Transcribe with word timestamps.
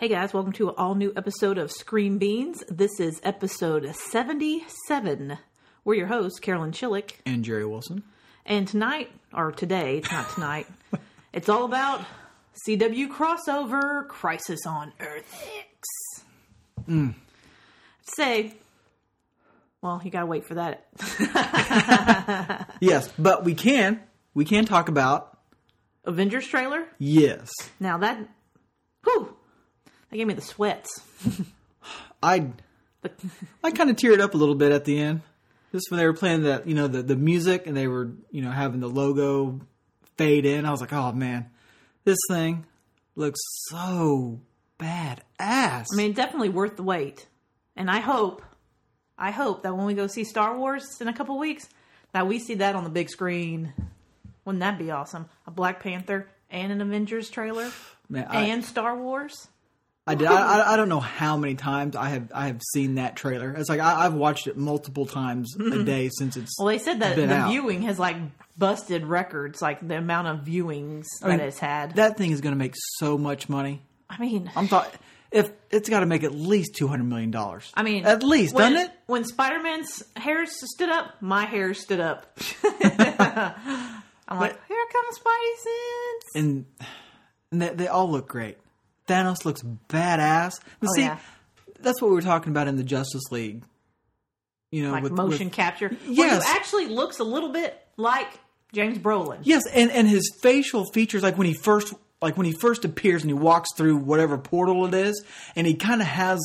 Hey 0.00 0.08
guys, 0.08 0.32
welcome 0.32 0.54
to 0.54 0.70
an 0.70 0.76
all 0.78 0.94
new 0.94 1.12
episode 1.14 1.58
of 1.58 1.70
Scream 1.70 2.16
Beans. 2.16 2.64
This 2.70 2.98
is 3.00 3.20
episode 3.22 3.94
77. 3.94 5.36
We're 5.84 5.94
your 5.94 6.06
hosts, 6.06 6.38
Carolyn 6.40 6.72
Chillick. 6.72 7.16
and 7.26 7.44
Jerry 7.44 7.66
Wilson. 7.66 8.04
And 8.46 8.66
tonight, 8.66 9.10
or 9.34 9.52
today, 9.52 9.98
it's 9.98 10.10
not 10.10 10.30
tonight, 10.30 10.66
it's 11.34 11.50
all 11.50 11.66
about 11.66 12.02
CW 12.66 13.08
crossover 13.08 14.08
Crisis 14.08 14.60
on 14.66 14.94
Earth 15.00 15.46
X. 15.58 16.24
Mm. 16.88 17.14
Say, 18.00 18.54
well, 19.82 20.00
you 20.02 20.10
gotta 20.10 20.24
wait 20.24 20.46
for 20.46 20.54
that. 20.54 20.86
Yes, 22.80 23.12
but 23.18 23.44
we 23.44 23.52
can 23.52 24.00
we 24.32 24.46
can 24.46 24.64
talk 24.64 24.88
about 24.88 25.36
Avengers 26.06 26.46
trailer. 26.46 26.86
yes. 26.98 27.50
Now 27.78 27.98
that, 27.98 28.26
that 30.10 30.16
gave 30.16 30.26
me 30.26 30.34
the 30.34 30.40
sweats. 30.40 31.02
I 32.22 32.48
I 33.64 33.70
kind 33.70 33.90
of 33.90 33.96
teared 33.96 34.20
up 34.20 34.34
a 34.34 34.36
little 34.36 34.54
bit 34.54 34.72
at 34.72 34.84
the 34.84 34.98
end, 34.98 35.22
just 35.72 35.90
when 35.90 35.98
they 35.98 36.06
were 36.06 36.14
playing 36.14 36.42
that 36.42 36.66
you 36.66 36.74
know 36.74 36.88
the 36.88 37.02
the 37.02 37.16
music 37.16 37.66
and 37.66 37.76
they 37.76 37.86
were 37.86 38.10
you 38.30 38.42
know 38.42 38.50
having 38.50 38.80
the 38.80 38.88
logo 38.88 39.60
fade 40.16 40.44
in. 40.44 40.66
I 40.66 40.70
was 40.70 40.80
like, 40.80 40.92
oh 40.92 41.12
man, 41.12 41.50
this 42.04 42.18
thing 42.28 42.66
looks 43.16 43.40
so 43.68 44.40
badass. 44.78 45.86
I 45.92 45.96
mean, 45.96 46.12
definitely 46.12 46.48
worth 46.48 46.76
the 46.76 46.82
wait. 46.82 47.26
And 47.76 47.90
I 47.90 48.00
hope, 48.00 48.42
I 49.16 49.30
hope 49.30 49.62
that 49.62 49.74
when 49.74 49.86
we 49.86 49.94
go 49.94 50.06
see 50.06 50.24
Star 50.24 50.56
Wars 50.56 51.00
in 51.00 51.08
a 51.08 51.12
couple 51.12 51.38
weeks, 51.38 51.68
that 52.12 52.26
we 52.26 52.38
see 52.38 52.56
that 52.56 52.74
on 52.74 52.84
the 52.84 52.90
big 52.90 53.08
screen. 53.08 53.72
Wouldn't 54.44 54.60
that 54.60 54.78
be 54.78 54.90
awesome? 54.90 55.28
A 55.46 55.50
Black 55.50 55.82
Panther 55.82 56.28
and 56.50 56.72
an 56.72 56.80
Avengers 56.80 57.30
trailer 57.30 57.70
man, 58.08 58.26
I, 58.28 58.42
and 58.46 58.64
Star 58.64 58.96
Wars. 58.96 59.48
I 60.10 60.14
did. 60.14 60.28
I, 60.28 60.58
I- 60.58 60.72
I 60.72 60.76
don't 60.76 60.88
know 60.88 61.00
how 61.00 61.36
many 61.36 61.54
times 61.54 61.96
I 61.96 62.10
have 62.10 62.30
I 62.34 62.46
have 62.48 62.60
seen 62.72 62.96
that 62.96 63.16
trailer. 63.16 63.52
It's 63.52 63.68
like 63.68 63.80
I, 63.80 64.06
I've 64.06 64.14
watched 64.14 64.46
it 64.46 64.56
multiple 64.56 65.06
times 65.06 65.54
a 65.56 65.58
mm-hmm. 65.58 65.84
day 65.84 66.10
since 66.12 66.36
it's. 66.36 66.58
Well, 66.58 66.68
they 66.68 66.78
said 66.78 67.00
that 67.00 67.16
the 67.16 67.32
out. 67.32 67.50
viewing 67.50 67.82
has 67.82 67.98
like 67.98 68.16
busted 68.56 69.06
records, 69.06 69.62
like 69.62 69.86
the 69.86 69.96
amount 69.96 70.28
of 70.28 70.46
viewings 70.46 71.06
I 71.22 71.28
mean, 71.28 71.38
that 71.38 71.48
it's 71.48 71.58
had. 71.58 71.96
That 71.96 72.16
thing 72.16 72.30
is 72.32 72.40
going 72.40 72.54
to 72.54 72.58
make 72.58 72.74
so 72.98 73.16
much 73.18 73.48
money. 73.48 73.82
I 74.08 74.18
mean, 74.18 74.50
I'm 74.56 74.68
thought 74.68 74.92
if 75.30 75.50
it's 75.70 75.88
got 75.88 76.00
to 76.00 76.06
make 76.06 76.24
at 76.24 76.34
least 76.34 76.74
two 76.74 76.88
hundred 76.88 77.04
million 77.04 77.30
dollars. 77.30 77.70
I 77.74 77.82
mean, 77.82 78.04
at 78.04 78.22
least, 78.22 78.54
when, 78.54 78.72
doesn't 78.72 78.90
it? 78.90 78.96
When 79.06 79.24
Spider 79.24 79.60
Man's 79.60 80.02
hair 80.16 80.46
stood 80.46 80.88
up, 80.90 81.20
my 81.20 81.44
hair 81.44 81.74
stood 81.74 82.00
up. 82.00 82.38
I'm 84.30 84.38
like, 84.38 84.56
here 84.68 84.84
comes 84.92 85.18
Spidey 85.18 85.56
sense. 85.56 86.24
And, 86.36 86.66
and 87.50 87.62
they, 87.62 87.68
they 87.70 87.88
all 87.88 88.10
look 88.10 88.28
great. 88.28 88.58
Thanos 89.10 89.44
looks 89.44 89.62
badass. 89.88 90.60
Oh, 90.82 90.86
see, 90.94 91.02
yeah. 91.02 91.18
that's 91.80 92.00
what 92.00 92.08
we 92.08 92.14
were 92.14 92.22
talking 92.22 92.50
about 92.52 92.68
in 92.68 92.76
the 92.76 92.84
Justice 92.84 93.24
League. 93.30 93.62
You 94.70 94.84
know, 94.84 94.92
like 94.92 95.02
with 95.02 95.12
motion 95.12 95.46
with- 95.48 95.54
capture. 95.54 95.90
Yes. 96.06 96.44
Who 96.46 96.56
actually 96.56 96.86
looks 96.86 97.18
a 97.18 97.24
little 97.24 97.48
bit 97.50 97.76
like 97.96 98.28
James 98.72 98.98
Brolin. 98.98 99.38
yes, 99.42 99.62
and 99.72 99.90
and 99.90 100.08
his 100.08 100.30
facial 100.42 100.84
features, 100.92 101.22
like 101.24 101.36
when 101.36 101.46
he 101.48 101.54
first 101.54 101.92
like 102.22 102.36
when 102.36 102.46
he 102.46 102.52
first 102.52 102.84
appears 102.84 103.22
and 103.22 103.30
he 103.30 103.34
walks 103.34 103.70
through 103.76 103.96
whatever 103.96 104.38
portal 104.38 104.86
it 104.86 104.94
is, 104.94 105.24
and 105.56 105.66
he 105.66 105.74
kind 105.74 106.00
of 106.00 106.06
has 106.06 106.38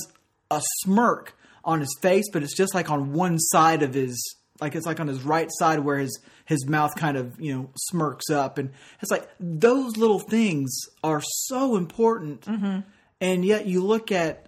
a 0.50 0.62
smirk 0.84 1.38
on 1.64 1.82
his 1.82 1.96
face, 2.02 2.26
but 2.34 2.42
it's 2.44 2.56
just 2.56 2.74
like 2.74 2.90
on 2.90 3.14
one 3.14 3.38
side 3.38 3.84
of 3.84 3.94
his 3.94 4.18
like 4.62 4.76
it's 4.76 4.86
like 4.86 5.00
on 5.00 5.08
his 5.08 5.24
right 5.24 5.50
side 5.52 5.80
where 5.80 5.98
his 5.98 6.20
his 6.46 6.66
mouth 6.68 6.96
kind 6.96 7.18
of 7.18 7.40
you 7.40 7.54
know 7.56 7.70
smirks 7.78 8.30
up, 8.30 8.58
and 8.58 8.72
it's 9.02 9.12
like 9.12 9.28
those 9.40 9.98
little 9.98 10.20
things 10.20 10.76
are 11.04 11.22
so 11.22 11.76
important, 11.76 12.42
Mm-hmm. 12.42 12.80
and 13.22 13.46
yet 13.46 13.66
you 13.66 13.82
look 13.84 14.12
at 14.12 14.48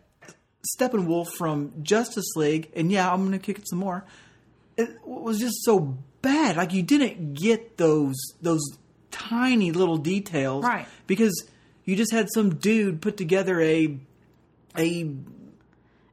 Steppenwolf 0.78 1.30
from 1.38 1.74
Justice 1.82 2.36
League, 2.36 2.72
and 2.76 2.92
yeah, 2.92 3.12
I'm 3.12 3.24
gonna 3.24 3.40
kick 3.40 3.60
it 3.60 3.70
some 3.70 3.80
more. 3.80 4.06
It 4.76 4.90
was 5.06 5.40
just 5.40 5.64
so 5.64 5.98
bad. 6.22 6.58
Like 6.58 6.73
you 6.73 6.84
didn't 6.84 7.34
get 7.34 7.78
those 7.78 8.16
those 8.42 8.62
tiny 9.12 9.72
little 9.72 9.98
details, 9.98 10.64
Right. 10.64 10.88
Because 11.08 11.48
you 11.86 11.96
just 11.96 12.12
had 12.12 12.28
some 12.34 12.56
dude 12.56 13.02
put 13.02 13.17
together 13.17 13.60
a 13.62 13.98
a 14.78 15.02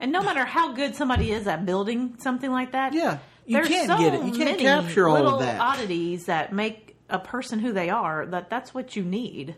And 0.00 0.12
no 0.12 0.22
matter 0.22 0.44
how 0.44 0.72
good 0.72 0.94
somebody 0.94 1.30
is 1.32 1.46
at 1.46 1.66
building 1.66 2.16
something 2.20 2.50
like 2.50 2.72
that, 2.72 2.94
yeah. 2.94 3.18
You 3.46 3.56
there's 3.56 3.68
can't 3.68 3.86
so 3.88 3.98
get 3.98 4.14
it. 4.14 4.24
You 4.24 4.32
can't 4.32 4.58
capture 4.58 5.08
all 5.08 5.14
little 5.14 5.34
of 5.34 5.40
that. 5.40 5.60
oddities 5.60 6.26
that 6.26 6.52
make 6.52 6.96
a 7.10 7.18
person 7.18 7.58
who 7.58 7.72
they 7.72 7.90
are. 7.90 8.24
That 8.26 8.48
that's 8.50 8.72
what 8.72 8.96
you 8.96 9.02
need. 9.04 9.56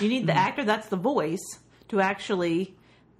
You 0.00 0.08
need 0.08 0.26
the 0.26 0.32
Mm-hmm. 0.32 0.38
actor 0.38 0.64
that's 0.64 0.88
the 0.88 0.96
voice 0.96 1.42
to 1.88 2.00
actually 2.00 2.76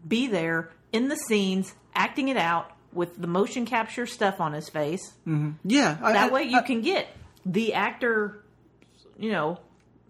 be 0.06 0.26
there 0.28 0.70
in 0.92 1.08
the 1.08 1.16
scenes, 1.16 1.74
acting 1.94 2.28
it 2.28 2.36
out 2.36 2.70
with 2.92 3.20
the 3.20 3.26
motion 3.26 3.66
capture 3.66 4.06
stuff 4.06 4.40
on 4.40 4.52
his 4.52 4.68
face. 4.68 5.12
yeah, 5.64 5.96
I- 6.02 6.12
That 6.12 6.30
I- 6.30 6.32
way 6.32 6.42
you 6.44 6.58
I- 6.58 6.62
can 6.62 6.80
get 6.82 7.08
the 7.44 7.74
actor, 7.74 8.42
you 9.18 9.32
know, 9.32 9.58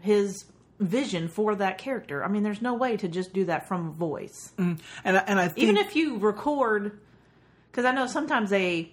his 0.01 0.45
vision 0.79 1.29
for 1.29 1.55
that 1.57 1.79
character. 1.79 2.23
I 2.25 2.29
mean, 2.29 2.43
there's 2.43 2.61
no 2.63 2.75
way 2.75 2.97
to 2.99 3.09
just 3.09 3.33
do 3.33 3.47
that 3.47 3.67
from 3.67 3.89
a 3.89 3.91
voice. 3.93 4.53
and 4.59 4.79
I, 5.05 5.11
and 5.27 5.41
I 5.41 5.49
think 5.49 5.59
Even 5.61 5.77
if 5.79 5.97
you 5.97 6.19
record, 6.19 6.99
because 7.71 7.85
I 7.85 7.93
know 7.93 8.07
sometimes 8.07 8.51
they 8.51 8.93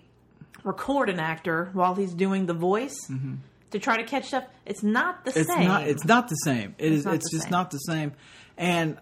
record 0.63 1.09
an 1.09 1.19
actor 1.19 1.69
while 1.74 1.96
he's 1.96 2.13
doing 2.13 2.46
the 2.46 2.53
voice 2.53 2.96
to 3.72 3.79
try 3.79 3.97
to 3.97 4.03
catch 4.03 4.34
up. 4.34 4.51
It's 4.66 4.84
not 4.84 5.25
the 5.25 5.31
Mm-hmm. 5.31 5.40
it's 5.41 5.53
same. 5.53 5.68
not 5.68 5.88
it's 5.88 6.06
not 6.06 6.28
the 6.29 6.35
same. 6.35 6.75
It 6.78 6.91
is 6.91 7.06
not 7.06 7.16
it's 7.16 7.31
just 7.31 7.44
same. 7.44 7.51
not 7.51 7.72
the 7.72 7.78
same. 7.79 8.13
And 8.57 8.97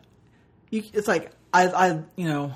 you, 0.70 0.84
it's 0.94 1.08
like 1.08 1.32
I 1.54 1.68
I 1.68 1.88
you 2.16 2.28
know 2.28 2.54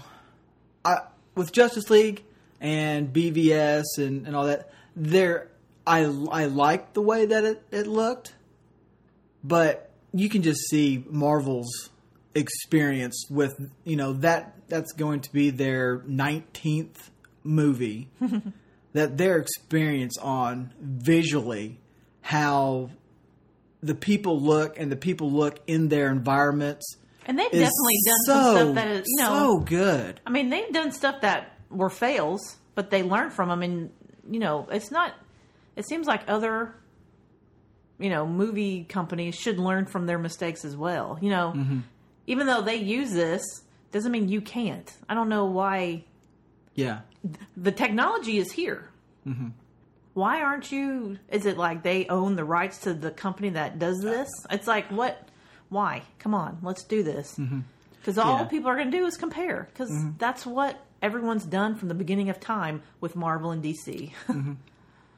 I 0.83 0.99
with 1.35 1.51
Justice 1.51 1.89
League 1.89 2.23
and 2.61 3.11
BVS 3.13 3.83
and 3.97 4.25
and 4.25 4.35
all 4.35 4.45
that 4.45 4.71
there 4.95 5.49
I 5.85 5.99
I 6.31 6.45
like 6.45 6.93
the 6.93 7.01
way 7.01 7.25
that 7.27 7.43
it 7.43 7.63
it 7.71 7.85
looked, 7.87 8.33
but 9.43 9.91
you 10.13 10.29
can 10.29 10.41
just 10.41 10.61
see 10.69 11.03
Marvel's 11.09 11.89
experience 12.33 13.25
with 13.29 13.69
you 13.83 13.95
know 13.95 14.13
that 14.13 14.55
that's 14.67 14.93
going 14.93 15.19
to 15.21 15.31
be 15.31 15.49
their 15.51 15.99
19th 15.99 17.09
movie 17.43 18.09
that 18.95 19.17
their 19.17 19.37
experience 19.37 20.17
on 20.17 20.73
visually 20.79 21.79
how 22.21 22.89
the 23.83 23.93
people 23.93 24.39
look 24.39 24.79
and 24.79 24.91
the 24.91 24.95
people 24.95 25.29
look 25.31 25.59
in 25.67 25.89
their 25.89 26.09
environments 26.09 26.97
and 27.27 27.37
they've 27.37 27.51
definitely 27.51 27.99
done 28.05 28.19
so, 28.25 28.33
some 28.33 28.55
stuff 28.55 28.75
that 28.75 28.87
is, 28.87 29.03
you 29.07 29.17
know, 29.23 29.29
so 29.33 29.59
good. 29.59 30.19
I 30.25 30.29
mean, 30.29 30.49
they've 30.49 30.71
done 30.71 30.91
stuff 30.91 31.21
that 31.21 31.57
were 31.69 31.89
fails, 31.89 32.57
but 32.75 32.89
they 32.89 33.03
learned 33.03 33.33
from 33.33 33.49
them, 33.49 33.61
and 33.63 33.89
you 34.29 34.39
know, 34.39 34.67
it's 34.71 34.91
not. 34.91 35.13
It 35.75 35.87
seems 35.87 36.07
like 36.07 36.21
other, 36.27 36.73
you 37.99 38.09
know, 38.09 38.25
movie 38.25 38.83
companies 38.85 39.35
should 39.35 39.59
learn 39.59 39.85
from 39.87 40.05
their 40.05 40.17
mistakes 40.19 40.63
as 40.65 40.75
well. 40.77 41.17
You 41.21 41.29
know, 41.31 41.53
Mm-hmm. 41.55 41.79
even 42.27 42.47
though 42.47 42.61
they 42.61 42.75
use 42.77 43.11
this, 43.11 43.43
doesn't 43.91 44.11
mean 44.11 44.29
you 44.29 44.41
can't. 44.41 44.89
I 45.09 45.13
don't 45.15 45.29
know 45.29 45.45
why 45.45 46.05
Yeah. 46.75 47.01
The 47.57 47.71
technology 47.71 48.37
is 48.37 48.51
here. 48.51 48.89
Mm-hmm. 49.27 49.47
Why 50.13 50.41
aren't 50.41 50.71
you? 50.71 51.17
Is 51.29 51.45
it 51.45 51.57
like 51.57 51.83
they 51.83 52.07
own 52.07 52.35
the 52.35 52.45
rights 52.45 52.79
to 52.79 52.93
the 52.93 53.11
company 53.11 53.49
that 53.49 53.79
does 53.79 53.99
this? 54.01 54.29
It's 54.49 54.67
like 54.67 54.87
what? 54.89 55.27
Why? 55.69 56.03
Come 56.19 56.33
on, 56.33 56.59
let's 56.61 56.83
do 56.83 57.03
this. 57.03 57.35
Because 57.99 58.17
all 58.17 58.35
Mm-hmm. 58.35 58.43
Yeah. 58.43 58.49
people 58.49 58.69
are 58.69 58.75
going 58.75 58.91
to 58.91 58.97
do 58.97 59.05
is 59.05 59.17
compare. 59.17 59.67
Because 59.73 59.91
that's 60.17 60.45
what 60.45 60.79
everyone's 61.01 61.43
done 61.45 61.75
from 61.75 61.89
the 61.89 61.95
beginning 61.95 62.29
of 62.29 62.39
time 62.39 62.81
with 63.01 63.15
Marvel 63.15 63.51
and 63.51 63.63
DC. 63.63 64.11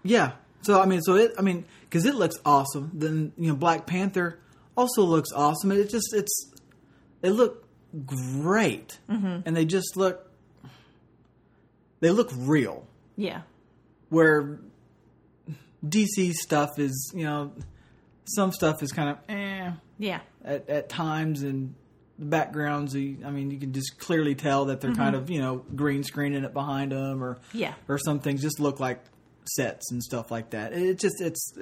Yeah. 0.03 0.31
So 0.61 0.79
I 0.81 0.85
mean, 0.85 1.01
so 1.01 1.15
it. 1.15 1.33
I 1.37 1.41
mean, 1.41 1.65
because 1.81 2.05
it 2.05 2.15
looks 2.15 2.37
awesome. 2.45 2.91
Then 2.93 3.33
you 3.37 3.49
know, 3.49 3.55
Black 3.55 3.85
Panther 3.85 4.39
also 4.75 5.03
looks 5.03 5.31
awesome. 5.33 5.71
It 5.71 5.89
just 5.89 6.13
it's 6.13 6.51
they 7.21 7.29
look 7.29 7.67
great, 8.05 8.99
Mm-hmm. 9.09 9.41
and 9.45 9.55
they 9.55 9.65
just 9.65 9.95
look 9.97 10.31
they 11.99 12.09
look 12.11 12.29
real. 12.35 12.85
yeah, 13.15 13.41
Where 14.09 14.59
DC 15.85 16.33
stuff 16.33 16.79
is, 16.79 17.11
you 17.15 17.23
know, 17.23 17.51
some 18.25 18.51
stuff 18.51 18.83
is 18.83 18.91
kind 18.91 19.09
of 19.09 19.17
eh 19.29 19.71
yeah, 19.99 20.19
at, 20.43 20.69
at 20.69 20.89
times, 20.89 21.43
and 21.43 21.73
the 22.19 22.25
backgrounds. 22.25 22.95
I 22.95 22.99
mean, 22.99 23.51
you 23.51 23.57
can 23.59 23.73
just 23.73 23.97
clearly 23.99 24.35
tell 24.35 24.65
that 24.65 24.81
they're 24.81 24.93
kind 24.93 25.15
of 25.15 25.29
you 25.29 25.39
know 25.41 25.57
green 25.75 26.03
screening 26.03 26.43
it 26.43 26.53
behind 26.53 26.91
them, 26.91 27.23
or 27.23 27.35
Mm-hmm. 27.35 27.57
Yeah. 27.57 27.73
or 27.87 27.97
some 27.97 28.19
things 28.19 28.41
just 28.41 28.59
look 28.59 28.79
like 28.79 29.03
sets 29.55 29.91
and 29.91 30.03
stuff 30.03 30.29
like 30.29 30.49
that. 30.51 30.73
It 30.73 30.99
just 30.99 31.21
it's 31.21 31.53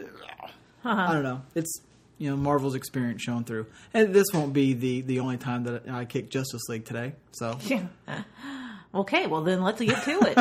I 0.84 1.14
don't 1.14 1.24
know. 1.24 1.42
It's 1.54 1.82
you 2.18 2.30
know 2.30 2.38
Marvel's 2.38 2.76
experience 2.76 3.22
shown 3.22 3.44
through, 3.44 3.68
and 3.94 4.14
this 4.14 4.28
won't 4.34 4.54
be 4.54 4.74
the 4.74 5.02
the 5.02 5.20
only 5.20 5.38
time 5.38 5.64
that 5.66 5.88
I 5.90 6.06
kick 6.06 6.30
Justice 6.30 6.64
League 6.68 6.86
today. 6.86 7.14
So 7.34 7.58
yeah. 7.66 7.84
Okay, 8.96 9.28
well 9.28 9.42
then 9.42 9.62
let's 9.62 9.82
get 9.82 10.02
to 10.04 10.20
it. 10.22 10.38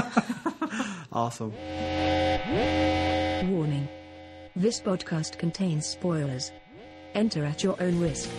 awesome. 1.12 1.52
Warning. 3.50 3.88
This 4.54 4.80
podcast 4.80 5.38
contains 5.38 5.86
spoilers. 5.86 6.52
Enter 7.14 7.44
at 7.44 7.62
your 7.64 7.80
own 7.82 7.98
risk. 7.98 8.30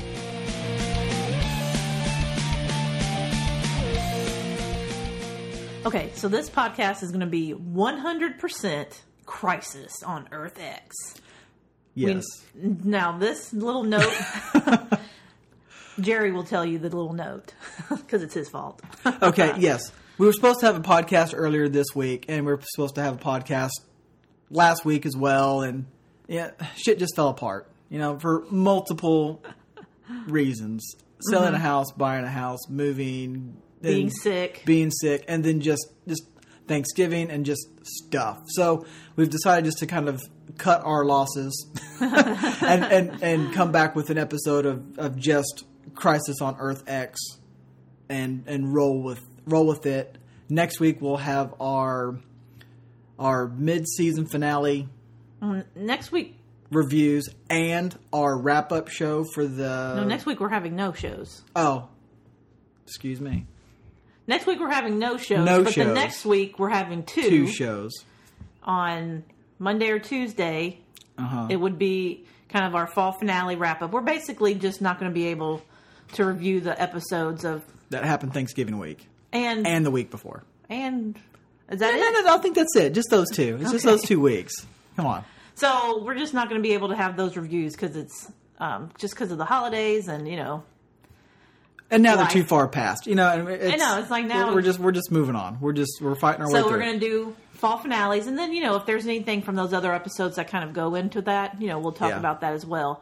Okay, 5.85 6.09
so 6.15 6.27
this 6.27 6.49
podcast 6.49 7.03
is 7.03 7.11
going 7.11 7.19
to 7.19 7.27
be 7.27 7.53
100% 7.53 8.85
Crisis 9.27 10.01
on 10.01 10.27
Earth 10.31 10.59
X. 10.59 10.95
We- 11.95 12.07
Yes. 12.07 12.25
now, 12.55 13.17
this 13.19 13.53
little 13.53 13.83
note, 13.83 14.11
Jerry 15.99 16.31
will 16.31 16.43
tell 16.43 16.65
you 16.65 16.79
the 16.79 16.89
little 16.89 17.13
note 17.13 17.53
because 17.89 18.23
it's 18.23 18.33
his 18.33 18.49
fault. 18.49 18.81
okay, 19.21 19.53
yes. 19.59 19.91
We 20.17 20.25
were 20.25 20.33
supposed 20.33 20.61
to 20.61 20.65
have 20.67 20.77
a 20.77 20.81
podcast 20.81 21.33
earlier 21.35 21.67
this 21.67 21.87
week, 21.93 22.25
and 22.29 22.45
we 22.45 22.53
were 22.53 22.61
supposed 22.73 22.95
to 22.95 23.01
have 23.01 23.15
a 23.15 23.23
podcast 23.23 23.71
last 24.49 24.85
week 24.85 25.05
as 25.05 25.15
well, 25.17 25.61
and 25.61 25.85
yeah, 26.27 26.51
shit 26.75 26.99
just 26.99 27.15
fell 27.15 27.29
apart. 27.29 27.69
You 27.89 27.99
know, 27.99 28.17
for 28.19 28.45
multiple 28.49 29.43
reasons: 30.27 30.95
selling 31.29 31.53
a 31.53 31.59
house, 31.59 31.91
buying 31.91 32.23
a 32.25 32.29
house, 32.29 32.69
moving, 32.69 33.57
Mm-hmm. 33.81 33.93
Being 33.93 34.09
sick. 34.09 34.63
being 34.65 34.89
sick, 34.89 35.25
and 35.27 35.43
then 35.43 35.59
just 35.59 35.85
just 36.07 36.23
Thanksgiving 36.67 37.29
and 37.29 37.45
just 37.45 37.67
stuff. 37.83 38.41
So 38.47 38.85
we've 39.15 39.29
decided 39.29 39.65
just 39.65 39.77
to 39.79 39.85
kind 39.85 40.07
of 40.09 40.23
cut 40.57 40.81
our 40.83 41.05
losses 41.05 41.69
and, 41.99 42.83
and 42.85 43.21
and 43.23 43.53
come 43.53 43.71
back 43.71 43.95
with 43.95 44.09
an 44.09 44.17
episode 44.17 44.65
of, 44.65 44.97
of 44.97 45.17
just 45.17 45.65
Crisis 45.93 46.41
on 46.41 46.55
Earth 46.57 46.83
X 46.87 47.19
and 48.09 48.43
and 48.47 48.73
roll 48.73 49.03
with 49.03 49.21
roll 49.45 49.67
with 49.67 49.85
it. 49.85 50.17
Next 50.49 50.79
week 50.79 51.01
we'll 51.01 51.17
have 51.17 51.53
our 51.59 52.19
our 53.17 53.47
mid 53.47 53.87
season 53.87 54.25
finale 54.25 54.87
next 55.75 56.11
week, 56.11 56.37
reviews 56.71 57.29
and 57.49 57.97
our 58.11 58.37
wrap 58.37 58.71
up 58.71 58.89
show 58.89 59.23
for 59.23 59.45
the 59.45 59.95
no, 59.95 60.03
next 60.03 60.25
week 60.25 60.39
we're 60.39 60.49
having 60.49 60.75
no 60.75 60.91
shows. 60.91 61.43
oh 61.55 61.87
excuse 62.85 63.21
me 63.21 63.45
Next 64.27 64.47
week 64.47 64.59
we're 64.59 64.71
having 64.71 64.97
no 64.97 65.17
shows, 65.17 65.45
No 65.45 65.63
but 65.63 65.75
the 65.75 65.85
next 65.85 66.25
week 66.25 66.57
we're 66.57 66.69
having 66.69 67.03
two, 67.03 67.21
two 67.21 67.47
shows 67.47 67.91
on 68.63 69.23
Monday 69.59 69.89
or 69.89 69.99
Tuesday. 69.99 70.79
uh-huh 71.17 71.47
It 71.51 71.57
would 71.57 71.77
be 71.77 72.25
kind 72.49 72.65
of 72.65 72.73
our 72.73 72.87
fall 72.87 73.11
finale 73.11 73.55
wrap 73.55 73.83
up. 73.83 73.91
We're 73.91 74.01
basically 74.01 74.55
just 74.55 74.81
not 74.81 74.99
going 74.99 75.11
to 75.11 75.13
be 75.13 75.27
able 75.27 75.61
to 76.13 76.25
review 76.25 76.59
the 76.59 76.79
episodes 76.81 77.45
of 77.45 77.63
that 77.91 78.03
happened 78.03 78.33
Thanksgiving 78.33 78.79
week 78.79 79.07
and 79.35 79.67
and 79.67 79.85
the 79.85 79.91
week 79.91 80.09
before. 80.11 80.43
and 80.69 81.17
is 81.69 81.79
that 81.79 81.93
No, 81.95 81.99
it? 82.01 82.13
no, 82.13 82.21
no, 82.21 82.35
I 82.35 82.37
think 82.39 82.55
that's 82.55 82.75
it. 82.75 82.93
Just 82.93 83.09
those 83.09 83.29
two. 83.31 83.57
It's 83.61 83.71
just 83.71 83.85
those 83.85 84.03
two 84.03 84.19
weeks. 84.19 84.53
Come 84.95 85.05
on. 85.07 85.23
So 85.55 86.03
we're 86.03 86.15
just 86.15 86.33
not 86.33 86.49
going 86.49 86.61
to 86.61 86.67
be 86.67 86.73
able 86.73 86.89
to 86.89 86.95
have 86.95 87.17
those 87.17 87.35
reviews 87.37 87.73
because 87.75 87.95
it's 87.95 88.31
um, 88.59 88.91
just 88.97 89.13
because 89.13 89.31
of 89.31 89.37
the 89.37 89.45
holidays 89.45 90.07
and 90.07 90.27
you 90.27 90.35
know 90.37 90.63
And 91.91 92.03
now 92.03 92.15
Life. 92.15 92.31
they're 92.33 92.41
too 92.43 92.47
far 92.47 92.67
past. 92.67 93.05
You 93.07 93.15
know, 93.15 93.29
and 93.31 93.49
it's, 93.49 93.81
know, 93.81 93.99
it's 93.99 94.09
like 94.11 94.25
now- 94.25 94.47
we're, 94.47 94.55
we're 94.55 94.61
just 94.61 94.79
we're 94.79 94.91
just 94.91 95.11
moving 95.11 95.35
on. 95.35 95.59
We're 95.59 95.73
just 95.73 96.01
we're 96.01 96.15
fighting 96.15 96.41
our 96.41 96.51
way 96.51 96.59
So 96.61 96.67
we're 96.69 96.79
going 96.79 96.99
to 96.99 97.05
do 97.05 97.35
fall 97.53 97.77
finales, 97.77 98.27
and 98.27 98.37
then 98.37 98.53
you 98.53 98.61
know 98.63 98.75
if 98.75 98.85
there's 98.85 99.05
anything 99.05 99.41
from 99.41 99.55
those 99.55 99.73
other 99.73 99.93
episodes 99.93 100.35
that 100.35 100.49
kind 100.49 100.63
of 100.63 100.73
go 100.73 100.95
into 100.95 101.21
that, 101.23 101.61
you 101.61 101.67
know, 101.67 101.79
we'll 101.79 101.93
talk 101.93 102.09
Yeah. 102.09 102.19
about 102.19 102.41
that 102.41 102.53
as 102.53 102.65
well. 102.65 103.01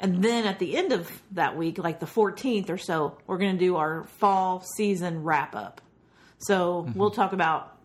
And 0.00 0.22
then 0.22 0.46
at 0.46 0.58
the 0.60 0.76
end 0.76 0.92
of 0.92 1.10
that 1.32 1.56
week, 1.56 1.78
like 1.78 1.98
the 2.00 2.06
14th 2.06 2.70
or 2.70 2.78
so, 2.78 3.18
we're 3.26 3.38
going 3.38 3.52
to 3.54 3.58
do 3.58 3.76
our 3.76 4.04
fall 4.18 4.60
season 4.76 5.24
wrap 5.24 5.54
up. 5.56 5.80
So 6.38 6.84
Mm-hmm. 6.86 6.98
we'll 6.98 7.10
talk 7.10 7.32
about 7.32 7.76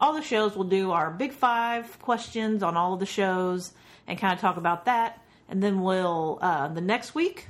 all 0.00 0.14
the 0.14 0.22
shows. 0.22 0.56
We'll 0.56 0.68
do 0.68 0.92
our 0.92 1.10
big 1.10 1.32
five 1.32 1.98
questions 2.00 2.62
on 2.62 2.76
all 2.76 2.94
of 2.94 3.00
the 3.00 3.06
shows 3.06 3.72
and 4.06 4.18
kind 4.18 4.32
of 4.32 4.40
talk 4.40 4.56
about 4.56 4.86
that. 4.86 5.22
And 5.48 5.62
then 5.62 5.82
we'll 5.82 6.38
uh, 6.40 6.68
the 6.68 6.80
next 6.80 7.14
week 7.14 7.48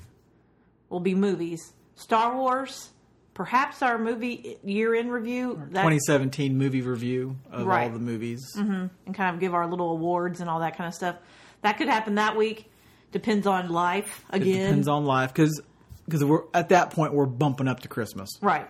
will 0.88 1.00
be 1.00 1.14
movies, 1.14 1.72
Star 1.94 2.34
Wars, 2.36 2.90
perhaps 3.34 3.82
our 3.82 3.98
movie 3.98 4.56
year 4.64 4.94
in 4.96 5.10
review. 5.10 5.54
That- 5.70 5.82
2017 5.82 6.56
movie 6.58 6.80
review 6.82 7.36
of 7.52 7.60
all 7.60 7.66
Right. 7.66 7.92
the 7.92 7.98
movies. 8.00 8.40
and 8.56 8.90
kind 9.14 9.34
of 9.34 9.38
give 9.40 9.54
our 9.54 9.66
little 9.68 9.90
awards 9.92 10.40
and 10.40 10.48
all 10.50 10.58
that 10.60 10.76
kind 10.76 10.88
of 10.88 10.94
stuff. 10.94 11.16
That 11.62 11.76
could 11.78 11.88
happen 11.88 12.16
that 12.16 12.36
week. 12.36 12.68
Depends 13.12 13.46
on 13.46 13.68
life 13.70 14.24
It 14.32 14.42
again. 14.42 14.60
depends 14.66 14.88
on 14.88 15.04
life 15.04 15.32
because 15.32 15.60
because 16.04 16.24
we're 16.24 16.42
at 16.54 16.68
that 16.70 16.90
point 16.90 17.12
we're 17.14 17.26
bumping 17.26 17.68
up 17.68 17.80
to 17.80 17.88
Christmas. 17.88 18.30
right, 18.42 18.68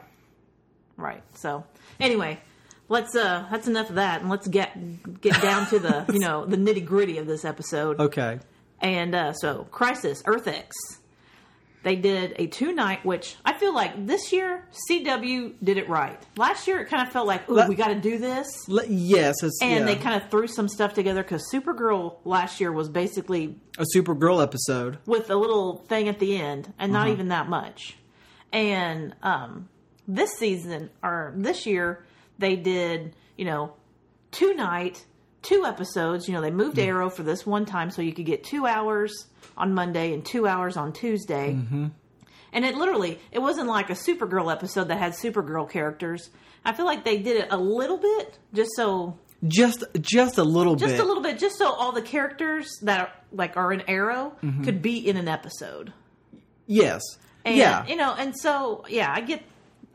right. 0.96 1.23
So 1.35 1.64
anyway, 2.00 2.38
let's 2.88 3.14
uh 3.17 3.46
that's 3.50 3.67
enough 3.69 3.88
of 3.90 3.96
that, 3.96 4.20
and 4.20 4.31
let's 4.31 4.46
get 4.49 5.20
get 5.20 5.40
down 5.43 5.67
to 5.69 5.79
the 5.79 6.05
you 6.12 6.20
know 6.20 6.44
the 6.46 6.56
nitty 6.56 6.85
gritty 6.85 7.19
of 7.19 7.26
this 7.26 7.44
episode. 7.44 7.99
Okay. 8.00 8.38
And 8.81 9.12
uh, 9.12 9.32
so, 9.32 9.67
Crisis 9.73 10.23
Earth 10.25 10.46
X. 10.46 10.76
They 11.84 11.94
did 11.96 12.34
a 12.38 12.46
two 12.48 12.72
night, 12.72 13.04
which 13.04 13.36
I 13.44 13.52
feel 13.52 13.72
like 13.72 14.06
this 14.06 14.32
year 14.32 14.66
CW 14.90 15.54
did 15.62 15.78
it 15.78 15.88
right. 15.88 16.20
Last 16.36 16.66
year 16.66 16.80
it 16.80 16.88
kind 16.88 17.06
of 17.06 17.12
felt 17.12 17.26
like, 17.26 17.48
ooh, 17.48 17.66
we 17.69 17.75
got 17.76 17.88
to 17.88 17.94
do 18.00 18.19
this. 18.19 18.48
Yes, 18.69 19.42
it's 19.42 19.58
And 19.62 19.80
yeah, 19.80 19.84
they 19.84 19.96
kind 19.96 20.20
of 20.20 20.28
threw 20.30 20.48
some 20.48 20.69
stuff 20.69 20.92
together 20.94 21.22
because 21.22 21.44
Supergirl 21.52 22.16
last 22.25 22.60
year 22.60 22.72
was 22.72 22.88
basically 22.88 23.54
a 23.78 23.84
Supergirl 23.94 24.42
episode. 24.42 24.98
with 25.06 25.30
a 25.30 25.36
little 25.36 25.76
thing 25.88 26.08
at 26.08 26.19
the 26.19 26.36
end 26.36 26.72
and 26.78 26.92
Uh-huh. 26.94 27.04
not 27.04 27.12
even 27.12 27.28
that 27.28 27.48
much. 27.48 27.96
And 28.52 29.14
um, 29.22 29.69
this 30.06 30.32
season 30.36 30.90
or 31.02 31.32
this 31.36 31.64
year 31.66 32.04
they 32.38 32.56
did, 32.56 33.14
you 33.36 33.44
know, 33.44 33.72
two 34.30 34.54
night, 34.54 35.04
two 35.42 35.64
episodes. 35.64 36.26
You 36.28 36.34
know, 36.34 36.40
they 36.40 36.50
moved 36.50 36.76
Mm-hmm. 36.76 36.88
Arrow 36.88 37.10
for 37.10 37.22
this 37.22 37.46
one 37.46 37.66
time 37.66 37.90
so 37.90 38.02
you 38.02 38.12
could 38.12 38.26
get 38.26 38.42
two 38.44 38.66
hours 38.66 39.26
on 39.58 39.75
Monday 39.75 40.14
and 40.14 40.25
two 40.25 40.46
hours 40.46 40.76
on 40.76 40.93
Tuesday. 40.93 41.52
Mm-hmm. 41.55 41.88
And 42.52 42.64
it 42.64 42.75
literally, 42.76 43.19
it 43.31 43.40
wasn't 43.40 43.69
like 43.69 43.90
a 43.90 43.94
Supergirl 43.94 44.50
episode 44.50 44.88
that 44.88 44.99
had 44.99 45.12
Supergirl 45.12 45.69
characters. 45.69 46.31
I 46.64 46.72
feel 46.72 46.87
like 46.87 47.05
they 47.05 47.19
did 47.19 47.37
it 47.37 47.49
a 47.50 47.58
little 47.58 47.99
bit 47.99 48.38
just 48.55 48.70
so 48.75 49.19
Just 49.46 49.84
just 50.00 50.38
a 50.38 50.44
little 50.44 50.75
just 50.75 50.94
bit. 50.96 51.05
a 51.05 51.06
little 51.06 51.22
bit, 51.22 51.38
just 51.38 51.58
so 51.58 51.70
all 51.70 51.93
the 51.93 52.00
characters 52.02 52.66
that 52.82 53.00
are, 53.00 53.12
like 53.32 53.56
are 53.58 53.72
in 53.72 53.82
Arrow 53.88 54.32
Mm-hmm. 54.43 54.64
could 54.64 54.81
be 54.81 54.96
in 55.06 55.16
an 55.19 55.28
episode. 55.28 55.93
Yes. 56.66 57.02
And, 57.44 57.56
yeah. 57.56 57.87
you 57.87 57.96
know, 57.96 58.14
and 58.19 58.34
so 58.37 58.84
yeah, 58.88 59.12
I 59.14 59.20
get, 59.20 59.43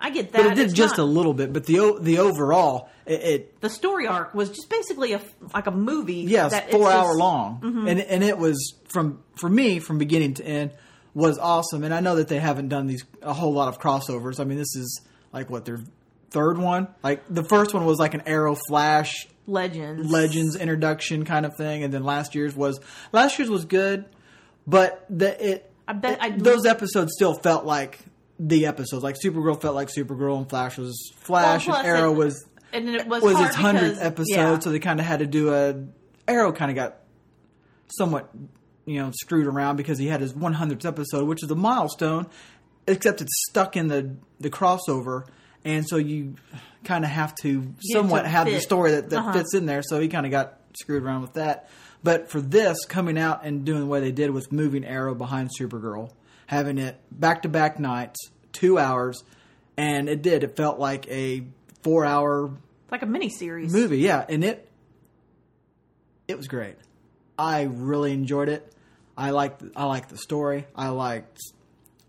I 0.05 0.09
get 0.09 0.33
that. 0.33 0.43
but 0.43 0.51
it 0.51 0.55
did 0.55 0.65
It's 0.65 0.73
just 0.73 0.97
not- 0.97 1.03
a 1.03 1.05
little 1.05 1.33
bit. 1.33 1.53
But 1.53 1.65
the 1.65 1.97
the 1.99 2.19
overall 2.19 2.89
it, 3.05 3.21
it 3.21 3.61
The 3.61 3.69
story 3.69 4.05
arc 4.05 4.35
was 4.35 4.49
just 4.49 4.69
basically 4.69 5.13
a 5.13 5.21
like 5.53 5.65
a 5.67 5.71
movie. 5.71 6.25
yeah, 6.27 6.47
it's 6.47 6.71
four 6.71 6.83
just- 6.89 6.95
hour 6.95 7.15
long, 7.15 7.61
Mm-hmm. 7.63 7.87
and 7.87 7.99
and 8.01 8.23
it 8.23 8.37
was 8.37 8.75
from 8.89 9.19
for 9.39 9.49
me 9.49 9.79
from 9.79 9.97
beginning 9.97 10.33
to 10.35 10.45
end 10.45 10.71
was 11.15 11.37
awesome. 11.39 11.83
And 11.83 11.93
I 11.93 11.99
know 12.01 12.15
that 12.17 12.27
they 12.27 12.39
haven't 12.39 12.67
done 12.69 12.85
these 12.87 13.03
a 13.21 13.33
whole 13.33 13.53
lot 13.53 13.69
of 13.69 13.79
crossovers. 13.79 14.39
I 14.39 14.43
mean, 14.43 14.57
this 14.57 14.75
is 14.75 15.01
like 15.31 15.49
what 15.49 15.63
their 15.65 15.79
third 16.31 16.57
one. 16.57 16.87
Like 17.03 17.23
the 17.29 17.43
first 17.43 17.73
one 17.73 17.85
was 17.85 17.97
like 17.99 18.13
an 18.13 18.23
Arrow 18.25 18.55
Flash 18.67 19.27
Legends. 19.47 20.09
Legends 20.11 20.55
introduction 20.55 21.23
kind 21.25 21.45
of 21.45 21.55
thing, 21.55 21.83
and 21.83 21.93
then 21.93 22.03
last 22.03 22.33
year's 22.35 22.55
was 22.55 22.79
last 23.13 23.37
year's 23.39 23.49
was 23.49 23.65
good, 23.65 24.05
but 24.67 25.05
the 25.09 25.51
it 25.51 25.71
I 25.87 25.93
bet 25.93 26.17
I 26.21 26.29
those 26.31 26.65
episodes 26.65 27.11
still 27.15 27.33
felt 27.35 27.65
like 27.65 27.99
the 28.47 28.65
episodes. 28.65 29.03
Like 29.03 29.15
Supergirl 29.23 29.59
felt 29.61 29.75
like 29.75 29.89
Supergirl, 29.89 30.37
and 30.37 30.49
Flash 30.49 30.77
was 30.77 31.11
Flash, 31.17 31.67
Well, 31.67 31.77
and 31.77 31.87
Arrow 31.87 32.11
it- 32.11 32.17
was 32.17 32.45
and 32.73 32.89
it 32.89 33.07
was, 33.07 33.21
was 33.23 33.39
its 33.39 33.55
hundredth 33.55 33.99
episode, 34.01 34.35
yeah. 34.35 34.59
so 34.59 34.71
they 34.71 34.79
kind 34.79 34.99
of 34.99 35.05
had 35.05 35.19
to 35.19 35.27
do 35.27 35.53
a 35.53 35.75
Arrow 36.27 36.51
kind 36.51 36.71
of 36.71 36.75
got 36.75 36.97
somewhat 37.97 38.29
you 38.85 38.99
know 39.01 39.11
screwed 39.13 39.47
around 39.47 39.75
because 39.77 39.97
he 39.97 40.07
had 40.07 40.21
his 40.21 40.33
100th 40.33 40.85
episode, 40.85 41.27
which 41.27 41.43
is 41.43 41.51
a 41.51 41.55
milestone, 41.55 42.27
except 42.87 43.21
it's 43.21 43.31
stuck 43.49 43.77
in 43.77 43.87
the 43.87 44.15
the 44.39 44.49
crossover, 44.49 45.23
and 45.63 45.87
so 45.87 45.97
you 45.97 46.35
kind 46.83 47.05
of 47.05 47.09
have 47.11 47.33
to 47.35 47.73
somewhat 47.93 48.23
to 48.23 48.27
have 48.29 48.45
the 48.47 48.59
story 48.59 48.91
that, 48.91 49.09
that 49.09 49.19
Uh-huh. 49.19 49.33
fits 49.33 49.53
in 49.53 49.65
there. 49.65 49.81
So 49.83 50.01
he 50.01 50.09
kind 50.09 50.25
of 50.25 50.31
got 50.31 50.59
screwed 50.77 51.01
around 51.03 51.21
with 51.21 51.33
that. 51.33 51.69
But 52.03 52.29
for 52.29 52.41
this 52.41 52.83
coming 52.85 53.17
out 53.17 53.45
and 53.45 53.63
doing 53.63 53.79
the 53.79 53.85
way 53.85 54.01
they 54.01 54.11
did 54.11 54.31
with 54.31 54.51
moving 54.51 54.83
Arrow 54.83 55.15
behind 55.15 55.49
Supergirl, 55.57 56.09
having 56.47 56.77
it 56.77 56.97
back 57.09 57.43
to 57.43 57.49
back 57.49 57.79
nights, 57.79 58.19
two 58.53 58.77
hours, 58.79 59.23
and 59.75 60.07
it 60.07 60.21
did. 60.21 60.43
It 60.43 60.55
felt 60.55 60.79
like 60.79 61.07
a 61.09 61.43
four 61.81 62.05
hour 62.05 62.51
like 62.91 63.01
a 63.01 63.05
mini 63.05 63.29
series. 63.29 63.73
movie, 63.73 63.99
yeah, 63.99 64.25
and 64.29 64.43
it 64.43 64.69
it 66.27 66.37
was 66.37 66.47
great. 66.47 66.75
I 67.37 67.63
really 67.63 68.13
enjoyed 68.13 68.49
it. 68.49 68.71
I 69.17 69.31
liked 69.31 69.63
I 69.75 69.85
liked 69.85 70.09
the 70.09 70.17
story. 70.17 70.65
I 70.75 70.89
liked 70.89 71.39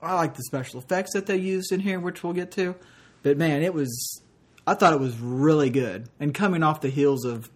I 0.01 0.15
liked 0.15 0.37
the 0.37 0.43
special 0.45 0.81
effects 0.81 1.13
that 1.15 1.27
they 1.27 1.37
used 1.37 1.73
in 1.73 1.81
here, 1.81 1.99
which 1.99 2.23
we'll 2.23 2.35
get 2.35 2.53
to. 2.53 2.75
But 3.23 3.39
man, 3.39 3.63
it 3.63 3.75
was 3.75 4.23
I 4.67 4.75
thought 4.75 4.93
it 4.93 5.01
was 5.01 5.19
really 5.19 5.71
good. 5.71 6.09
And 6.21 6.35
coming 6.35 6.63
off 6.63 6.81
the 6.81 6.91
heels 6.91 7.25
of 7.25 7.51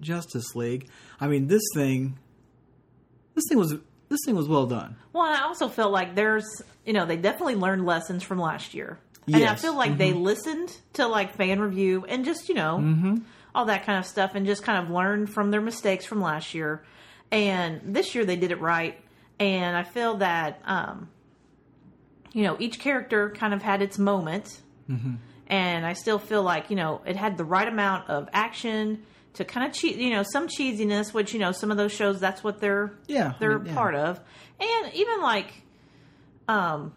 Justice 0.00 0.54
League, 0.54 0.88
I 1.20 1.28
mean 1.28 1.46
this 1.46 1.62
thing 1.74 2.18
this 3.34 3.44
thing 3.48 3.58
was 3.58 3.76
this 4.12 4.20
thing 4.24 4.36
was 4.36 4.46
well 4.48 4.66
done. 4.66 4.94
Well, 5.12 5.24
and 5.24 5.34
I 5.36 5.42
also 5.42 5.68
felt 5.68 5.90
like 5.92 6.14
there's, 6.14 6.46
you 6.86 6.92
know, 6.92 7.04
they 7.06 7.16
definitely 7.16 7.56
learned 7.56 7.84
lessons 7.84 8.22
from 8.22 8.38
last 8.38 8.74
year. 8.74 8.98
And 9.26 9.36
I 9.36 9.38
Yes. 9.40 9.50
Mm-hmm. 9.50 9.60
feel 9.66 9.76
like 9.76 9.98
they 9.98 10.12
listened 10.12 10.76
to 10.94 11.06
like 11.08 11.34
fan 11.34 11.58
review 11.60 12.04
and 12.08 12.24
just, 12.24 12.48
you 12.48 12.54
know, 12.54 12.78
Mm-hmm. 12.80 13.16
all 13.54 13.64
that 13.66 13.84
kind 13.86 13.98
of 13.98 14.06
stuff 14.06 14.34
and 14.34 14.46
just 14.46 14.62
kind 14.62 14.82
of 14.84 14.90
learned 14.90 15.30
from 15.30 15.50
their 15.50 15.60
mistakes 15.60 16.04
from 16.04 16.20
last 16.20 16.54
year. 16.54 16.82
And 17.32 17.80
this 17.84 18.14
year 18.14 18.24
they 18.24 18.36
did 18.36 18.50
it 18.52 18.60
right. 18.60 18.98
And 19.40 19.76
I 19.76 19.82
feel 19.82 20.18
that, 20.18 20.60
um, 20.64 21.08
you 22.32 22.44
know, 22.44 22.56
each 22.58 22.78
character 22.78 23.30
kind 23.30 23.52
of 23.54 23.62
had 23.62 23.82
its 23.82 23.98
moment. 23.98 24.60
Mm-hmm. 24.90 25.14
and 25.46 25.86
I 25.86 25.92
still 25.92 26.18
feel 26.18 26.42
like 26.42 26.68
you 26.68 26.76
know 26.76 27.00
it 27.06 27.14
had 27.14 27.36
the 27.38 27.44
right 27.44 27.68
amount 27.68 28.10
of 28.10 28.28
action 28.32 29.04
to 29.34 29.44
kind 29.44 29.66
of 29.66 29.72
cheat, 29.72 29.96
you 29.96 30.10
know, 30.10 30.22
some 30.22 30.48
cheesiness, 30.48 31.14
which 31.14 31.32
you 31.32 31.38
know 31.38 31.52
some 31.52 31.70
of 31.70 31.76
those 31.76 31.92
shows 31.92 32.20
that's 32.20 32.44
what 32.44 32.60
they're 32.60 32.92
Yeah, 33.06 33.34
they're 33.38 33.58
mean, 33.58 33.68
yeah. 33.68 33.74
part 33.74 33.94
of, 33.94 34.20
and 34.60 34.94
even 34.94 35.20
like, 35.20 35.52
um, 36.48 36.94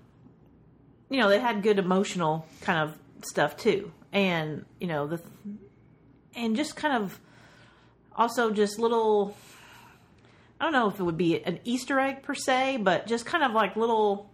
you 1.10 1.20
know, 1.20 1.30
they 1.30 1.40
had 1.40 1.64
good 1.64 1.80
emotional 1.80 2.46
kind 2.62 2.80
of 2.80 2.98
stuff 3.26 3.58
too, 3.58 3.92
and 4.12 4.66
you 4.80 4.88
know 4.88 5.08
the, 5.08 5.22
and 6.36 6.56
just 6.56 6.76
kind 6.76 7.04
of 7.04 7.20
also 8.16 8.52
just 8.52 8.80
little. 8.80 9.36
I 10.60 10.64
don't 10.64 10.74
know 10.74 10.88
if 10.88 11.00
it 11.00 11.04
would 11.04 11.18
be 11.18 11.44
an 11.44 11.60
Easter 11.66 12.00
egg 12.00 12.24
per 12.24 12.34
se, 12.34 12.78
but 12.78 13.08
just 13.08 13.26
kind 13.26 13.44
of 13.44 13.52
like 13.52 13.76
little 13.76 14.30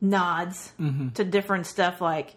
nods 0.00 0.72
to 1.14 1.24
different 1.24 1.66
stuff 1.66 2.00
like 2.00 2.34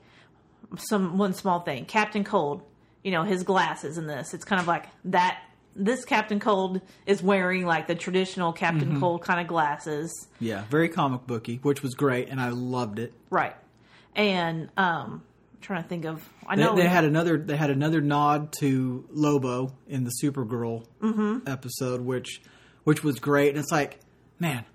some 0.76 1.18
one 1.18 1.34
small 1.34 1.62
thing 1.62 1.86
captain 1.86 2.24
cold 2.24 2.62
you 3.04 3.12
know 3.12 3.24
his 3.24 3.44
glasses 3.44 3.98
in 3.98 4.08
this 4.08 4.34
it's 4.34 4.46
kind 4.46 4.62
of 4.62 4.68
like 4.68 4.86
that 5.06 5.42
this 5.76 6.06
captain 6.06 6.40
cold 6.40 6.80
is 7.06 7.22
wearing 7.24 7.66
like 7.66 7.88
the 7.88 7.96
traditional 7.96 8.54
captain 8.54 9.00
cold 9.00 9.22
kind 9.24 9.40
of 9.42 9.48
glasses 9.48 10.28
Yeah, 10.40 10.64
very 10.70 10.88
comic 10.88 11.26
booky, 11.26 11.58
which 11.64 11.82
was 11.82 11.96
great, 11.96 12.30
and 12.30 12.40
I 12.40 12.50
loved 12.50 13.00
it. 13.00 13.14
right 13.30 13.56
and 14.16 14.70
um 14.78 15.24
I'm 15.56 15.62
trying 15.62 15.84
to 15.84 15.90
think 15.90 16.06
of 16.06 16.28
i 16.46 16.56
They, 16.56 16.62
know 16.64 16.76
they 16.76 16.88
had 16.88 17.04
another 17.06 17.38
they 17.38 17.56
had 17.58 17.70
another 17.72 18.02
nod 18.02 18.52
to 18.60 19.06
Lobo 19.12 19.74
in 19.88 20.04
the 20.04 20.12
Supergirl 20.22 20.86
Mm-hmm. 21.02 21.48
episode, 21.48 22.02
which 22.02 22.42
which 22.84 23.04
was 23.04 23.18
great. 23.20 23.50
And 23.50 23.58
it's 23.60 23.72
like, 23.72 23.98
man, 24.40 24.66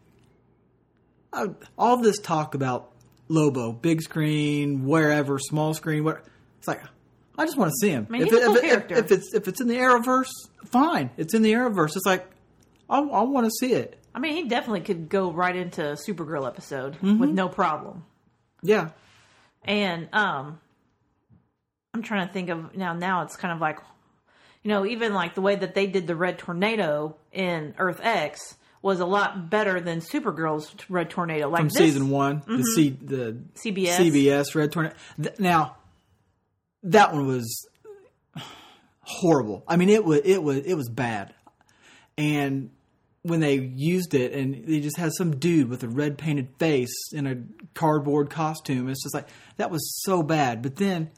I, 1.32 1.48
all 1.78 1.98
this 1.98 2.18
talk 2.18 2.54
about 2.54 2.90
Lobo, 3.28 3.72
big 3.72 4.00
screen, 4.00 4.86
wherever, 4.86 5.38
small 5.38 5.74
screen, 5.74 6.04
what 6.04 6.24
it's 6.58 6.66
like. 6.66 6.82
I 7.38 7.44
just 7.46 7.56
want 7.56 7.70
to 7.70 7.76
see 7.80 7.90
him. 7.90 8.06
mean, 8.10 8.22
if, 8.22 8.28
a 8.32 8.40
cool 8.44 8.56
if, 8.56 8.64
if, 8.64 8.70
character. 8.70 8.94
if 8.96 9.12
it's 9.12 9.32
if 9.34 9.48
it's 9.48 9.60
in 9.60 9.68
the 9.68 9.76
Arrowverse, 9.76 10.28
fine. 10.66 11.10
It's 11.16 11.32
in 11.34 11.42
the 11.42 11.52
Arrowverse. 11.52 11.96
It's 11.96 12.04
like 12.06 12.28
I, 12.90 12.98
I 12.98 13.22
want 13.22 13.46
to 13.46 13.50
see 13.50 13.72
it. 13.74 13.98
i 14.14 14.18
mean 14.18 14.34
he 14.34 14.48
definitely 14.48 14.80
could 14.80 15.08
go 15.08 15.30
right 15.32 15.54
into 15.54 15.90
a 15.90 15.94
supergirl 15.94 16.46
episode 16.46 16.94
Mm-hmm. 16.94 17.18
with 17.18 17.30
no 17.30 17.48
problem 17.48 18.04
Yeah, 18.62 18.90
and 19.64 20.08
um 20.12 20.58
i'm 21.94 22.02
trying 22.02 22.26
to 22.26 22.32
think 22.32 22.48
of 22.48 22.74
now 22.76 22.92
now 22.94 23.22
it's 23.22 23.36
kind 23.36 23.52
of 23.52 23.60
like 23.60 23.78
you 24.62 24.68
know 24.70 24.86
even 24.86 25.14
like 25.14 25.34
the 25.34 25.40
way 25.42 25.54
that 25.56 25.74
they 25.74 25.86
did 25.86 26.06
the 26.06 26.16
red 26.16 26.38
tornado 26.38 27.16
in 27.32 27.74
earth 27.78 28.00
x 28.02 28.56
was 28.82 29.00
a 29.00 29.06
lot 29.06 29.50
better 29.50 29.80
than 29.80 30.00
supergirl's 30.00 30.74
red 30.88 31.10
tornado 31.10 31.48
like 31.48 31.60
from 31.60 31.68
this, 31.68 31.76
Mm-hmm. 31.76 31.84
season 31.84 32.10
one, 32.10 32.42
the 32.46 32.64
C 32.74 32.90
the 32.90 33.36
CBS. 33.54 33.96
CBS 33.98 34.54
Red 34.54 34.70
Tornado. 34.72 34.94
Th- 35.20 35.38
now, 35.40 35.76
that 36.84 37.12
one 37.12 37.26
was 37.26 37.66
horrible. 39.02 39.64
I 39.66 39.76
mean, 39.76 39.88
it 39.88 40.04
was 40.04 40.20
it 40.24 40.42
was 40.42 40.58
it 40.58 40.74
was 40.74 40.88
bad, 40.88 41.34
and 42.16 42.70
when 43.22 43.40
they 43.40 43.54
used 43.56 44.14
it, 44.14 44.32
and 44.32 44.64
they 44.66 44.80
just 44.80 44.96
had 44.96 45.12
some 45.12 45.36
dude 45.36 45.68
with 45.68 45.82
a 45.82 45.88
red 45.88 46.16
painted 46.18 46.48
face 46.58 47.12
in 47.12 47.26
a 47.26 47.36
cardboard 47.74 48.30
costume, 48.30 48.88
it's 48.88 49.02
just 49.02 49.14
like 49.14 49.28
that 49.56 49.70
was 49.70 50.02
so 50.04 50.22
bad. 50.22 50.62
But 50.62 50.76
then, 50.76 51.10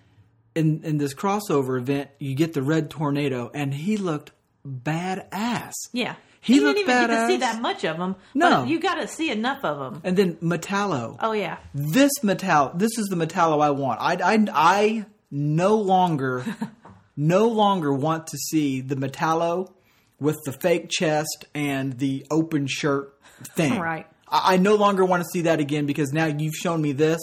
in 0.54 0.82
in 0.82 0.98
this 0.98 1.14
crossover 1.14 1.78
event, 1.78 2.10
you 2.18 2.34
get 2.34 2.52
the 2.54 2.62
Red 2.62 2.90
Tornado, 2.90 3.50
and 3.54 3.72
he 3.74 3.96
looked 3.96 4.32
badass. 4.66 5.72
yeah 5.92 6.16
He 6.42 6.56
you 6.56 6.60
didn't 6.60 6.78
even 6.82 6.86
get 6.86 7.06
to 7.06 7.26
see 7.28 7.36
that 7.38 7.62
much 7.62 7.82
of 7.84 7.96
them 7.96 8.14
No. 8.34 8.60
but 8.60 8.68
you 8.68 8.78
got 8.78 8.96
to 8.96 9.08
see 9.08 9.30
enough 9.30 9.64
of 9.64 9.78
them 9.78 10.02
And 10.04 10.16
then 10.18 10.34
Metallo. 10.36 11.16
oh 11.20 11.32
yeah 11.32 11.56
this 11.74 12.12
metal 12.22 12.70
this 12.74 12.98
is 12.98 13.06
the 13.08 13.16
metallo 13.16 13.62
i 13.62 13.70
want 13.70 14.00
i 14.02 14.16
i, 14.22 14.46
I 14.52 15.06
no 15.30 15.76
longer 15.76 16.44
no 17.16 17.48
longer 17.48 17.92
want 17.92 18.28
to 18.28 18.38
see 18.38 18.80
the 18.80 18.96
metallo 18.96 19.70
with 20.18 20.38
the 20.44 20.52
fake 20.52 20.88
chest 20.90 21.44
and 21.54 21.98
the 21.98 22.26
open 22.30 22.66
shirt 22.66 23.14
thing. 23.42 23.78
Right. 23.78 24.06
i, 24.28 24.54
I 24.54 24.56
no 24.56 24.74
longer 24.74 25.04
want 25.04 25.22
to 25.22 25.28
see 25.32 25.42
that 25.42 25.60
again 25.60 25.86
because 25.86 26.12
now 26.12 26.26
you've 26.26 26.54
shown 26.54 26.82
me 26.82 26.92
this. 26.92 27.20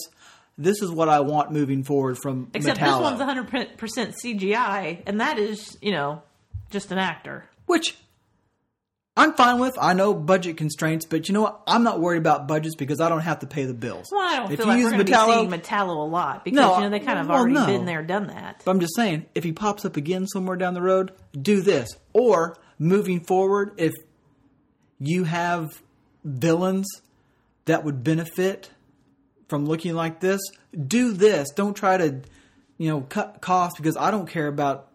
This 0.57 0.81
is 0.81 0.89
what 0.89 1.09
i 1.09 1.19
want 1.19 1.51
moving 1.51 1.83
forward 1.83 2.17
from 2.17 2.49
except 2.53 2.79
metallo. 2.79 3.17
this 3.17 3.19
one's 3.19 3.49
100% 3.49 4.15
cgi 4.23 5.03
and 5.05 5.21
that 5.21 5.37
is 5.37 5.77
you 5.81 5.91
know 5.91 6.21
just 6.69 6.91
an 6.91 6.97
actor. 6.97 7.45
Which 7.65 7.97
I'm 9.17 9.33
fine 9.33 9.59
with. 9.59 9.75
I 9.81 9.93
know 9.93 10.13
budget 10.13 10.55
constraints, 10.57 11.05
but 11.05 11.27
you 11.27 11.33
know 11.33 11.41
what? 11.41 11.61
I'm 11.67 11.83
not 11.83 11.99
worried 11.99 12.19
about 12.19 12.47
budgets 12.47 12.75
because 12.75 13.01
I 13.01 13.09
don't 13.09 13.21
have 13.21 13.39
to 13.39 13.47
pay 13.47 13.65
the 13.65 13.73
bills. 13.73 14.07
well 14.11 14.21
i 14.21 14.35
don't 14.37 14.51
If 14.51 14.57
feel 14.59 14.67
you 14.67 14.71
like 14.71 14.79
use 14.79 14.91
we're 14.91 14.97
to 14.99 15.03
be 15.03 15.11
seeing 15.13 15.49
metallo 15.49 15.97
a 15.97 16.09
lot 16.09 16.45
because 16.45 16.55
No, 16.55 16.75
you 16.77 16.83
know 16.83 16.89
they 16.89 16.99
kind 16.99 17.19
of 17.19 17.27
well, 17.27 17.39
already 17.39 17.55
no. 17.55 17.65
been 17.65 17.85
there 17.85 18.03
done 18.03 18.27
that 18.27 18.61
But 18.63 18.71
I'm 18.71 18.79
just 18.79 18.95
saying, 18.95 19.25
if 19.35 19.43
he 19.43 19.51
pops 19.51 19.83
up 19.85 19.97
again 19.97 20.27
somewhere 20.27 20.55
down 20.55 20.73
the 20.75 20.81
road, 20.81 21.11
do 21.39 21.61
this. 21.61 21.89
Or 22.13 22.57
moving 22.79 23.21
forward, 23.25 23.73
if 23.77 23.93
you 24.99 25.23
have 25.23 25.81
villains 26.23 26.87
that 27.65 27.83
would 27.83 28.03
benefit 28.03 28.69
from 29.47 29.65
looking 29.65 29.93
like 29.95 30.19
this, 30.19 30.41
do 30.87 31.13
this. 31.13 31.49
Don't 31.55 31.75
try 31.75 31.97
to, 31.97 32.21
you 32.77 32.89
know, 32.89 33.01
cut 33.01 33.41
costs 33.41 33.77
because 33.77 33.97
I 33.97 34.11
don't 34.11 34.27
care 34.27 34.47
about 34.47 34.91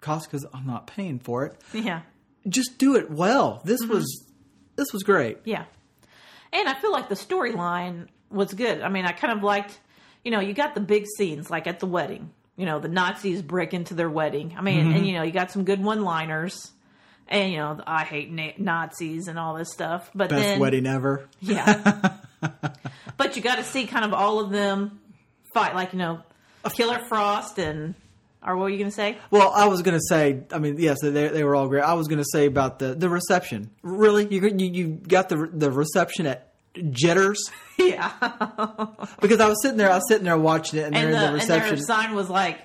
costs 0.00 0.26
because 0.26 0.46
I'm 0.54 0.66
not 0.66 0.86
paying 0.86 1.18
for 1.18 1.44
it. 1.44 1.56
yeah 1.72 2.02
Just 2.48 2.78
do 2.78 2.96
it 2.96 3.10
well. 3.10 3.60
This 3.64 3.82
was 3.84 4.24
this 4.76 4.92
was 4.92 5.02
great. 5.02 5.38
Yeah. 5.44 5.64
And 6.52 6.68
I 6.68 6.74
feel 6.74 6.92
like 6.92 7.08
the 7.08 7.14
storyline 7.14 8.08
was 8.30 8.52
good. 8.52 8.82
I 8.82 8.88
mean, 8.88 9.04
I 9.06 9.12
kind 9.12 9.32
of 9.36 9.42
liked, 9.42 9.78
you 10.24 10.30
know, 10.30 10.40
you 10.40 10.52
got 10.54 10.74
the 10.74 10.80
big 10.80 11.06
scenes 11.16 11.50
like 11.50 11.66
at 11.66 11.80
the 11.80 11.86
wedding. 11.86 12.30
You 12.56 12.66
know, 12.66 12.78
the 12.78 12.88
Nazis 12.88 13.40
break 13.42 13.72
into 13.72 13.94
their 13.94 14.10
wedding. 14.10 14.54
I 14.58 14.60
mean, 14.60 14.84
Mm-hmm. 14.86 14.96
and 14.96 15.06
you 15.06 15.12
know, 15.14 15.22
you 15.22 15.32
got 15.32 15.50
some 15.50 15.64
good 15.64 15.82
one-liners. 15.82 16.72
And 17.28 17.50
you 17.52 17.58
know, 17.58 17.76
the 17.76 17.84
I 17.88 18.02
hate 18.04 18.30
na- 18.30 18.52
Nazis 18.58 19.28
and 19.28 19.38
all 19.38 19.54
this 19.54 19.72
stuff. 19.72 20.10
But 20.14 20.28
Best 20.30 20.42
then 20.42 20.60
wedding 20.60 20.86
ever. 20.86 21.28
yeah. 21.40 22.18
but 23.16 23.36
you 23.36 23.42
got 23.42 23.56
to 23.56 23.64
see 23.64 23.86
kind 23.86 24.04
of 24.04 24.12
all 24.12 24.40
of 24.40 24.50
them 24.50 25.00
fight 25.54 25.74
like, 25.74 25.92
you 25.92 25.98
know, 25.98 26.20
Killer 26.74 26.98
Frost 27.08 27.58
and 27.58 27.94
or 28.44 28.56
what 28.56 28.64
were 28.64 28.68
you 28.70 28.78
going 28.78 28.90
to 28.90 28.94
say? 28.94 29.18
Well, 29.30 29.52
I 29.54 29.66
was 29.66 29.82
going 29.82 29.96
to 29.96 30.04
say, 30.08 30.42
I 30.52 30.58
mean, 30.58 30.78
yes, 30.78 30.98
they, 31.02 31.10
they 31.10 31.44
were 31.44 31.54
all 31.54 31.68
great. 31.68 31.82
I 31.82 31.94
was 31.94 32.08
going 32.08 32.18
to 32.18 32.28
say 32.32 32.46
about 32.46 32.78
the, 32.78 32.94
the 32.94 33.08
reception. 33.08 33.70
Really? 33.82 34.26
You, 34.32 34.48
you 34.48 34.66
you 34.72 34.88
got 34.88 35.28
the 35.28 35.48
the 35.52 35.70
reception 35.70 36.26
at 36.26 36.52
Jitters? 36.90 37.38
yeah. 37.78 38.12
Because 39.20 39.40
I 39.40 39.48
was 39.48 39.62
sitting 39.62 39.76
there, 39.78 39.90
I 39.90 39.96
was 39.96 40.08
sitting 40.08 40.24
there 40.24 40.38
watching 40.38 40.80
it, 40.80 40.84
and, 40.84 40.96
and, 40.96 41.14
the, 41.14 41.18
the 41.18 41.24
and 41.26 41.34
reception. 41.34 41.76
their 41.76 41.84
sign 41.84 42.14
was 42.14 42.28
like 42.28 42.58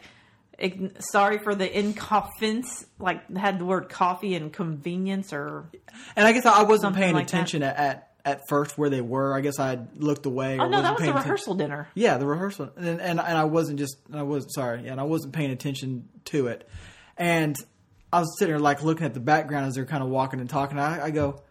sorry 1.00 1.38
for 1.38 1.54
the 1.54 1.72
inconvenience 1.72 2.86
like 2.98 3.36
had 3.38 3.60
the 3.60 3.66
word 3.66 3.90
coffee 3.90 4.34
and 4.34 4.52
convenience 4.52 5.32
or 5.32 5.70
And 6.16 6.26
I 6.26 6.32
guess 6.32 6.48
I 6.48 6.64
wasn't 6.64 6.96
paying 6.96 7.14
like 7.14 7.28
that. 7.28 7.34
attention 7.34 7.62
at, 7.62 7.78
at 7.78 8.12
at 8.28 8.42
first 8.50 8.78
where 8.78 8.90
they 8.90 9.02
were. 9.02 9.34
I 9.36 9.42
guess 9.42 9.58
I 9.58 9.70
had 9.70 9.90
looked 9.96 10.26
away. 10.26 10.58
Or 10.60 10.64
oh 10.64 10.70
no 10.70 10.82
that 10.82 10.92
wasn't 10.92 10.92
was 10.92 10.98
the 10.98 10.98
paying 10.98 11.10
attention. 11.12 11.24
rehearsal 11.24 11.54
dinner 11.56 11.88
Yeah, 11.96 12.18
the 12.18 12.26
rehearsal, 12.28 12.70
and 12.76 12.88
and, 13.02 13.20
and 13.20 13.20
I 13.20 13.46
wasn't 13.46 13.80
just 13.80 13.98
I 14.14 14.24
was 14.24 14.46
sorry, 14.54 14.84
yeah, 14.86 14.92
and 14.92 15.00
I 15.00 15.04
wasn't 15.04 15.34
paying 15.34 15.52
attention 15.52 16.10
to 16.26 16.48
it, 16.48 16.68
and 17.18 17.56
I 18.12 18.20
was 18.20 18.38
sitting 18.38 18.54
there 18.54 18.60
like 18.60 18.84
looking 18.84 19.06
at 19.06 19.14
the 19.14 19.20
background 19.20 19.66
as 19.68 19.76
they're 19.76 19.86
kind 19.86 20.04
of 20.04 20.10
walking 20.10 20.40
and 20.40 20.50
talking. 20.50 20.78
I, 20.78 21.06
I 21.06 21.12
go, 21.12 21.42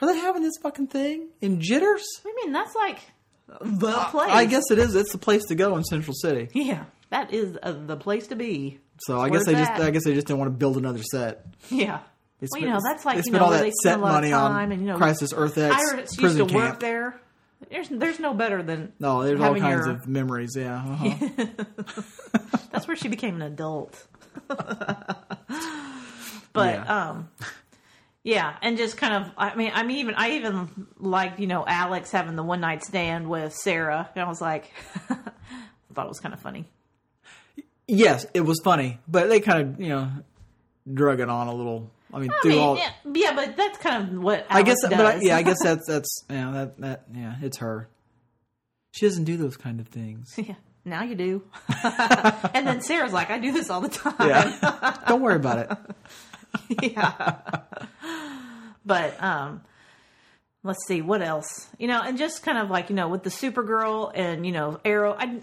are 0.00 0.08
they 0.08 0.18
having 0.18 0.42
this 0.42 0.54
fucking 0.62 0.88
thing 0.88 1.28
in 1.40 1.60
Jitters? 1.60 2.04
i 2.24 2.32
mean 2.42 2.52
that's 2.52 2.74
like 2.74 2.98
the 3.60 3.92
place 4.10 4.30
I 4.30 4.44
guess 4.46 4.64
it 4.70 4.78
is. 4.78 4.94
It's 4.94 5.12
the 5.12 5.18
place 5.18 5.44
to 5.46 5.54
go 5.54 5.76
in 5.76 5.84
Central 5.84 6.14
City. 6.14 6.48
yeah 6.52 6.84
that 7.10 7.32
is 7.32 7.56
uh, 7.62 7.72
the 7.86 7.96
place 7.96 8.26
to 8.28 8.36
be 8.36 8.78
So 9.06 9.18
I 9.20 9.30
guess 9.30 9.46
they 9.46 9.54
just? 9.54 9.70
I 9.72 9.90
guess 9.90 10.04
they 10.04 10.14
just 10.14 10.26
didn't 10.26 10.40
want 10.40 10.52
to 10.52 10.56
build 10.58 10.76
another 10.76 11.02
set. 11.02 11.46
yeah 11.70 12.00
They 12.40 12.46
well, 12.52 12.60
you 12.60 12.68
know 12.68 12.80
that's 12.82 13.04
like 13.04 13.24
you 13.26 13.32
know 13.32 13.40
all 13.44 13.50
that 13.50 13.62
they 13.62 13.70
set 13.70 13.94
spend 13.94 14.00
a 14.00 14.04
lot 14.04 14.12
money 14.14 14.32
of 14.32 14.38
time 14.38 14.52
on 14.66 14.72
and 14.72 14.80
you 14.82 14.88
know 14.88 14.96
Crisis 14.96 15.32
Earth 15.36 15.58
X 15.58 15.76
used 15.96 16.18
prison 16.18 16.46
to 16.46 16.52
camp. 16.52 16.70
work 16.74 16.80
there 16.80 17.20
there's 17.70 17.88
there's 17.88 18.20
no 18.20 18.34
better 18.34 18.62
than 18.62 18.92
No, 19.00 19.24
there's 19.24 19.40
all 19.40 19.54
kinds 19.56 19.86
your- 19.86 19.96
of 19.96 20.06
memories. 20.06 20.54
Yeah, 20.56 20.76
uh-huh. 20.76 21.44
That's 22.72 22.86
where 22.86 22.96
she 22.96 23.08
became 23.08 23.34
an 23.36 23.42
adult. 23.42 24.06
but 24.48 25.16
Yeah. 26.74 27.08
um 27.10 27.28
yeah, 28.24 28.56
and 28.62 28.76
just 28.76 28.96
kind 28.96 29.24
of 29.24 29.32
I 29.38 29.54
mean 29.54 29.70
I 29.74 29.82
mean 29.84 29.98
even 29.98 30.14
I 30.14 30.32
even 30.32 30.86
liked, 30.98 31.40
you 31.40 31.46
know, 31.46 31.64
Alex 31.66 32.10
having 32.10 32.36
the 32.36 32.42
one 32.42 32.60
night 32.60 32.84
stand 32.84 33.28
with 33.28 33.54
Sara. 33.54 34.10
And 34.14 34.24
I 34.24 34.28
was 34.28 34.40
like 34.40 34.70
I 35.08 35.14
thought 35.94 36.06
it 36.06 36.08
was 36.08 36.20
kind 36.20 36.34
of 36.34 36.40
funny. 36.40 36.66
yes, 37.86 38.26
it 38.34 38.42
was 38.42 38.60
funny, 38.62 38.98
but 39.08 39.28
they 39.28 39.40
kind 39.40 39.62
of 39.74 39.80
you 39.80 39.88
know 39.88 40.10
drug 40.92 41.20
it 41.20 41.28
on 41.28 41.48
a 41.48 41.54
little. 41.54 41.90
I 42.12 42.18
mean, 42.20 42.30
I 42.30 42.40
through 42.42 42.50
mean, 42.52 42.60
all. 42.60 42.76
yeah, 42.76 42.90
yeah, 43.12 43.34
but 43.34 43.56
that's 43.56 43.78
kind 43.78 44.02
of 44.02 44.22
what 44.22 44.46
Alex 44.48 44.50
I 44.50 44.62
guess, 44.62 44.76
does. 44.82 44.90
but 44.90 45.06
I, 45.06 45.18
yeah, 45.20 45.36
I 45.36 45.42
guess 45.42 45.58
that's 45.62 45.86
that's 45.86 46.24
yeah, 46.30 46.50
that 46.52 46.78
that 46.80 47.04
yeah, 47.14 47.34
it's 47.42 47.58
her. 47.58 47.88
She 48.92 49.06
doesn't 49.06 49.24
do 49.24 49.36
those 49.36 49.56
kind 49.56 49.80
of 49.80 49.88
things. 49.88 50.34
yeah, 50.36 50.54
now 50.84 51.02
you 51.02 51.14
do. 51.14 51.42
and 52.54 52.66
then 52.66 52.80
Sara's 52.80 53.12
like, 53.12 53.30
I 53.30 53.38
do 53.38 53.52
this 53.52 53.70
all 53.70 53.80
the 53.80 53.88
time. 53.88 54.14
Yeah, 54.20 54.96
don't 55.08 55.20
worry 55.20 55.36
about 55.36 55.58
it. 56.70 56.92
yeah. 56.94 57.36
but 58.84 59.22
um 59.22 59.60
let's 60.64 60.86
see 60.86 61.02
what 61.02 61.22
else. 61.22 61.68
You 61.78 61.88
know, 61.88 62.00
and 62.02 62.18
just 62.18 62.42
kind 62.42 62.58
of 62.58 62.70
like, 62.70 62.90
you 62.90 62.96
know, 62.96 63.08
with 63.08 63.22
the 63.22 63.30
Supergirl 63.30 64.10
and, 64.14 64.44
you 64.46 64.52
know, 64.52 64.80
Arrow, 64.84 65.14
I 65.18 65.40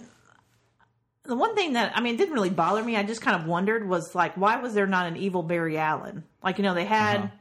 the 1.25 1.36
one 1.36 1.55
thing 1.55 1.74
that 1.74 1.94
I 1.96 2.01
mean 2.01 2.15
it 2.15 2.17
didn't 2.17 2.34
really 2.34 2.50
bother 2.50 2.84
me. 2.84 2.96
I 2.96 3.03
just 3.03 3.22
kind 3.22 3.39
of 3.39 3.48
wondered 3.48 3.88
was 3.88 4.13
like 4.15 4.36
why 4.36 4.58
was 4.58 4.74
there 4.74 4.88
not 4.88 5.08
an 5.08 5.17
evil 5.17 5.44
Barry 5.44 5.77
Allen? 5.77 6.24
Like 6.44 6.58
you 6.58 6.63
know 6.63 6.74
they 6.74 6.86
had 6.86 7.32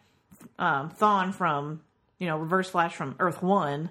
uh-huh. 0.58 0.64
um, 0.64 0.90
Thawne 0.90 1.34
from 1.34 1.80
you 2.18 2.26
know 2.26 2.38
Reverse 2.38 2.70
Flash 2.70 2.94
from 2.94 3.16
Earth 3.18 3.42
One, 3.42 3.90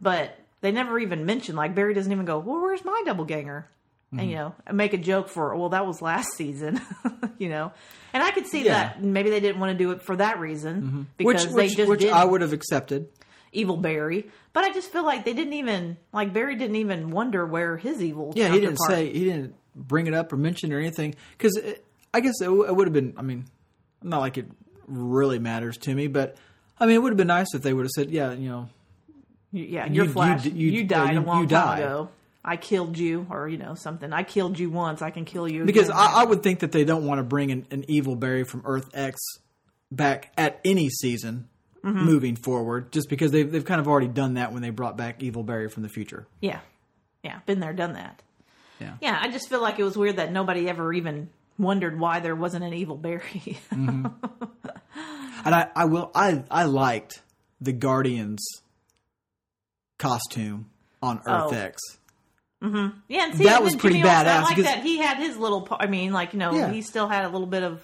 but 0.00 0.38
they 0.60 0.72
never 0.72 0.98
even 0.98 1.26
mentioned 1.26 1.56
like 1.56 1.74
Barry 1.74 1.94
doesn't 1.94 2.12
even 2.12 2.24
go 2.24 2.38
well 2.38 2.60
where's 2.60 2.84
my 2.84 3.02
doppelganger 3.04 3.66
and 4.12 4.20
mm-hmm. 4.20 4.30
you 4.30 4.36
know 4.36 4.54
make 4.72 4.92
a 4.92 4.98
joke 4.98 5.28
for 5.28 5.54
well 5.56 5.70
that 5.70 5.86
was 5.86 6.02
last 6.02 6.30
season 6.36 6.80
you 7.38 7.48
know 7.48 7.72
and 8.12 8.22
I 8.22 8.30
could 8.30 8.46
see 8.46 8.64
Yeah. 8.64 8.72
that 8.72 9.02
maybe 9.02 9.30
they 9.30 9.40
didn't 9.40 9.60
want 9.60 9.76
to 9.76 9.78
do 9.78 9.90
it 9.92 10.02
for 10.02 10.16
that 10.16 10.40
reason 10.40 10.82
mm-hmm. 10.82 11.02
because 11.16 11.46
which 11.46 11.54
they 11.54 11.62
which, 11.68 11.76
just 11.76 11.88
which 11.88 12.00
did 12.00 12.12
I 12.12 12.24
would 12.24 12.40
have 12.40 12.52
accepted. 12.52 13.08
Evil 13.52 13.76
Barry, 13.76 14.28
but 14.52 14.64
I 14.64 14.72
just 14.72 14.90
feel 14.92 15.04
like 15.04 15.24
they 15.24 15.32
didn't 15.32 15.54
even 15.54 15.96
like 16.12 16.32
Barry 16.32 16.56
didn't 16.56 16.76
even 16.76 17.10
wonder 17.10 17.44
where 17.46 17.76
his 17.76 18.02
evil 18.02 18.32
Yeah, 18.36 18.48
he 18.52 18.60
didn't 18.60 18.78
say 18.78 19.12
he 19.12 19.24
didn't 19.24 19.54
bring 19.74 20.06
it 20.06 20.14
up 20.14 20.32
or 20.32 20.36
mention 20.36 20.72
or 20.72 20.78
anything 20.78 21.14
because 21.36 21.56
uh, 21.58 21.72
I 22.14 22.20
guess 22.20 22.40
it, 22.40 22.44
w- 22.46 22.64
it 22.64 22.74
would 22.74 22.86
have 22.86 22.94
been. 22.94 23.14
I 23.16 23.22
mean, 23.22 23.44
not 24.02 24.18
like 24.20 24.38
it 24.38 24.46
really 24.86 25.38
matters 25.38 25.76
to 25.78 25.94
me, 25.94 26.06
but 26.08 26.36
I 26.78 26.86
mean, 26.86 26.96
it 26.96 26.98
would 27.02 27.12
have 27.12 27.16
been 27.18 27.26
nice 27.28 27.54
if 27.54 27.62
they 27.62 27.72
would 27.72 27.84
have 27.84 27.90
said, 27.92 28.10
"Yeah, 28.10 28.32
you 28.32 28.48
know, 28.48 28.68
Yeah, 29.52 29.86
You- 29.86 29.94
your 29.94 30.04
you 30.06 30.10
Flash. 30.12 30.44
d- 30.44 30.50
You, 30.50 30.70
you- 30.70 30.84
died 30.84 31.14
you- 31.14 31.20
a 31.20 31.22
long 31.22 31.42
you 31.42 31.46
time 31.48 31.66
died. 31.66 31.78
ago. 31.82 32.08
I 32.44 32.56
killed 32.56 32.96
you, 32.96 33.26
or 33.30 33.48
you 33.48 33.58
know 33.58 33.74
something. 33.74 34.12
I 34.14 34.22
killed 34.22 34.58
you 34.58 34.70
once. 34.70 35.02
I 35.02 35.10
can 35.10 35.24
kill 35.26 35.46
you 35.46 35.64
because. 35.66 35.90
I, 35.90 36.22
I 36.22 36.24
would 36.24 36.42
think 36.42 36.60
that 36.60 36.72
they 36.72 36.84
don't 36.84 37.04
want 37.04 37.18
to 37.18 37.22
bring 37.22 37.50
an, 37.50 37.66
an 37.70 37.84
evil 37.86 38.16
Barry 38.16 38.44
from 38.44 38.62
Earth 38.64 38.88
X 38.94 39.20
back 39.92 40.32
at 40.38 40.58
any 40.64 40.88
season 40.88 41.48
Mm-hmm. 41.84 42.04
moving 42.04 42.36
forward, 42.36 42.92
just 42.92 43.08
because 43.08 43.30
they've 43.32 43.50
they've 43.50 43.64
kind 43.64 43.80
of 43.80 43.88
already 43.88 44.08
done 44.08 44.34
that 44.34 44.52
when 44.52 44.60
they 44.60 44.68
brought 44.70 44.96
back 44.98 45.22
Evil 45.22 45.42
Barry 45.42 45.68
from 45.70 45.82
the 45.82 45.88
future. 45.88 46.26
yeah, 46.42 46.60
yeah, 47.22 47.38
been 47.46 47.58
there, 47.60 47.72
done 47.72 47.94
that. 47.94 48.20
Yeah. 48.78 48.94
Yeah, 49.00 49.18
I 49.20 49.30
just 49.30 49.48
feel 49.48 49.62
like 49.62 49.78
it 49.78 49.84
was 49.84 49.96
weird 49.96 50.16
that 50.16 50.30
nobody 50.32 50.68
ever 50.68 50.92
even 50.92 51.30
wondered 51.58 51.98
why 51.98 52.20
there 52.20 52.34
wasn't 52.36 52.64
an 52.64 52.74
evil 52.74 52.96
Barry. 52.96 53.58
And 55.42 55.54
I, 55.54 55.68
I 55.74 55.84
will 55.86 56.10
I 56.14 56.44
I 56.50 56.64
liked 56.64 57.22
the 57.62 57.72
Guardians 57.72 58.44
costume 59.98 60.70
on 61.02 61.18
Earth 61.20 61.24
Oh. 61.26 61.50
X. 61.54 61.80
Mm-hmm. 62.62 62.98
Yeah, 63.08 63.24
and 63.24 63.34
see, 63.38 63.44
That 63.44 63.62
was 63.62 63.74
pretty 63.74 63.96
Jimmy 64.00 64.08
badass 64.10 64.42
like 64.42 64.56
that 64.58 64.82
he 64.82 64.98
had 64.98 65.16
his 65.16 65.38
little. 65.38 65.66
I 65.70 65.86
mean, 65.86 66.12
like 66.12 66.34
you 66.34 66.38
know, 66.38 66.52
Yeah. 66.52 66.70
he 66.70 66.82
still 66.82 67.08
had 67.08 67.24
a 67.24 67.28
little 67.30 67.46
bit 67.46 67.62
of 67.62 67.82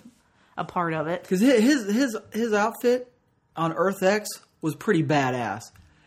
a 0.59 0.65
part 0.65 0.93
of 0.93 1.07
it. 1.07 1.23
Because 1.23 1.41
his 1.41 1.91
his 1.91 2.17
his 2.33 2.53
outfit 2.53 3.11
on 3.57 3.73
Earth 3.73 4.03
X 4.03 4.29
was 4.63 4.75
pretty 4.75 5.03
badass. 5.03 5.63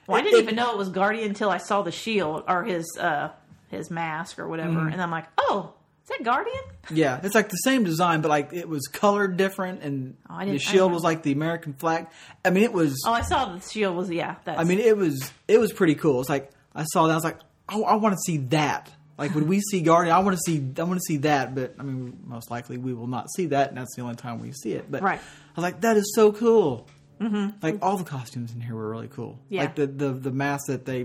Well, 0.08 0.18
I 0.18 0.22
didn't 0.24 0.40
it- 0.40 0.44
even 0.44 0.56
know 0.56 0.72
it 0.72 0.78
was 0.78 0.90
Guardian 0.90 1.28
until 1.30 1.50
I 1.50 1.58
saw 1.58 1.82
the 1.82 1.92
shield 1.92 2.44
or 2.48 2.64
his 2.64 2.86
uh 3.00 3.30
his 3.70 3.92
mask 3.92 4.40
or 4.40 4.48
whatever, 4.48 4.72
Mm-hmm. 4.80 4.94
and 4.94 5.02
I'm 5.02 5.12
like, 5.12 5.26
oh, 5.38 5.74
is 6.04 6.10
that 6.10 6.24
Guardian? 6.24 6.56
Yeah, 6.92 7.20
it's 7.22 7.36
like 7.36 7.50
the 7.50 7.56
same 7.58 7.84
design, 7.84 8.22
but 8.22 8.30
like 8.30 8.52
it 8.52 8.68
was 8.68 8.88
colored 8.88 9.38
different, 9.38 9.84
and 9.84 10.18
Oh, 10.28 10.44
the 10.44 10.58
shield 10.58 10.92
was 10.92 11.04
like 11.04 11.22
the 11.22 11.32
American 11.34 11.74
flag. 11.74 12.08
I 12.44 12.50
mean, 12.50 12.64
it 12.64 12.74
was. 12.74 13.00
Oh, 13.06 13.14
I 13.14 13.22
saw 13.22 13.54
the 13.54 13.60
shield 13.62 13.96
was 13.96 14.10
yeah. 14.10 14.36
That's, 14.44 14.60
I 14.60 14.64
mean, 14.64 14.80
it 14.80 14.98
was 14.98 15.32
it 15.48 15.60
was 15.60 15.72
pretty 15.72 15.94
cool. 15.94 16.20
It's 16.20 16.30
like 16.30 16.50
I 16.74 16.84
saw 16.86 17.06
that. 17.06 17.12
I 17.12 17.16
was 17.16 17.24
like, 17.24 17.38
oh, 17.72 17.84
I 17.84 17.96
want 17.98 18.14
to 18.16 18.20
see 18.26 18.38
that. 18.38 18.92
Like 19.20 19.36
when 19.36 19.48
we 19.48 19.60
see 19.70 19.82
Guardian, 19.82 20.16
I 20.16 20.20
want 20.20 20.36
to 20.36 20.42
see 20.52 20.66
I 20.80 20.84
want 20.84 20.96
to 21.00 21.06
see 21.06 21.18
that. 21.18 21.54
But 21.54 21.76
I 21.78 21.84
mean, 21.84 22.18
most 22.26 22.50
likely 22.50 22.78
we 22.80 22.92
will 22.96 23.06
not 23.06 23.30
see 23.36 23.46
that, 23.48 23.70
and 23.70 23.78
that's 23.78 23.96
the 23.96 24.02
only 24.02 24.16
time 24.16 24.40
we 24.40 24.52
see 24.52 24.72
it. 24.72 24.90
But 24.90 25.04
Right. 25.04 25.20
I 25.20 25.52
was 25.56 25.62
like, 25.64 25.82
that 25.82 25.96
is 25.96 26.12
so 26.16 26.32
cool. 26.32 26.88
Mm-hmm. 27.20 27.58
Like 27.62 27.80
all 27.82 27.98
the 27.98 28.04
costumes 28.04 28.54
in 28.54 28.62
here 28.62 28.76
were 28.76 28.90
really 28.90 29.10
cool. 29.10 29.40
Yeah. 29.50 29.62
Like 29.64 29.76
the 29.76 29.88
the 29.88 30.12
the 30.12 30.32
mask 30.32 30.68
that 30.68 30.86
they, 30.86 31.02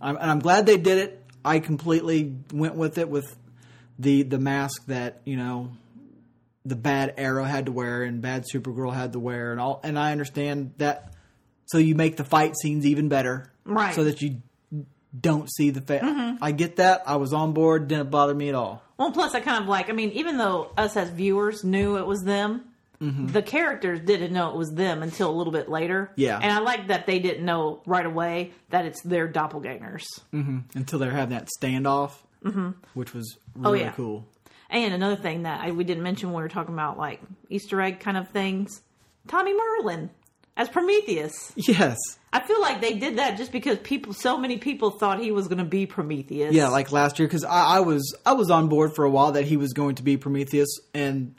I'm, 0.00 0.16
and 0.16 0.30
I'm 0.30 0.38
glad 0.40 0.66
they 0.66 0.76
did 0.78 0.98
it. 0.98 1.24
I 1.44 1.60
completely 1.60 2.36
went 2.52 2.74
with 2.74 2.98
it 2.98 3.08
with 3.08 3.36
the 3.98 4.22
the 4.22 4.38
mask 4.38 4.86
that 4.86 5.20
you 5.24 5.36
know 5.36 5.70
the 6.64 6.76
bad 6.76 7.14
Arrow 7.16 7.44
had 7.44 7.66
to 7.66 7.72
wear 7.72 8.02
and 8.02 8.20
bad 8.20 8.44
Supergirl 8.52 8.92
had 8.94 9.12
to 9.12 9.18
wear 9.18 9.52
and 9.52 9.60
all. 9.60 9.80
And 9.82 9.98
I 9.98 10.12
understand 10.12 10.72
that. 10.78 11.12
So 11.66 11.76
you 11.78 11.94
make 11.94 12.16
the 12.16 12.24
fight 12.24 12.54
scenes 12.56 12.86
even 12.86 13.08
better, 13.10 13.52
Right. 13.64 13.94
So 13.94 14.04
that 14.04 14.22
you 14.22 14.40
don't 15.18 15.50
see 15.52 15.68
the 15.70 15.80
fa- 15.82 16.36
I 16.40 16.52
get 16.52 16.76
that. 16.76 17.02
I 17.06 17.16
was 17.16 17.32
on 17.34 17.52
board. 17.52 17.88
Didn't 17.88 18.10
bother 18.10 18.34
me 18.34 18.48
at 18.48 18.54
all. 18.54 18.82
well, 18.96 19.10
plus 19.12 19.34
I 19.34 19.40
kind 19.40 19.62
of 19.62 19.68
like. 19.68 19.90
I 19.90 19.92
mean, 19.92 20.10
even 20.12 20.38
though 20.38 20.70
us 20.78 20.96
as 20.96 21.10
viewers 21.10 21.64
knew 21.64 21.98
it 21.98 22.06
was 22.06 22.22
them. 22.22 22.64
Mm-hmm. 23.00 23.28
The 23.28 23.42
characters 23.42 24.00
didn't 24.00 24.32
know 24.32 24.50
it 24.50 24.56
was 24.56 24.70
them 24.70 25.02
until 25.02 25.30
a 25.30 25.36
little 25.36 25.52
bit 25.52 25.68
later. 25.68 26.10
Yeah. 26.16 26.38
And 26.40 26.50
I 26.52 26.58
like 26.58 26.88
that 26.88 27.06
they 27.06 27.18
didn't 27.20 27.44
know 27.44 27.80
right 27.86 28.04
away 28.04 28.52
that 28.70 28.86
it's 28.86 29.02
their 29.02 29.28
doppelgangers. 29.28 30.04
Until 30.32 30.98
they're 30.98 31.10
having 31.10 31.36
that 31.36 31.48
standoff, 31.60 32.12
which 32.94 33.14
was 33.14 33.36
really 33.54 33.56
Mm-hmm. 33.56 33.66
Oh, 33.66 33.72
yeah. 33.72 33.92
cool. 33.92 34.26
And 34.70 34.92
another 34.92 35.16
thing 35.16 35.44
that 35.44 35.60
I, 35.64 35.70
we 35.70 35.84
didn't 35.84 36.02
mention 36.02 36.28
when 36.30 36.36
we 36.36 36.42
were 36.42 36.48
talking 36.48 36.74
about 36.74 36.98
like 36.98 37.20
Easter 37.48 37.80
egg 37.80 38.00
kind 38.00 38.16
of 38.16 38.28
things, 38.28 38.82
Tommy 39.26 39.54
Merlyn 39.54 40.10
as 40.56 40.68
Prometheus. 40.68 41.52
Yes. 41.56 41.96
I 42.32 42.40
feel 42.40 42.60
like 42.60 42.80
they 42.80 42.94
did 42.94 43.16
that 43.18 43.38
just 43.38 43.52
because 43.52 43.78
people, 43.78 44.12
so 44.12 44.36
many 44.36 44.58
people 44.58 44.90
thought 44.90 45.20
he 45.20 45.30
was 45.30 45.48
going 45.48 45.58
to 45.58 45.64
be 45.64 45.86
Prometheus. 45.86 46.52
Yeah, 46.52 46.68
like 46.68 46.92
last 46.92 47.18
year 47.18 47.26
because 47.26 47.44
I, 47.44 47.76
I 47.76 47.80
was 47.80 48.14
I 48.26 48.32
was 48.32 48.50
on 48.50 48.68
board 48.68 48.94
for 48.94 49.04
a 49.04 49.10
while 49.10 49.32
that 49.32 49.44
he 49.44 49.56
was 49.56 49.72
going 49.72 49.94
to 49.94 50.02
be 50.02 50.16
Prometheus 50.18 50.68
and 50.92 51.34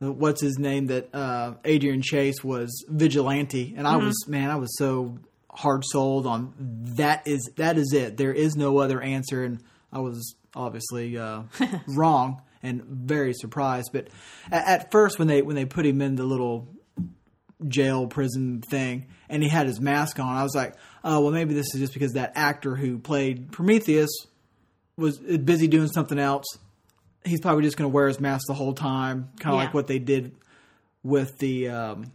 what's 0.00 0.40
his 0.40 0.58
name 0.58 0.86
that 0.86 1.14
uh, 1.14 1.54
Adrian 1.64 2.02
Chase 2.02 2.42
was 2.44 2.84
Vigilante 2.88 3.74
and 3.76 3.86
I 3.86 3.94
Mm-hmm. 3.94 4.06
was 4.06 4.28
man 4.28 4.50
I 4.50 4.56
was 4.56 4.76
so 4.78 5.18
hard 5.50 5.82
sold 5.84 6.26
on 6.26 6.52
that 6.96 7.26
is 7.26 7.50
that 7.56 7.76
is 7.78 7.92
it. 7.92 8.16
There 8.16 8.32
is 8.32 8.54
no 8.56 8.78
other 8.78 9.00
answer 9.00 9.44
and 9.44 9.60
I 9.92 9.98
was 10.00 10.34
obviously 10.54 11.16
uh, 11.18 11.42
wrong 11.88 12.42
and 12.62 12.82
very 12.84 13.32
surprised. 13.34 13.90
But 13.92 14.08
at, 14.52 14.66
at 14.68 14.90
first 14.92 15.18
when 15.18 15.28
they 15.28 15.42
when 15.42 15.56
they 15.56 15.64
put 15.64 15.84
him 15.86 16.00
in 16.02 16.14
the 16.16 16.24
little 16.24 16.68
jail 17.66 18.06
prison 18.06 18.60
thing 18.70 19.06
and 19.28 19.42
he 19.42 19.48
had 19.48 19.66
his 19.66 19.80
mask 19.80 20.20
on 20.20 20.36
i 20.36 20.44
was 20.44 20.54
like 20.54 20.74
oh 21.02 21.20
well 21.22 21.32
maybe 21.32 21.54
this 21.54 21.74
is 21.74 21.80
just 21.80 21.92
because 21.92 22.12
that 22.12 22.30
actor 22.36 22.76
who 22.76 22.98
played 23.00 23.50
prometheus 23.50 24.08
was 24.96 25.18
busy 25.18 25.66
doing 25.66 25.88
something 25.88 26.20
else 26.20 26.44
he's 27.24 27.40
probably 27.40 27.62
just 27.64 27.76
going 27.76 27.90
to 27.90 27.94
wear 27.94 28.08
his 28.08 28.20
mask 28.20 28.46
the 28.46 28.54
whole 28.54 28.74
time 28.74 29.30
kind 29.40 29.54
of 29.54 29.58
Yeah. 29.60 29.64
like 29.66 29.74
what 29.74 29.86
they 29.86 29.98
did 29.98 30.34
with 31.02 31.38
the 31.38 31.68
um, 31.68 32.12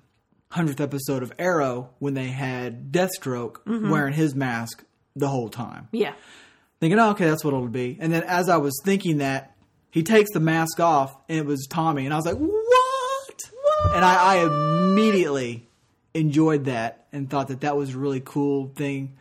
100th 0.51 0.79
episode 0.81 1.23
of 1.23 1.31
arrow 1.39 1.89
when 1.99 2.13
they 2.13 2.27
had 2.27 2.91
deathstroke 2.91 3.57
Mm-hmm. 3.65 3.89
wearing 3.89 4.13
his 4.13 4.35
mask 4.35 4.83
the 5.15 5.27
whole 5.27 5.49
time 5.49 5.87
Yeah. 5.91 6.13
thinking, 6.79 6.99
oh, 6.99 7.11
okay, 7.11 7.25
that's 7.29 7.43
what 7.43 7.53
it'll 7.53 7.67
be. 7.67 7.97
And 7.99 8.11
then 8.11 8.23
as 8.23 8.49
I 8.49 8.57
was 8.57 8.73
thinking 8.83 9.17
that, 9.19 9.55
he 9.91 10.01
takes 10.03 10.31
the 10.31 10.39
mask 10.39 10.79
off 10.79 11.15
and 11.29 11.37
it 11.37 11.45
was 11.45 11.67
Tommy. 11.69 12.05
And 12.05 12.13
I 12.13 12.17
was 12.17 12.25
like, 12.25 12.37
what? 12.37 13.39
And 13.95 14.03
I, 14.03 14.37
I 14.37 14.45
immediately 14.45 15.67
enjoyed 16.15 16.65
that 16.65 17.05
and 17.11 17.29
thought 17.29 17.47
that 17.49 17.61
that 17.61 17.77
was 17.77 17.93
a 17.93 17.97
really 17.97 18.21
cool 18.23 18.71
thing. 18.75 19.17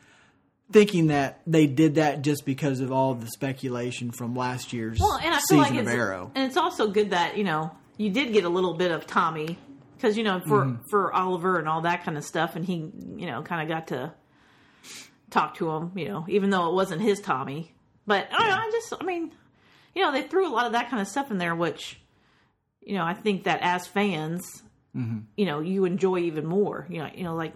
Thinking 0.73 1.09
that 1.09 1.41
they 1.47 1.67
did 1.67 1.97
that 1.97 2.23
just 2.23 2.45
because 2.47 2.81
of 2.81 2.91
all 2.93 3.15
the 3.15 3.27
speculation 3.29 4.11
from 4.11 4.35
last 4.35 4.73
year's 4.73 4.99
Well, 5.01 5.19
and 5.23 5.29
I 5.35 5.39
feel 5.39 5.41
season 5.41 5.59
like 5.59 5.71
of 5.73 5.79
it's, 5.89 5.91
Arrow. 5.91 6.31
and 6.35 6.45
it's 6.45 6.57
also 6.57 6.89
good 6.89 7.11
that 7.11 7.37
you 7.37 7.45
know 7.45 7.71
you 7.99 8.11
did 8.11 8.33
get 8.33 8.45
a 8.45 8.49
little 8.49 8.75
bit 8.75 8.91
of 8.91 9.07
Tommy 9.07 9.59
because 9.97 10.17
you 10.17 10.25
know 10.25 10.41
for 10.47 10.65
Mm-hmm. 10.65 10.83
for 10.91 11.13
Oliver 11.13 11.59
and 11.59 11.69
all 11.69 11.83
that 11.83 12.05
kind 12.05 12.17
of 12.17 12.25
stuff, 12.25 12.57
and 12.57 12.65
he 12.65 12.91
you 13.17 13.27
know 13.27 13.43
kind 13.43 13.63
of 13.63 13.69
got 13.69 13.89
to 13.89 14.13
talk 15.31 15.55
to 15.57 15.71
him, 15.71 15.93
you 15.97 16.09
know, 16.09 16.25
even 16.29 16.51
though 16.51 16.69
it 16.69 16.75
wasn't 16.75 17.01
his 17.01 17.21
Tommy. 17.21 17.75
But 18.07 18.29
I, 18.33 18.49
know, 18.49 18.55
I 18.57 18.71
just, 18.73 18.93
I 19.01 19.05
mean, 19.05 19.33
you 19.95 20.03
know, 20.03 20.13
they 20.13 20.23
threw 20.23 20.47
a 20.47 20.53
lot 20.53 20.67
of 20.67 20.73
that 20.73 20.91
kind 20.91 21.01
of 21.01 21.09
stuff 21.09 21.31
in 21.31 21.39
there, 21.39 21.55
which 21.55 21.99
you 22.81 22.95
know 22.97 23.05
I 23.05 23.15
think 23.15 23.45
that 23.45 23.61
as 23.63 23.87
fans, 23.87 24.63
Mm-hmm. 24.97 25.21
you 25.39 25.47
know, 25.47 25.61
you 25.61 25.87
enjoy 25.87 26.19
even 26.19 26.45
more. 26.47 26.87
You 26.91 26.99
know, 26.99 27.11
you 27.15 27.25
know, 27.25 27.35
like 27.35 27.55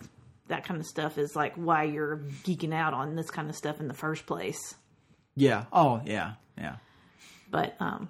that 0.49 0.65
kind 0.65 0.81
of 0.81 0.87
stuff 0.87 1.19
is 1.19 1.35
like 1.35 1.55
why 1.57 1.85
you're 1.85 2.19
geeking 2.45 2.73
out 2.75 2.95
on 2.95 3.17
this 3.17 3.31
kind 3.31 3.49
of 3.51 3.57
stuff 3.57 3.81
in 3.81 3.89
the 3.89 3.95
first 3.95 4.27
place. 4.27 4.75
Yeah. 5.35 5.65
Oh, 5.73 6.01
yeah. 6.05 6.33
Yeah. 6.57 6.77
But 7.51 7.77
um, 7.81 8.09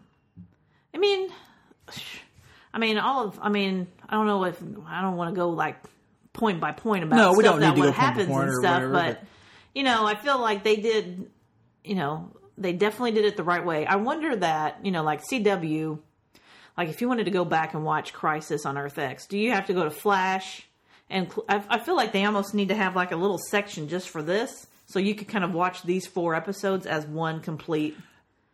I 0.94 0.98
mean, 0.98 1.30
I 2.72 2.78
mean, 2.78 2.98
all 2.98 3.26
of, 3.26 3.38
I 3.42 3.48
mean, 3.48 3.86
I 4.08 4.14
don't 4.14 4.26
know 4.26 4.44
if 4.44 4.60
I 4.86 5.00
don't 5.02 5.16
want 5.16 5.34
to 5.34 5.38
go 5.38 5.50
like 5.50 5.76
point 6.32 6.60
by 6.60 6.72
point 6.72 7.04
about 7.04 7.16
No, 7.16 7.30
we 7.32 7.42
stuff 7.42 7.54
don't 7.54 7.60
that 7.60 7.68
need 7.70 7.74
to 7.76 7.80
what 7.80 7.86
go 7.86 7.92
happens 8.00 8.28
point 8.28 8.48
and 8.48 8.54
stuff, 8.58 8.74
whatever, 8.74 8.92
but, 8.92 9.20
but- 9.20 9.28
you 9.74 9.82
know, 9.82 10.06
I 10.06 10.14
feel 10.14 10.40
like 10.40 10.64
they 10.64 10.76
did, 10.76 11.30
you 11.84 11.94
know, 11.96 12.30
they 12.56 12.72
definitely 12.72 13.12
did 13.12 13.26
it 13.26 13.36
the 13.36 13.44
right 13.44 13.64
way. 13.64 13.84
I 13.86 13.96
wonder 13.96 14.34
that, 14.36 14.78
you 14.84 14.90
know, 14.90 15.02
like 15.02 15.20
CW, 15.30 15.98
like 16.78 16.88
if 16.88 17.02
you 17.02 17.08
wanted 17.08 17.24
to 17.24 17.30
go 17.30 17.44
back 17.44 17.74
and 17.74 17.84
watch 17.84 18.14
Crisis 18.14 18.64
on 18.64 18.78
Earth 18.78 18.96
X, 18.98 19.26
do 19.26 19.38
you 19.38 19.52
have 19.52 19.66
to 19.66 19.74
go 19.74 19.84
to 19.84 19.90
Flash? 19.90 20.66
And 21.08 21.32
I, 21.48 21.62
I 21.68 21.78
feel 21.78 21.96
like 21.96 22.12
they 22.12 22.24
almost 22.24 22.52
need 22.54 22.68
to 22.68 22.74
have 22.76 22.96
like 22.96 23.12
a 23.12 23.16
little 23.16 23.38
section 23.38 23.88
just 23.88 24.08
for 24.08 24.22
this, 24.22 24.66
so 24.86 24.98
you 24.98 25.14
could 25.14 25.28
kind 25.28 25.44
of 25.44 25.52
watch 25.52 25.82
these 25.82 26.06
four 26.06 26.34
episodes 26.34 26.86
as 26.86 27.06
one 27.06 27.40
complete. 27.40 27.96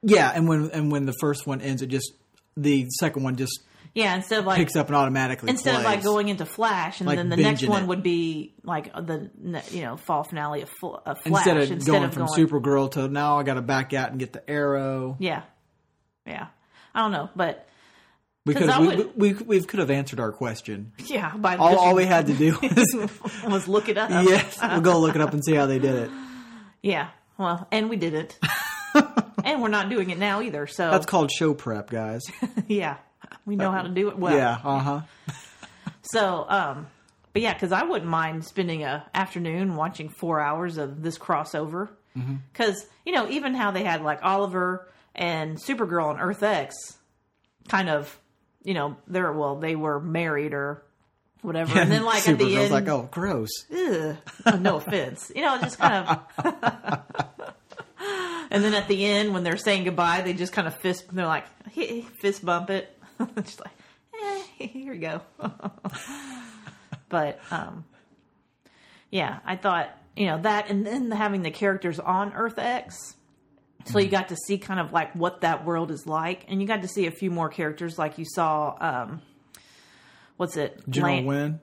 Yeah. 0.03 0.31
And 0.35 0.47
when, 0.49 0.71
and 0.73 0.93
when 0.93 1.07
the 1.07 1.15
first 1.21 1.47
one 1.47 1.61
ends, 1.61 1.81
it 1.83 1.87
just, 1.87 2.12
the 2.57 2.87
second 2.99 3.23
one 3.23 3.37
just 3.37 3.61
Yeah, 3.95 4.15
instead 4.15 4.41
of 4.41 4.45
like 4.47 4.59
picks 4.59 4.77
up 4.77 4.88
and 4.88 4.97
automatically 4.97 5.49
instead 5.49 5.75
of 5.77 5.83
like 5.85 6.03
going 6.03 6.29
into 6.29 6.45
Flash, 6.45 7.01
and 7.01 7.07
Like 7.07 7.17
then 7.17 7.31
the 7.31 7.37
next 7.37 7.67
one 7.67 7.85
it. 7.85 7.87
would 7.88 8.03
be 8.03 8.53
like 8.62 8.93
the 8.93 9.31
you 9.71 9.81
know 9.83 9.97
fall 9.97 10.25
finale 10.25 10.61
of, 10.62 10.69
Fl- 10.69 10.97
of 11.07 11.19
Flash 11.23 11.47
instead 11.47 11.79
of 11.79 11.87
going 11.87 12.11
from 12.11 12.27
Supergirl 12.27 12.91
to 12.93 13.09
now 13.09 13.38
I 13.38 13.43
got 13.45 13.55
to 13.55 13.62
back 13.62 13.95
out 13.95 14.11
and 14.11 14.19
get 14.19 14.33
the 14.35 14.49
arrow. 14.51 15.17
Yeah, 15.19 15.43
Yeah, 16.27 16.49
I 16.95 17.01
don't 17.01 17.12
know, 17.12 17.31
but 17.35 17.67
We 18.44 18.55
'Cause 18.55 18.62
could 18.62 18.70
I 18.70 18.81
we, 18.81 18.87
would- 18.88 19.16
we, 19.16 19.33
we 19.35 19.61
could 19.62 19.78
have 19.78 19.90
answered 19.90 20.18
our 20.18 20.33
question. 20.33 20.92
yeah, 21.07 21.37
by 21.37 21.57
All, 21.57 21.76
all 21.78 21.94
we 21.94 22.05
had 22.05 22.26
to 22.26 22.35
do 22.35 22.59
was 22.62 23.20
was 23.46 23.68
look 23.68 23.88
it 23.88 23.96
up. 23.98 24.11
yes, 24.11 24.59
we'll 24.61 24.81
go 24.81 24.98
look 24.98 25.14
it 25.14 25.20
up 25.20 25.33
and 25.33 25.44
see 25.44 25.55
how 25.55 25.66
they 25.66 25.78
did 25.78 25.94
it. 25.94 26.11
Yeah. 26.85 27.11
Well, 27.38 27.68
and 27.70 27.88
we 27.88 27.96
didn't. 27.96 28.37
and 29.44 29.62
we're 29.62 29.68
not 29.68 29.88
doing 29.88 30.11
it 30.11 30.18
now 30.18 30.42
either. 30.42 30.66
So 30.66 30.90
That's 30.90 31.07
called 31.07 31.31
show 31.31 31.55
prep, 31.55 31.88
guys. 31.90 32.22
yeah, 32.66 32.96
we 33.46 33.55
know 33.55 33.70
how 33.70 33.83
to 33.83 33.88
do 33.88 34.09
it 34.09 34.18
well. 34.18 34.35
yeah, 34.37 34.59
uh 34.64 34.78
huh. 34.81 35.00
So, 36.02 36.44
um, 36.48 36.88
but 37.33 37.42
yeah, 37.42 37.55
because 37.55 37.70
I 37.70 37.85
wouldn't 37.85 38.11
mind 38.11 38.44
spending 38.44 38.83
a 38.83 39.07
afternoon 39.14 39.76
watching 39.76 40.09
four 40.09 40.40
hours 40.40 40.76
of 40.76 41.02
this 41.02 41.18
crossover. 41.18 41.88
Mm-hmm. 42.18 42.35
Because 42.52 42.85
you 43.07 43.12
know, 43.12 43.28
even 43.31 43.55
how 43.55 43.70
they 43.70 43.85
had 43.85 44.02
like 44.02 44.18
Oliver 44.24 44.88
and 45.14 45.57
Supergirl 45.62 46.07
on 46.07 46.20
Earth 46.20 46.42
X, 46.42 46.74
kind 47.68 47.88
of, 47.88 48.18
you 48.62 48.75
know, 48.75 48.96
they're 49.07 49.33
well, 49.33 49.57
they 49.57 49.77
were 49.77 50.01
married 50.01 50.55
or 50.55 50.83
whatever, 51.42 51.79
and 51.79 51.90
then 51.90 52.05
like 52.05 52.29
at 52.29 52.38
the 52.38 52.57
end, 52.57 52.72
like, 52.72 52.88
oh, 52.88 53.09
gross. 53.11 53.51
Ugh. 53.72 54.16
No 54.61 54.77
offense. 54.77 55.33
You 55.35 55.42
know, 55.42 55.59
just 55.59 55.79
kind 55.79 56.09
of. 56.09 57.03
and 58.51 58.62
then 58.62 58.75
at 58.75 58.88
the 58.88 59.05
end, 59.05 59.35
when 59.35 59.42
they're 59.42 59.57
saying 59.57 59.85
goodbye, 59.85 60.22
they 60.22 60.33
just 60.33 60.53
kind 60.53 60.66
of 60.66 60.77
fist. 60.77 61.07
They're 61.12 61.27
like 61.27 61.46
fist 62.20 62.44
bump 62.44 62.70
it. 62.70 62.96
just 63.42 63.61
like, 63.61 63.72
eh, 64.61 64.66
here 64.66 64.92
you 64.92 65.01
go. 65.01 65.20
but 67.09 67.40
um, 67.51 67.85
yeah, 69.11 69.40
I 69.44 69.57
thought 69.57 69.90
you 70.16 70.27
know 70.27 70.40
that, 70.42 70.70
and 70.70 70.87
then 70.87 71.11
having 71.11 71.42
the 71.42 71.51
characters 71.51 71.98
on 71.98 72.33
Earth 72.35 72.59
X. 72.59 73.16
So 73.87 73.99
you 73.99 74.09
got 74.09 74.29
to 74.29 74.37
see 74.47 74.59
kind 74.59 74.79
of 74.81 74.92
like 74.92 75.12
what 75.14 75.40
that 75.40 75.64
world 75.64 75.90
is 75.90 76.07
like, 76.07 76.45
and 76.49 76.61
you 76.61 76.66
got 76.68 76.83
to 76.83 76.88
see 76.88 77.07
a 77.07 77.11
few 77.11 77.31
more 77.31 77.49
characters, 77.49 77.99
like 77.99 78.18
you 78.18 78.25
saw. 78.25 78.77
Um, 78.81 79.23
what's 80.37 80.57
it? 80.57 80.81
General 80.88 81.16
Lan- 81.16 81.27
Winn. 81.27 81.61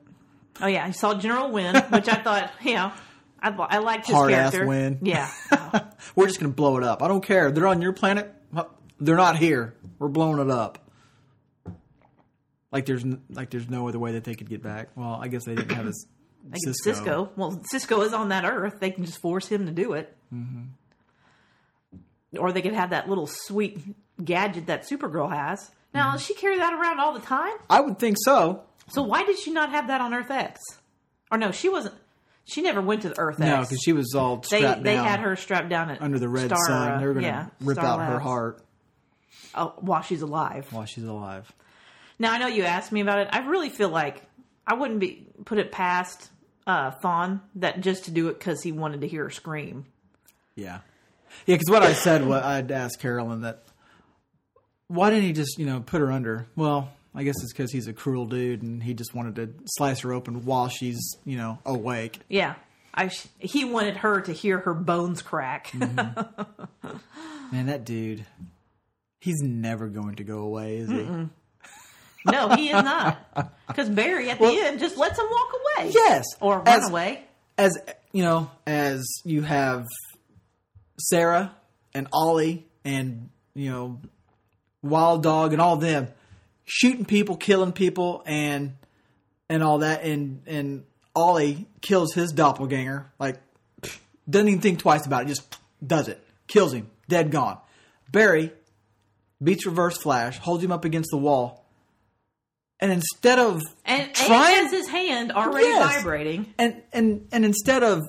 Oh 0.60 0.66
yeah, 0.66 0.84
I 0.84 0.90
saw 0.90 1.14
General 1.14 1.50
Winn, 1.50 1.74
which 1.90 2.08
I 2.08 2.16
thought, 2.16 2.50
you 2.62 2.74
know, 2.74 2.92
I, 3.40 3.50
I 3.50 3.78
liked 3.78 4.06
his 4.06 4.14
Hard 4.14 4.32
ass 4.32 4.50
character. 4.52 4.68
Winn. 4.68 4.98
Yeah, 5.02 5.30
We're 6.14 6.26
just 6.26 6.40
gonna 6.40 6.52
blow 6.52 6.76
it 6.76 6.84
up. 6.84 7.02
I 7.02 7.08
don't 7.08 7.24
care. 7.24 7.50
They're 7.50 7.66
on 7.66 7.80
your 7.82 7.92
planet. 7.92 8.34
They're 9.02 9.16
not 9.16 9.38
here. 9.38 9.74
We're 9.98 10.08
blowing 10.08 10.40
it 10.40 10.50
up. 10.50 10.78
Like 12.70 12.86
there's 12.86 13.04
like 13.30 13.50
there's 13.50 13.68
no 13.68 13.88
other 13.88 13.98
way 13.98 14.12
that 14.12 14.24
they 14.24 14.34
could 14.34 14.48
get 14.48 14.62
back. 14.62 14.90
Well, 14.94 15.18
I 15.20 15.28
guess 15.28 15.44
they 15.46 15.54
didn't 15.54 15.72
have 15.72 15.86
a 15.86 15.92
Cisco. 16.54 16.72
Cisco. 16.92 17.30
Well, 17.36 17.60
Cisco 17.70 18.02
is 18.02 18.12
on 18.12 18.28
that 18.28 18.44
Earth. 18.44 18.76
They 18.78 18.90
can 18.90 19.04
just 19.04 19.20
force 19.20 19.46
him 19.48 19.66
to 19.66 19.72
do 19.72 19.94
it. 19.94 20.16
Mm-hmm. 20.32 20.62
Or 22.38 22.52
they 22.52 22.62
could 22.62 22.74
have 22.74 22.90
that 22.90 23.08
little 23.08 23.26
sweet 23.26 23.78
gadget 24.24 24.66
that 24.66 24.88
Supergirl 24.88 25.30
has. 25.30 25.70
Now, 25.92 26.06
Mm-hmm. 26.08 26.12
does 26.16 26.26
she 26.26 26.34
carry 26.34 26.58
that 26.58 26.72
around 26.72 27.00
all 27.00 27.12
the 27.12 27.20
time? 27.20 27.52
I 27.68 27.80
would 27.80 27.98
think 27.98 28.16
so. 28.20 28.62
So 28.88 29.02
why 29.02 29.24
did 29.24 29.38
she 29.38 29.50
not 29.50 29.70
have 29.70 29.88
that 29.88 30.00
on 30.00 30.14
Earth 30.14 30.30
X? 30.30 30.60
Or 31.30 31.38
no, 31.38 31.50
she 31.52 31.68
wasn't. 31.68 31.94
She 32.44 32.62
never 32.62 32.80
went 32.80 33.02
to 33.02 33.08
the 33.10 33.18
Earth 33.18 33.40
X. 33.40 33.46
No, 33.46 33.56
X. 33.60 33.68
because 33.68 33.82
she 33.82 33.92
was 33.92 34.14
all 34.14 34.36
they 34.38 34.58
strapped 34.60 34.82
they 34.82 34.94
down 34.94 35.04
had 35.06 35.20
her 35.20 35.36
strapped 35.36 35.68
down 35.68 35.90
at 35.90 36.00
under 36.02 36.18
the 36.18 36.28
red 36.28 36.46
Star, 36.46 36.64
sun. 36.66 37.00
They 37.00 37.06
were 37.06 37.14
gonna 37.14 37.26
yeah, 37.26 37.46
rip 37.60 37.78
Star 37.78 37.86
out 38.00 38.06
her 38.06 38.12
Labs. 38.14 38.22
heart 38.24 38.62
oh, 39.54 39.72
while 39.78 40.02
she's 40.02 40.22
alive. 40.22 40.66
while 40.72 40.84
she's 40.86 41.04
alive. 41.04 41.50
Now 42.18 42.32
I 42.32 42.38
know 42.38 42.46
you 42.48 42.64
asked 42.64 42.90
me 42.92 43.00
about 43.00 43.18
it. 43.20 43.28
I 43.32 43.40
really 43.46 43.68
feel 43.68 43.88
like 43.88 44.22
I 44.66 44.74
wouldn't 44.74 44.98
be 45.00 45.26
put 45.44 45.58
it 45.58 45.70
past 45.72 46.30
uh, 46.66 46.90
Thawne 46.92 47.40
that 47.56 47.80
just 47.80 48.04
to 48.06 48.10
do 48.10 48.28
it 48.28 48.38
because 48.38 48.62
he 48.62 48.72
wanted 48.72 49.00
to 49.02 49.08
hear 49.08 49.24
her 49.24 49.30
scream. 49.30 49.86
Yeah, 50.56 50.80
yeah. 51.46 51.56
Because 51.56 51.70
what 51.70 51.82
I 51.82 51.92
said, 51.92 52.26
what 52.26 52.42
I'd 52.42 52.70
asked 52.70 53.00
Carolyn 53.00 53.42
that 53.42 53.62
why 54.90 55.10
didn't 55.10 55.24
he 55.24 55.32
just 55.32 55.58
you 55.58 55.66
know 55.66 55.80
put 55.80 56.00
her 56.00 56.10
under? 56.10 56.46
Well, 56.56 56.90
I 57.14 57.22
guess 57.22 57.36
it's 57.42 57.52
because 57.52 57.70
he's 57.70 57.86
a 57.86 57.92
cruel 57.92 58.26
dude 58.26 58.62
and 58.62 58.82
he 58.82 58.92
just 58.92 59.14
wanted 59.14 59.36
to 59.36 59.54
slice 59.66 60.00
her 60.00 60.12
open 60.12 60.44
while 60.44 60.68
she's 60.68 61.00
you 61.24 61.36
know 61.36 61.58
awake. 61.64 62.18
Yeah, 62.28 62.56
I 62.92 63.08
sh- 63.08 63.28
he 63.38 63.64
wanted 63.64 63.98
her 63.98 64.20
to 64.22 64.32
hear 64.32 64.58
her 64.58 64.74
bones 64.74 65.22
crack. 65.22 65.68
Mm-hmm. 65.68 66.96
Man, 67.52 67.66
that 67.66 67.84
dude, 67.84 68.24
he's 69.20 69.40
never 69.42 69.88
going 69.88 70.16
to 70.16 70.24
go 70.24 70.38
away, 70.38 70.78
is 70.78 70.90
he? 70.90 71.28
no, 72.30 72.48
he 72.56 72.68
is 72.68 72.84
not 72.84 73.54
because 73.68 73.88
Barry 73.88 74.30
at 74.30 74.38
the 74.38 74.46
end 74.46 74.80
just 74.80 74.96
lets 74.96 75.18
him 75.18 75.26
walk 75.30 75.52
away. 75.78 75.90
Yes, 75.94 76.24
or 76.40 76.58
run 76.58 76.68
as, 76.68 76.88
away. 76.88 77.24
As 77.56 77.78
you 78.12 78.24
know, 78.24 78.50
as 78.66 79.04
you 79.24 79.42
have 79.42 79.86
Sara 81.00 81.54
and 81.94 82.06
Ollie 82.12 82.66
and 82.84 83.28
you 83.54 83.70
know 83.70 84.00
Wild 84.82 85.22
Dog 85.22 85.52
and 85.52 85.60
all 85.60 85.76
them 85.76 86.08
shooting 86.64 87.04
people, 87.04 87.36
killing 87.36 87.72
people, 87.72 88.22
and 88.26 88.74
and 89.48 89.62
all 89.62 89.78
that, 89.78 90.04
and 90.04 90.42
and 90.46 90.84
Ollie 91.14 91.66
kills 91.80 92.14
his 92.14 92.30
doppelganger, 92.32 93.10
like 93.18 93.40
doesn't 94.28 94.48
even 94.48 94.60
think 94.60 94.78
twice 94.78 95.06
about 95.06 95.22
it, 95.24 95.28
just 95.28 95.56
does 95.84 96.06
it, 96.08 96.24
kills 96.46 96.72
him, 96.72 96.88
dead 97.08 97.30
gone. 97.32 97.58
Barry 98.12 98.52
beats 99.42 99.66
Reverse 99.66 99.96
Flash, 99.98 100.38
holds 100.38 100.62
him 100.62 100.70
up 100.70 100.84
against 100.84 101.10
the 101.10 101.16
wall, 101.18 101.64
and 102.78 102.92
instead 102.92 103.38
of 103.40 103.60
And, 103.84 104.02
and 104.02 104.14
trying 104.14 104.54
has 104.54 104.70
his 104.70 104.88
hand 104.88 105.32
already 105.32 105.66
Yes. 105.66 105.96
vibrating. 105.96 106.54
and 106.58 106.82
and 106.92 107.26
and 107.32 107.44
instead 107.44 107.82
of 107.82 108.00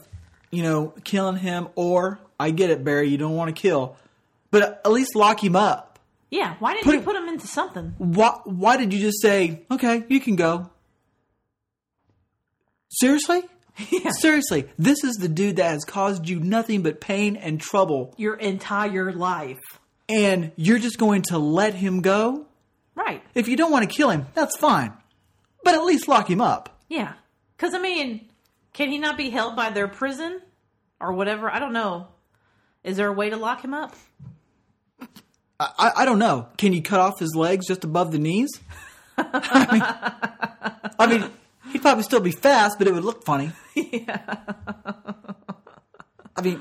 you 0.52 0.62
know 0.64 0.94
killing 1.04 1.38
him 1.38 1.70
or 1.76 2.20
I 2.42 2.52
get 2.52 2.70
it, 2.70 2.84
Barry, 2.84 3.10
you 3.10 3.18
don't 3.18 3.36
want 3.36 3.56
to 3.56 3.60
kill, 3.62 3.96
but 4.50 4.82
at 4.84 4.92
least 4.92 5.16
lock 5.16 5.44
him 5.44 5.56
up. 5.56 6.00
Yeah, 6.30 6.56
why 6.60 6.74
didn't 6.74 6.86
Put 6.86 6.96
you 6.96 7.02
put 7.02 7.16
him 7.16 7.28
into 7.28 7.46
something? 7.48 7.94
Why 7.98 8.40
why 8.46 8.78
did 8.78 8.94
you 8.94 9.00
just 9.00 9.22
say 9.22 9.62
okay, 9.70 10.04
you 10.08 10.20
can 10.20 10.36
go? 10.36 10.70
Seriously? 12.90 13.44
Yeah. 13.90 14.12
Seriously, 14.12 14.68
this 14.78 15.04
is 15.04 15.16
the 15.16 15.30
dude 15.30 15.56
that 15.56 15.72
has 15.72 15.86
caused 15.86 16.28
you 16.28 16.40
nothing 16.42 16.84
but 16.84 17.00
pain 17.00 17.36
and 17.38 17.60
trouble, 17.60 18.14
Your 18.18 18.36
entire 18.36 19.12
life, 19.14 19.62
and 20.10 20.52
you're 20.58 20.78
just 20.78 20.98
going 21.00 21.22
to 21.24 21.38
let 21.40 21.74
him 21.74 22.02
go? 22.02 22.46
right? 22.96 23.24
If 23.34 23.48
you 23.48 23.56
don't 23.56 23.72
want 23.72 23.90
to 23.90 23.96
kill 23.96 24.10
him, 24.10 24.28
that's 24.36 24.58
fine, 24.58 24.92
but 25.64 25.74
at 25.74 25.84
least 25.86 26.08
lock 26.10 26.30
him 26.30 26.42
up. 26.42 26.78
Yeah, 26.90 27.14
because 27.58 27.74
I 27.74 27.80
mean, 27.80 28.30
can 28.74 28.90
he 28.92 28.98
not 29.00 29.18
be 29.18 29.30
held 29.30 29.56
by 29.56 29.70
their 29.72 29.88
prison 29.88 30.42
or 31.00 31.14
whatever? 31.14 31.50
I 31.50 31.58
don't 31.60 31.74
know. 31.74 32.08
Is 32.84 32.98
there 32.98 33.08
a 33.08 33.14
way 33.14 33.30
to 33.30 33.38
lock 33.38 33.64
him 33.64 33.74
up? 33.74 33.96
I, 35.60 35.92
I 35.98 36.06
don't 36.06 36.18
know. 36.20 36.48
Can 36.58 36.74
you 36.74 36.82
cut 36.82 37.00
off 37.00 37.20
his 37.20 37.36
legs 37.36 37.68
just 37.68 37.84
above 37.84 38.12
the 38.12 38.18
knees? 38.18 38.50
I, 39.18 39.68
mean, 39.72 40.96
I 40.98 41.08
mean, 41.08 41.30
he'd 41.72 41.82
probably 41.84 42.04
still 42.04 42.20
be 42.20 42.32
fast, 42.32 42.80
but 42.80 42.88
it 42.88 42.94
would 42.94 43.04
look 43.06 43.24
funny. 43.26 43.52
Yeah. 43.76 44.20
I 46.36 46.42
mean, 46.42 46.60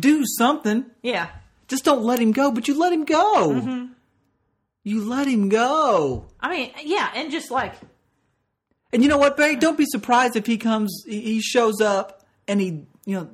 do 0.00 0.24
something. 0.26 0.84
Yeah, 1.02 1.28
Just 1.68 1.84
don't 1.84 2.02
let 2.02 2.18
him 2.20 2.32
go, 2.32 2.50
but 2.52 2.68
you 2.68 2.78
let 2.78 2.92
him 2.92 3.04
go. 3.04 3.50
Mm-hmm. 3.50 3.86
You 4.84 5.08
let 5.08 5.26
him 5.26 5.48
go. 5.48 6.26
I 6.40 6.50
mean, 6.50 6.72
yeah, 6.84 7.10
and 7.14 7.30
just 7.30 7.50
like 7.50 7.74
And 8.92 9.02
you 9.02 9.08
know 9.08 9.18
what, 9.18 9.36
Barry? 9.36 9.56
Don't 9.56 9.78
be 9.78 9.86
surprised 9.86 10.36
if 10.36 10.46
he 10.46 10.58
comes, 10.58 11.04
he 11.06 11.20
he 11.20 11.40
shows 11.40 11.80
up 11.80 12.22
and 12.46 12.60
he, 12.60 12.84
you 13.06 13.16
know, 13.16 13.28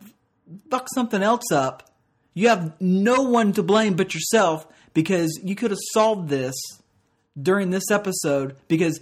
fucks 0.68 0.88
something 0.94 1.22
else 1.22 1.51
up. 1.51 1.88
You 2.34 2.48
have 2.48 2.80
no 2.80 3.22
one 3.22 3.52
to 3.54 3.62
blame 3.62 3.94
but 3.94 4.14
yourself 4.14 4.66
because 4.94 5.40
you 5.42 5.54
could 5.54 5.70
have 5.70 5.80
solved 5.92 6.28
this 6.28 6.54
during 7.40 7.70
this 7.70 7.90
episode 7.90 8.56
because 8.68 9.00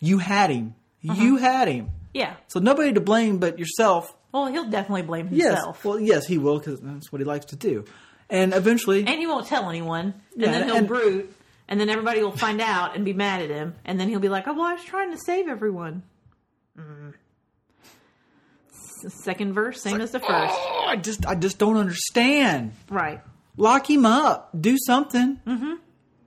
you 0.00 0.18
had 0.18 0.50
him. 0.50 0.74
You 1.00 1.36
had 1.36 1.68
him. 1.68 1.90
yeah. 2.14 2.36
So 2.48 2.60
nobody 2.60 2.92
to 2.92 3.00
blame 3.00 3.38
but 3.38 3.58
yourself. 3.58 4.14
Well, 4.32 4.46
he'll 4.46 4.68
definitely 4.68 5.02
blame 5.02 5.28
Yes. 5.32 5.54
himself, 5.54 5.84
Well, 5.84 5.98
yes, 6.00 6.26
he 6.26 6.36
will 6.38 6.58
because 6.58 6.80
that's 6.80 7.10
what 7.10 7.20
he 7.20 7.24
likes 7.24 7.46
to 7.46 7.56
do. 7.56 7.84
And 8.28 8.52
eventually, 8.52 9.00
and 9.06 9.18
he 9.18 9.26
won't 9.26 9.46
tell 9.46 9.68
anyone. 9.70 10.14
And 10.34 10.42
Yeah, 10.42 10.50
then 10.52 10.64
he'll 10.66 10.76
and- 10.76 10.88
brood, 10.88 11.28
and 11.66 11.80
then 11.80 11.88
everybody 11.88 12.22
will 12.22 12.36
find 12.36 12.60
out 12.60 12.94
and 12.94 13.04
be 13.06 13.14
mad 13.14 13.40
at 13.40 13.48
him, 13.48 13.74
and 13.86 13.98
then 13.98 14.08
he'll 14.10 14.20
be 14.20 14.28
like, 14.28 14.46
"Oh, 14.46 14.52
well, 14.52 14.64
I 14.64 14.74
was 14.74 14.84
trying 14.84 15.10
to 15.12 15.18
save 15.24 15.48
everyone." 15.48 16.02
Mm. 16.78 17.14
S- 19.04 19.14
Second 19.24 19.52
verse, 19.52 19.80
same 19.82 20.00
as 20.00 20.10
the 20.12 20.20
first, 20.20 20.30
oh, 20.56 20.84
I 20.88 20.96
just, 20.96 21.26
I 21.26 21.34
just 21.34 21.58
don't 21.58 21.76
understand. 21.76 22.72
right? 22.90 23.20
Lock 23.56 23.88
him 23.90 24.06
up. 24.06 24.50
Do 24.58 24.76
something. 24.86 25.40
Mm-hmm. 25.46 25.72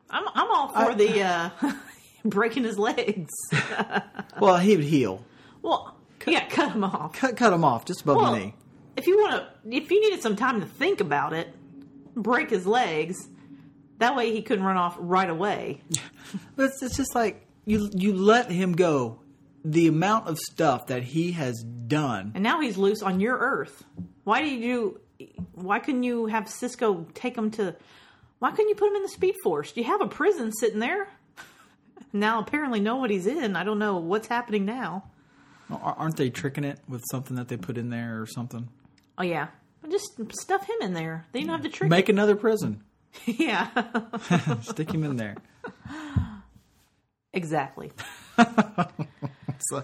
I'm 0.10 0.24
I'm 0.34 0.52
all 0.52 0.68
for 0.70 0.92
I- 0.92 0.96
the 0.96 1.22
uh, 1.24 1.50
breaking 2.26 2.64
his 2.64 2.78
legs. 2.78 3.32
Well, 4.40 4.58
he 4.58 4.76
would 4.76 4.86
heal. 4.86 5.24
well, 5.62 5.96
yeah, 6.26 6.48
cut 6.48 6.72
him 6.72 6.84
off. 6.84 7.14
Cut, 7.14 7.36
cut 7.38 7.54
him 7.54 7.64
off 7.64 7.86
just 7.86 8.02
above 8.02 8.16
Well, 8.18 8.32
the 8.34 8.40
knee. 8.40 8.56
if 8.98 9.06
you 9.08 9.18
want 9.20 9.34
to, 9.64 9.76
if 9.76 9.92
you 9.92 10.02
needed 10.02 10.22
some 10.22 10.36
time 10.36 10.62
to 10.62 10.66
think 10.66 11.00
about 11.00 11.34
it, 11.34 11.54
break 12.16 12.50
his 12.50 12.66
legs. 12.66 13.28
That 14.00 14.16
way 14.16 14.32
he 14.32 14.42
couldn't 14.42 14.66
run 14.66 14.78
off 14.78 14.96
right 15.00 15.30
away. 15.30 15.82
But 16.56 16.66
it's, 16.68 16.82
it's 16.82 16.96
just 16.98 17.14
like 17.14 17.46
you 17.66 17.90
you 17.94 18.14
let 18.14 18.50
him 18.50 18.72
go. 18.74 19.21
The 19.64 19.88
amount 19.88 20.28
of 20.28 20.38
stuff 20.40 20.88
that 20.88 21.04
he 21.04 21.34
has 21.34 21.64
done. 21.64 22.32
And 22.36 22.44
now 22.44 22.62
he's 22.62 22.78
loose 22.78 23.02
on 23.02 23.20
your 23.20 23.38
Earth. 23.38 23.84
Why 24.24 24.42
did 24.42 24.62
you? 24.62 25.00
Why 25.54 25.80
couldn't 25.80 26.04
you 26.04 26.26
have 26.26 26.50
Cisco 26.50 27.06
take 27.14 27.38
him 27.38 27.52
to? 27.52 27.76
Why 28.40 28.50
couldn't 28.52 28.70
you 28.70 28.76
put 28.76 28.90
him 28.90 28.96
in 28.96 29.04
the 29.04 29.10
Speed 29.10 29.36
Force? 29.44 29.72
Do 29.72 29.82
you 29.82 29.88
have 29.88 30.02
a 30.02 30.08
prison 30.08 30.52
sitting 30.52 30.80
there. 30.80 31.08
Now 32.14 32.40
apparently 32.42 32.82
nobody's 32.82 33.26
in. 33.26 33.56
I 33.56 33.64
don't 33.64 33.80
know 33.80 33.96
what's 33.98 34.28
happening 34.28 34.66
now. 34.66 35.06
Aren't 35.72 36.18
they 36.18 36.30
tricking 36.30 36.66
it 36.66 36.78
with 36.90 37.04
something 37.10 37.38
that 37.38 37.48
they 37.48 37.56
put 37.56 37.78
in 37.78 37.90
there 37.90 38.22
or 38.22 38.26
something? 38.26 38.68
Oh 39.18 39.24
yeah, 39.24 39.48
just 39.90 40.20
stuff 40.34 40.66
him 40.68 40.76
in 40.82 40.94
there. 40.94 41.26
Then 41.32 41.44
you 41.44 41.48
don't 41.48 41.62
have 41.62 41.72
to 41.72 41.78
trick. 41.78 41.90
Make 41.90 42.10
another 42.10 42.36
prison. 42.36 42.84
yeah, 43.26 43.68
Stick 44.62 44.92
him 44.94 45.06
in 45.06 45.16
there. 45.16 45.36
exactly. 47.32 47.92
So, 49.70 49.84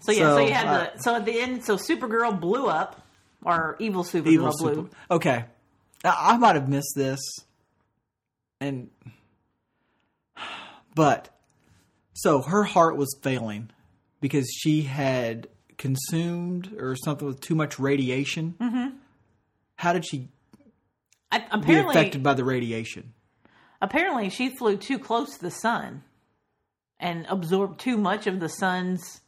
So 0.00 0.12
yeah, 0.12 0.34
so, 0.34 0.38
you 0.38 0.52
had 0.52 0.66
uh, 0.66 0.90
the 0.94 0.98
so 1.00 1.14
at 1.14 1.24
the 1.24 1.40
end, 1.40 1.64
so 1.64 1.76
Supergirl 1.76 2.40
blew 2.40 2.66
up, 2.66 3.06
or 3.44 3.76
evil 3.78 4.02
Supergirl 4.02 4.26
evil 4.26 4.52
blew. 4.58 4.74
super. 4.74 4.96
Okay, 5.12 5.44
I, 6.04 6.32
I 6.32 6.36
might 6.38 6.56
have 6.56 6.68
missed 6.68 6.94
this, 6.96 7.20
and 8.60 8.90
but 10.94 11.28
so 12.14 12.42
her 12.42 12.64
heart 12.64 12.96
was 12.96 13.16
failing 13.22 13.70
because 14.20 14.50
she 14.52 14.82
had 14.82 15.48
consumed 15.78 16.74
or 16.78 16.96
something 16.96 17.26
with 17.28 17.40
too 17.40 17.54
much 17.54 17.78
radiation. 17.78 18.54
Mm-hmm. 18.60 18.96
How 19.76 19.92
did 19.92 20.04
she 20.04 20.28
I, 21.30 21.38
be 21.38 21.44
apparently, 21.50 21.94
affected 21.94 22.22
by 22.22 22.34
the 22.34 22.44
radiation? 22.44 23.12
apparently 23.80 24.30
she 24.30 24.48
flew 24.48 24.76
too 24.76 24.98
close 24.98 25.36
to 25.36 25.42
the 25.42 25.50
sun 25.50 26.02
and 27.02 27.26
absorb 27.28 27.76
too 27.76 27.98
much 27.98 28.26
of 28.26 28.40
the 28.40 28.48
sun's. 28.48 29.20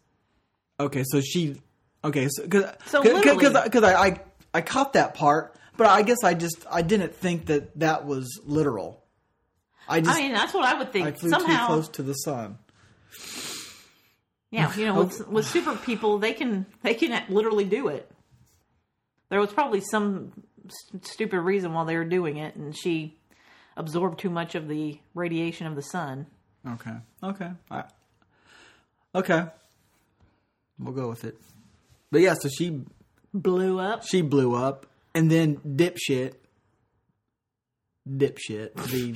Okay, 0.80 1.04
so 1.06 1.20
she. 1.20 1.60
Okay, 2.02 2.28
so 2.30 2.44
because 2.44 2.72
So 2.86 3.02
because 3.02 3.82
I, 3.82 3.94
I 4.06 4.20
I 4.54 4.60
caught 4.60 4.92
that 4.94 5.14
part, 5.14 5.56
but 5.76 5.86
I 5.88 6.02
guess 6.02 6.22
I 6.22 6.34
just 6.34 6.64
I 6.70 6.82
didn't 6.82 7.14
think 7.14 7.46
that 7.46 7.78
that 7.80 8.06
was 8.06 8.40
literal. 8.44 9.02
I 9.88 10.00
just 10.00 10.16
I 10.16 10.22
mean, 10.22 10.32
that's 10.32 10.54
what 10.54 10.64
I 10.64 10.78
would 10.78 10.92
think. 10.92 11.06
I 11.06 11.12
flew 11.12 11.30
Somehow, 11.30 11.66
too 11.66 11.72
close 11.72 11.88
to 11.90 12.02
the 12.02 12.14
sun. 12.14 12.58
yeah, 14.50 14.74
you 14.76 14.86
know, 14.86 15.04
with, 15.04 15.28
with 15.28 15.46
super 15.46 15.76
people, 15.76 16.18
they 16.18 16.32
can 16.32 16.66
they 16.82 16.94
can 16.94 17.22
literally 17.28 17.64
do 17.64 17.88
it. 17.88 18.10
There 19.30 19.40
was 19.40 19.52
probably 19.52 19.80
some 19.80 20.32
s- 20.66 21.00
stupid 21.02 21.40
reason 21.40 21.72
why 21.72 21.84
they 21.84 21.96
were 21.96 22.04
doing 22.04 22.36
it, 22.36 22.54
and 22.54 22.76
she 22.76 23.18
absorbed 23.76 24.20
too 24.20 24.30
much 24.30 24.54
of 24.54 24.68
the 24.68 25.00
radiation 25.14 25.66
of 25.66 25.74
the 25.74 25.82
sun. 25.82 26.26
Okay. 26.66 26.94
Okay. 27.22 27.50
I, 27.70 27.84
okay. 29.14 29.44
We'll 30.78 30.94
go 30.94 31.08
with 31.08 31.24
it. 31.24 31.36
But 32.10 32.20
yeah, 32.22 32.34
so 32.34 32.48
she 32.48 32.80
Blew 33.32 33.80
up. 33.80 34.04
she 34.06 34.22
blew 34.22 34.54
up, 34.54 34.86
and 35.14 35.28
then 35.30 35.56
dipshit, 35.58 36.34
dipshit, 38.08 38.74
the 38.74 39.12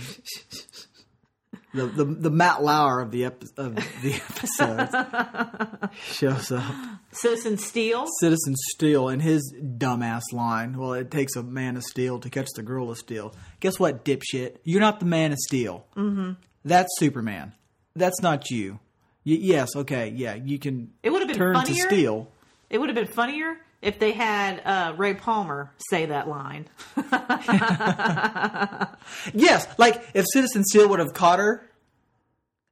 the 1.74 1.86
the, 1.86 2.04
the 2.04 2.30
Matt 2.30 2.62
Lauer 2.62 3.00
of 3.00 3.10
the 3.12 3.26
epi- 3.26 3.46
of 3.56 3.76
the 4.02 4.14
episode 4.14 5.90
shows 6.02 6.50
up. 6.50 6.74
Citizen 7.12 7.58
Steel. 7.58 8.06
Citizen 8.20 8.54
Steel 8.74 9.08
and 9.08 9.22
his 9.22 9.54
dumbass 9.62 10.22
line. 10.32 10.76
Well, 10.76 10.94
it 10.94 11.10
takes 11.12 11.36
a 11.36 11.42
man 11.44 11.76
of 11.76 11.84
steel 11.84 12.18
to 12.20 12.28
catch 12.30 12.48
the 12.56 12.62
girl 12.62 12.90
of 12.90 12.98
steel. 12.98 13.34
Guess 13.60 13.78
what, 13.78 14.04
dipshit? 14.04 14.56
You're 14.64 14.80
not 14.80 14.98
the 15.00 15.06
man 15.06 15.30
of 15.32 15.38
steel. 15.38 15.86
Mm-hmm. 15.96 16.32
That's 16.64 16.88
Superman. 16.98 17.52
That's 17.96 18.20
not 18.22 18.50
you. 18.50 18.80
Y- 19.24 19.38
yes, 19.40 19.74
okay, 19.76 20.12
yeah, 20.14 20.34
you 20.34 20.58
can. 20.58 20.92
It 21.02 21.10
would 21.10 21.20
have 21.22 21.28
been 21.28 21.36
turn 21.36 21.54
to 21.54 21.60
funnier. 21.66 21.86
steel. 21.86 22.32
It 22.70 22.78
would 22.78 22.88
have 22.88 22.96
been 22.96 23.06
funnier 23.14 23.56
if 23.80 23.98
they 23.98 24.12
had 24.12 24.60
uh, 24.64 24.94
Ray 24.96 25.14
Palmer 25.14 25.70
say 25.90 26.06
that 26.06 26.28
line. 26.28 26.66
Yes, 29.34 29.66
like 29.78 30.02
if 30.14 30.24
Citizen 30.32 30.64
Steel 30.64 30.88
would 30.90 30.98
have 30.98 31.14
caught 31.14 31.38
her, 31.38 31.68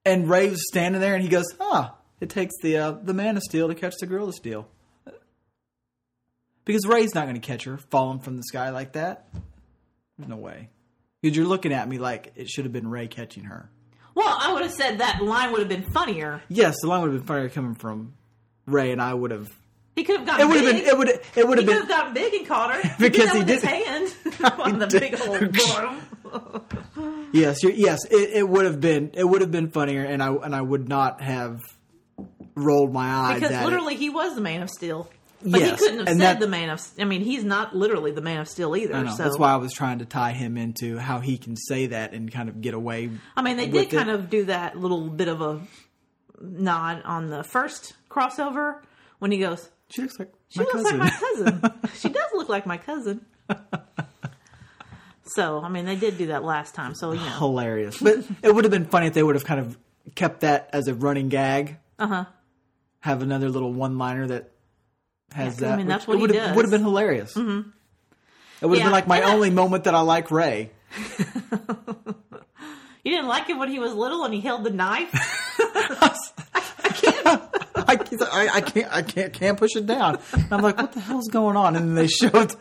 and 0.04 0.28
Ray 0.28 0.50
was 0.50 0.62
standing 0.68 1.00
there, 1.00 1.14
and 1.14 1.22
he 1.22 1.28
goes, 1.28 1.46
"Ah, 1.60 1.94
it 2.20 2.28
takes 2.30 2.54
the 2.62 2.76
uh, 2.76 2.92
the 2.92 3.14
man 3.14 3.36
of 3.36 3.42
steel 3.42 3.68
to 3.68 3.74
catch 3.74 3.94
the 4.00 4.06
girl 4.06 4.28
of 4.28 4.34
steel." 4.34 4.68
Because 6.64 6.86
Ray's 6.86 7.14
not 7.14 7.24
going 7.24 7.40
to 7.40 7.46
catch 7.46 7.64
her 7.64 7.78
falling 7.78 8.18
from 8.20 8.36
the 8.36 8.42
sky 8.42 8.70
like 8.70 8.92
that. 8.92 9.28
No 10.18 10.36
way. 10.36 10.68
Because 11.22 11.36
you're 11.36 11.46
looking 11.46 11.72
at 11.72 11.88
me 11.88 11.98
like 11.98 12.32
it 12.34 12.48
should 12.48 12.64
have 12.64 12.72
been 12.72 12.88
Ray 12.88 13.06
catching 13.08 13.44
her. 13.44 13.70
Well, 14.16 14.36
I 14.40 14.52
would 14.52 14.62
have 14.62 14.72
said 14.72 14.98
that 14.98 15.22
line 15.22 15.52
would 15.52 15.60
have 15.60 15.68
been 15.68 15.84
funnier. 15.92 16.42
Yes, 16.48 16.74
the 16.82 16.88
line 16.88 17.02
would 17.02 17.12
have 17.12 17.20
been 17.20 17.26
funnier 17.28 17.48
coming 17.50 17.74
from 17.76 18.14
Ray, 18.66 18.90
and 18.90 19.00
I 19.00 19.14
would 19.14 19.30
have. 19.30 19.48
He 19.94 20.02
could 20.04 20.20
have 20.26 20.40
It 20.40 20.48
would 20.48 20.54
big. 20.54 20.64
have 20.64 20.74
been. 20.74 20.84
It 20.86 20.98
would. 20.98 21.08
It 21.36 21.46
would 21.48 21.58
he 21.58 21.64
have 21.64 21.72
could 21.72 21.76
have 21.76 21.88
been. 21.88 21.88
gotten 21.88 22.14
big 22.14 22.34
and 22.34 22.46
caught 22.48 22.74
her. 22.74 22.94
Because 22.98 23.30
he 23.32 23.38
he 23.40 23.44
did 23.44 23.60
his 23.60 23.62
hand 23.62 24.14
on 24.58 24.78
the 24.78 24.86
big 24.88 25.20
old 25.20 25.52
boom. 25.52 27.28
Yes, 27.32 27.62
yes. 27.62 28.04
It, 28.10 28.30
it 28.38 28.48
would 28.48 28.64
have 28.64 28.80
been. 28.80 29.10
It 29.14 29.24
would 29.24 29.42
have 29.42 29.52
been 29.52 29.68
funnier, 29.70 30.02
and 30.04 30.22
I 30.22 30.32
and 30.32 30.54
I 30.56 30.62
would 30.62 30.88
not 30.88 31.20
have 31.20 31.60
rolled 32.54 32.92
my 32.92 33.08
eyes 33.08 33.40
Because 33.40 33.64
literally, 33.64 33.94
it. 33.94 33.98
he 34.00 34.08
was 34.10 34.34
the 34.34 34.40
Man 34.40 34.62
of 34.62 34.70
Steel. 34.70 35.10
But 35.48 35.60
Yes, 35.60 35.70
he 35.70 35.76
couldn't 35.76 35.98
have 36.00 36.08
and 36.08 36.18
said 36.20 36.34
that- 36.34 36.40
the 36.40 36.48
Man 36.48 36.70
of. 36.70 36.80
I 36.98 37.04
mean, 37.04 37.20
he's 37.20 37.44
not 37.44 37.74
literally 37.76 38.10
the 38.10 38.20
Man 38.20 38.40
of 38.40 38.48
Steel 38.48 38.74
either. 38.76 38.94
I 38.94 39.02
know. 39.04 39.14
so 39.14 39.22
That's 39.22 39.38
why 39.38 39.52
I 39.52 39.56
was 39.56 39.72
trying 39.72 40.00
to 40.00 40.04
tie 40.04 40.32
him 40.32 40.56
into 40.56 40.98
how 40.98 41.20
he 41.20 41.38
can 41.38 41.56
say 41.56 41.86
that 41.86 42.12
and 42.14 42.32
kind 42.32 42.48
of 42.48 42.60
get 42.60 42.74
away. 42.74 43.10
I 43.36 43.42
mean, 43.42 43.56
they 43.56 43.68
did 43.68 43.90
kind 43.90 44.10
of 44.10 44.28
do 44.28 44.46
that 44.46 44.76
little 44.76 45.08
bit 45.08 45.28
of 45.28 45.40
a 45.40 45.60
nod 46.40 47.02
on 47.04 47.28
the 47.28 47.44
first 47.44 47.92
crossover 48.10 48.80
when 49.20 49.30
he 49.30 49.38
goes, 49.38 49.68
She 49.90 50.02
looks 50.02 50.18
like 50.18 50.32
She 50.48 50.58
my 50.60 50.64
looks 50.64 50.74
cousin. 50.82 50.98
like 50.98 51.12
my 51.12 51.68
cousin. 51.68 51.72
she 52.00 52.08
does 52.08 52.30
look 52.34 52.48
like 52.48 52.66
my 52.66 52.76
cousin. 52.78 53.24
So, 55.28 55.60
I 55.60 55.68
mean, 55.68 55.84
they 55.86 55.96
did 55.96 56.18
do 56.18 56.26
that 56.28 56.44
last 56.44 56.74
time. 56.74 56.94
So, 56.94 57.12
you 57.12 57.18
know. 57.18 57.24
Hilarious, 57.38 57.98
but 58.00 58.18
it 58.42 58.54
would 58.54 58.64
have 58.64 58.70
been 58.70 58.84
funny 58.86 59.08
if 59.08 59.14
they 59.14 59.22
would 59.22 59.34
have 59.34 59.44
kind 59.44 59.60
of 59.60 59.76
kept 60.14 60.40
that 60.40 60.70
as 60.72 60.86
a 60.88 60.94
running 60.94 61.28
gag. 61.28 61.78
Uh 61.98 62.06
huh. 62.06 62.24
Have 63.00 63.22
another 63.22 63.48
little 63.48 63.72
one-liner 63.72 64.28
that 64.28 64.50
has 65.32 65.60
Yeah, 65.60 65.72
I 65.72 65.76
mean, 65.76 65.86
that's 65.86 66.06
what 66.06 66.14
it 66.14 66.18
he 66.18 66.22
would 66.22 66.34
have, 66.34 66.56
would 66.56 66.64
have 66.64 66.70
been 66.70 66.82
hilarious. 66.82 67.34
Mm-hmm. 67.34 67.68
It 68.62 68.66
would 68.66 68.70
have 68.70 68.78
Yeah, 68.78 68.84
been 68.86 68.92
like 68.92 69.06
my 69.06 69.18
and 69.18 69.26
I- 69.26 69.34
only 69.34 69.50
moment 69.50 69.84
that 69.84 69.94
I 69.94 70.00
like 70.00 70.30
Ray. 70.30 70.70
You 73.04 73.12
didn't 73.12 73.28
like 73.28 73.46
him 73.46 73.60
when 73.60 73.68
he 73.68 73.78
was 73.78 73.94
little 73.94 74.24
and 74.24 74.34
he 74.34 74.40
held 74.40 74.64
the 74.64 74.70
knife? 74.70 75.10
I, 75.60 76.88
can't- 76.92 78.28
I, 78.32 78.48
I 78.54 78.60
can't, 78.60 78.92
I 78.92 79.02
can't, 79.02 79.32
can't 79.32 79.56
push 79.56 79.76
it 79.76 79.86
down. 79.86 80.18
And 80.32 80.52
I'm 80.52 80.60
like, 80.60 80.76
what 80.76 80.90
the 80.90 80.98
hell's 80.98 81.28
going 81.28 81.56
on? 81.56 81.76
And 81.76 81.90
then 81.90 81.94
they 81.94 82.08
showed 82.08 82.56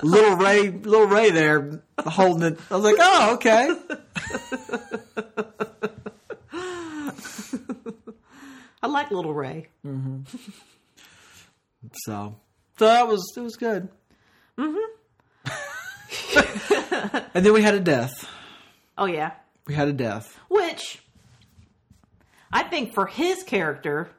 little 0.00 0.36
Ray, 0.36 0.70
little 0.70 1.08
Ray 1.08 1.30
there 1.30 1.82
holding 1.98 2.52
it. 2.52 2.60
I 2.70 2.76
was 2.76 2.84
like, 2.84 2.94
oh, 3.00 3.34
okay. 3.34 3.74
I 8.80 8.86
like 8.86 9.10
Little 9.10 9.34
Ray. 9.34 9.66
So, 12.04 12.36
so 12.78 12.86
that 12.86 13.06
was, 13.08 13.32
it 13.36 13.40
was 13.40 13.56
good. 13.56 13.88
Mm-hmm. 14.56 14.76
and 17.34 17.44
then 17.46 17.52
we 17.52 17.62
had 17.62 17.74
a 17.74 17.80
death. 17.80 18.28
Oh, 18.96 19.06
yeah. 19.06 19.32
We 19.66 19.74
had 19.74 19.88
a 19.88 19.92
death. 19.92 20.38
Which, 20.48 21.00
I 22.52 22.62
think 22.64 22.94
for 22.94 23.06
his 23.06 23.42
character, 23.42 24.10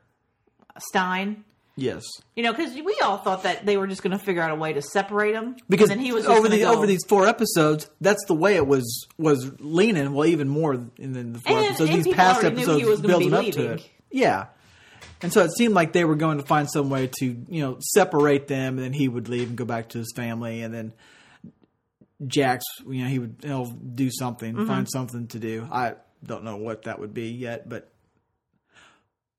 Stein, 0.77 1.43
Yes. 1.75 2.03
you 2.35 2.43
know, 2.43 2.51
because 2.53 2.73
we 2.75 2.99
all 3.03 3.17
thought 3.19 3.43
that 3.43 3.65
they 3.65 3.77
were 3.77 3.87
just 3.87 4.03
going 4.03 4.11
to 4.11 4.19
figure 4.23 4.41
out 4.41 4.51
a 4.51 4.55
way 4.55 4.73
to 4.73 4.81
separate 4.81 5.33
him. 5.33 5.55
Because 5.69 5.87
then 5.89 5.99
he 5.99 6.11
was 6.11 6.25
just 6.25 6.37
over 6.37 6.49
the 6.49 6.59
go- 6.59 6.73
over 6.73 6.85
these 6.85 7.05
four 7.07 7.25
episodes, 7.25 7.89
that's 8.01 8.23
the 8.25 8.33
way 8.33 8.55
it 8.57 8.67
was 8.67 9.07
was 9.17 9.49
leaning. 9.61 10.13
Well, 10.13 10.25
even 10.27 10.49
more 10.49 10.73
in 10.73 10.91
the, 11.13 11.23
the 11.23 11.39
four 11.39 11.57
And- 11.57 11.65
episodes. 11.67 11.89
and 11.89 12.03
these 12.03 12.13
past 12.13 12.41
already 12.41 12.55
knew 12.57 12.65
he 12.65 12.71
episodes 12.81 12.89
was 12.89 13.01
building 13.01 13.33
up 13.33 13.45
to 13.45 13.71
it. 13.73 13.89
Yeah, 14.11 14.47
and 15.21 15.31
so 15.33 15.43
it 15.43 15.51
seemed 15.51 15.73
like 15.73 15.93
they 15.93 16.05
were 16.05 16.15
going 16.15 16.37
to 16.37 16.45
find 16.45 16.69
some 16.69 16.89
way 16.89 17.09
to 17.19 17.25
you 17.25 17.61
know 17.61 17.77
separate 17.79 18.47
them, 18.47 18.77
and 18.77 18.79
then 18.85 18.93
he 18.93 19.07
would 19.07 19.29
leave 19.29 19.49
and 19.49 19.57
go 19.57 19.65
back 19.65 19.89
to 19.89 19.97
his 19.97 20.11
family, 20.15 20.61
and 20.61 20.73
then 20.73 20.93
Jax, 22.27 22.65
you 22.87 23.03
know, 23.03 23.09
he 23.09 23.19
would 23.19 23.35
he'll 23.43 23.65
do 23.65 24.09
something, 24.11 24.53
Mm-hmm. 24.53 24.67
find 24.67 24.87
something 24.89 25.27
to 25.27 25.39
do. 25.39 25.67
I 25.71 25.93
don't 26.25 26.43
know 26.43 26.57
what 26.57 26.83
that 26.83 26.99
would 26.99 27.13
be 27.13 27.29
yet, 27.29 27.67
but 27.69 27.89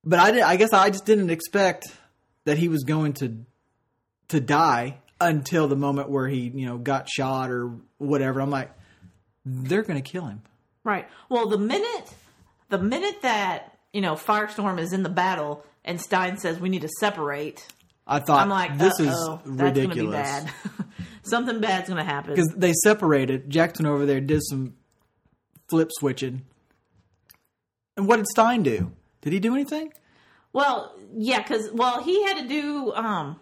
but 0.04 0.18
I 0.18 0.30
did, 0.30 0.40
I 0.42 0.56
guess 0.56 0.72
I 0.72 0.88
just 0.90 1.04
didn't 1.04 1.30
expect 1.30 1.86
that 2.44 2.56
he 2.56 2.68
was 2.68 2.84
going 2.84 3.12
to 3.14 3.44
to 4.28 4.40
die 4.40 4.98
until 5.20 5.68
the 5.68 5.76
moment 5.76 6.08
where 6.08 6.26
he 6.28 6.50
you 6.54 6.66
know 6.66 6.78
got 6.78 7.08
shot 7.08 7.50
or 7.50 7.70
whatever. 7.98 8.40
I'm 8.40 8.50
like, 8.50 8.70
they're 9.44 9.82
going 9.82 10.02
to 10.02 10.08
kill 10.10 10.24
him. 10.24 10.40
Right. 10.84 11.06
Well, 11.28 11.48
the 11.48 11.58
minute 11.58 12.14
the 12.70 12.78
minute 12.78 13.20
that 13.22 13.76
you 13.92 14.00
know 14.00 14.14
Firestorm 14.14 14.80
is 14.80 14.94
in 14.94 15.02
the 15.02 15.10
battle 15.10 15.66
and 15.84 16.00
Stein 16.00 16.36
says 16.38 16.58
we 16.58 16.68
need 16.68 16.82
to 16.82 16.90
separate, 17.00 17.66
I 18.06 18.20
thought 18.20 18.40
I'm 18.40 18.48
like, 18.48 18.78
this 18.78 18.98
is 19.00 19.08
that's 19.08 19.16
going 19.44 19.56
to 19.56 19.74
be 19.74 19.80
ridiculous 19.80 20.16
bad. 20.16 20.52
Something 21.22 21.60
bad's 21.60 21.88
going 21.88 21.98
to 21.98 22.04
happen. 22.04 22.34
because 22.34 22.52
they 22.56 22.72
separated. 22.72 23.50
Jackson 23.50 23.86
over 23.86 24.06
there 24.06 24.20
did 24.20 24.40
some 24.42 24.74
flip 25.68 25.90
switching, 25.92 26.42
and 27.96 28.08
what 28.08 28.16
did 28.16 28.26
Stein 28.28 28.62
do? 28.62 28.92
Did 29.22 29.32
he 29.32 29.40
do 29.40 29.54
anything? 29.54 29.92
Well, 30.52 30.94
yeah, 31.14 31.40
because 31.42 31.70
well 31.72 32.02
he 32.02 32.24
had 32.24 32.38
to 32.38 32.48
do 32.48 32.92
um, 32.94 33.38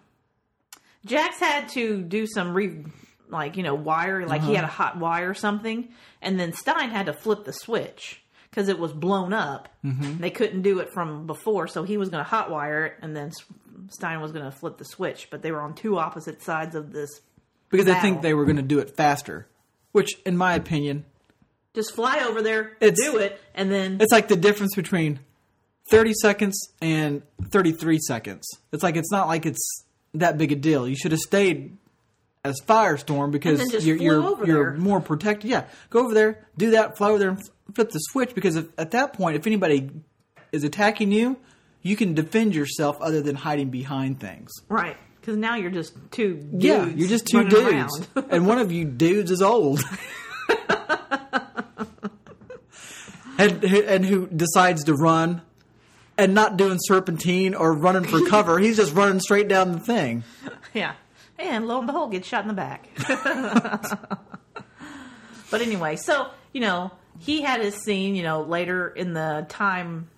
Jax 1.06 1.38
had 1.38 1.68
to 1.70 2.02
do 2.02 2.26
some 2.26 2.52
re 2.52 2.84
like 3.28 3.56
you 3.56 3.62
know 3.62 3.74
wire, 3.74 4.26
like 4.26 4.42
he 4.42 4.54
had 4.54 4.64
a 4.64 4.68
hot 4.68 4.98
wire 4.98 5.30
or 5.30 5.34
something, 5.34 5.88
and 6.20 6.38
then 6.38 6.52
Stein 6.52 6.90
had 6.90 7.06
to 7.06 7.12
flip 7.12 7.44
the 7.44 7.52
switch 7.52 8.22
because 8.50 8.68
it 8.68 8.78
was 8.78 8.92
blown 8.92 9.32
up. 9.32 9.68
Mm-hmm. 9.84 10.18
They 10.20 10.30
couldn't 10.30 10.62
do 10.62 10.78
it 10.80 10.92
from 10.92 11.26
before, 11.26 11.66
so 11.68 11.82
he 11.82 11.96
was 11.96 12.08
going 12.08 12.22
to 12.24 12.28
hot 12.28 12.50
wire 12.50 12.86
it, 12.86 12.94
and 13.02 13.14
then 13.16 13.32
Stein 13.90 14.20
was 14.20 14.32
going 14.32 14.44
to 14.44 14.50
flip 14.50 14.78
the 14.78 14.84
switch. 14.84 15.28
But 15.30 15.42
they 15.42 15.52
were 15.52 15.60
on 15.60 15.74
two 15.74 15.98
opposite 15.98 16.42
sides 16.42 16.74
of 16.74 16.92
this. 16.92 17.08
because 17.70 17.88
I 17.88 17.98
think 18.00 18.22
they 18.22 18.34
were 18.34 18.44
going 18.44 18.56
to 18.56 18.62
do 18.62 18.78
it 18.78 18.96
faster. 18.96 19.46
Which, 19.92 20.18
in 20.26 20.36
my 20.36 20.54
opinion, 20.54 21.04
Just 21.74 21.94
fly 21.94 22.20
over 22.28 22.42
there, 22.42 22.76
It's- 22.80 22.98
do 23.00 23.18
it, 23.18 23.40
and 23.54 23.70
then 23.70 23.98
it's 24.00 24.12
like 24.12 24.28
the 24.28 24.36
difference 24.36 24.74
between 24.74 25.20
30 25.90 26.12
seconds 26.14 26.68
and 26.82 27.22
33 27.50 27.98
seconds. 28.00 28.46
It's 28.72 28.82
like 28.82 28.96
it's 28.96 29.10
not 29.10 29.26
like 29.28 29.46
it's 29.46 29.84
that 30.14 30.36
big 30.38 30.52
a 30.52 30.56
deal. 30.56 30.86
You 30.88 30.96
should 30.96 31.12
have 31.12 31.20
stayed 31.20 31.76
as 32.44 32.60
Firestorm 32.66 33.30
because 33.30 33.84
you're 33.86 33.96
you're, 33.96 34.46
you're 34.46 34.72
more 34.74 35.00
protected. 35.00 35.50
Yeah, 35.50 35.64
go 35.90 36.04
over 36.04 36.14
there, 36.14 36.46
do 36.56 36.70
that, 36.72 36.96
fly 36.98 37.08
over 37.10 37.18
there, 37.18 37.38
flip 37.74 37.90
the 37.90 37.98
switch. 37.98 38.34
Because 38.34 38.56
if, 38.56 38.66
at 38.78 38.92
that 38.92 39.12
point, 39.12 39.36
if 39.36 39.46
anybody 39.46 39.90
is 40.52 40.64
attacking 40.64 41.12
you, 41.12 41.36
you 41.82 41.96
can 41.96 42.14
defend 42.14 42.54
yourself 42.54 42.96
other 43.00 43.22
than 43.22 43.36
hiding 43.36 43.70
behind 43.70 44.20
things. 44.20 44.50
right 44.68 44.96
because 45.20 45.36
now 45.36 45.56
you're 45.56 45.70
just 45.70 45.94
two. 46.10 46.36
Dudes 46.36 46.64
yeah, 46.64 46.86
you're 46.86 47.08
just 47.08 47.26
two 47.26 47.46
dudes, 47.48 48.08
and 48.30 48.46
one 48.46 48.58
of 48.58 48.72
you 48.72 48.86
dudes 48.86 49.30
is 49.30 49.42
old. 49.42 49.82
and 53.38 53.62
and 53.62 54.06
who 54.06 54.26
decides 54.26 54.84
to 54.84 54.94
run 54.94 55.42
and 56.18 56.34
not 56.34 56.56
doing 56.56 56.78
serpentine 56.80 57.54
or 57.54 57.72
running 57.72 58.04
for 58.04 58.26
cover. 58.26 58.58
He's 58.58 58.76
just 58.76 58.92
running 58.92 59.20
straight 59.20 59.48
down 59.48 59.72
the 59.72 59.78
thing. 59.78 60.24
Yeah. 60.74 60.94
And 61.38 61.68
lo 61.68 61.78
and 61.78 61.86
behold, 61.86 62.10
gets 62.10 62.26
shot 62.26 62.42
in 62.42 62.48
the 62.48 62.54
back. 62.54 62.88
but 65.50 65.62
anyway, 65.62 65.94
so, 65.94 66.30
you 66.52 66.60
know, 66.60 66.90
he 67.18 67.42
had 67.42 67.60
his 67.60 67.74
scene, 67.76 68.14
you 68.14 68.22
know, 68.22 68.42
later 68.42 68.88
in 68.88 69.12
the 69.12 69.46
time 69.48 70.08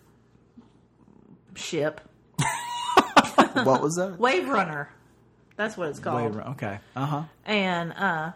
ship. 1.54 2.00
What 3.64 3.82
was 3.82 3.94
that? 3.96 4.16
Wave 4.18 4.48
Runner. 4.48 4.88
That's 5.56 5.76
what 5.76 5.88
it's 5.88 5.98
called. 5.98 6.36
Okay. 6.36 6.78
Uh 6.94 7.06
huh. 7.06 7.22
And 7.44 7.92
uh 7.92 8.32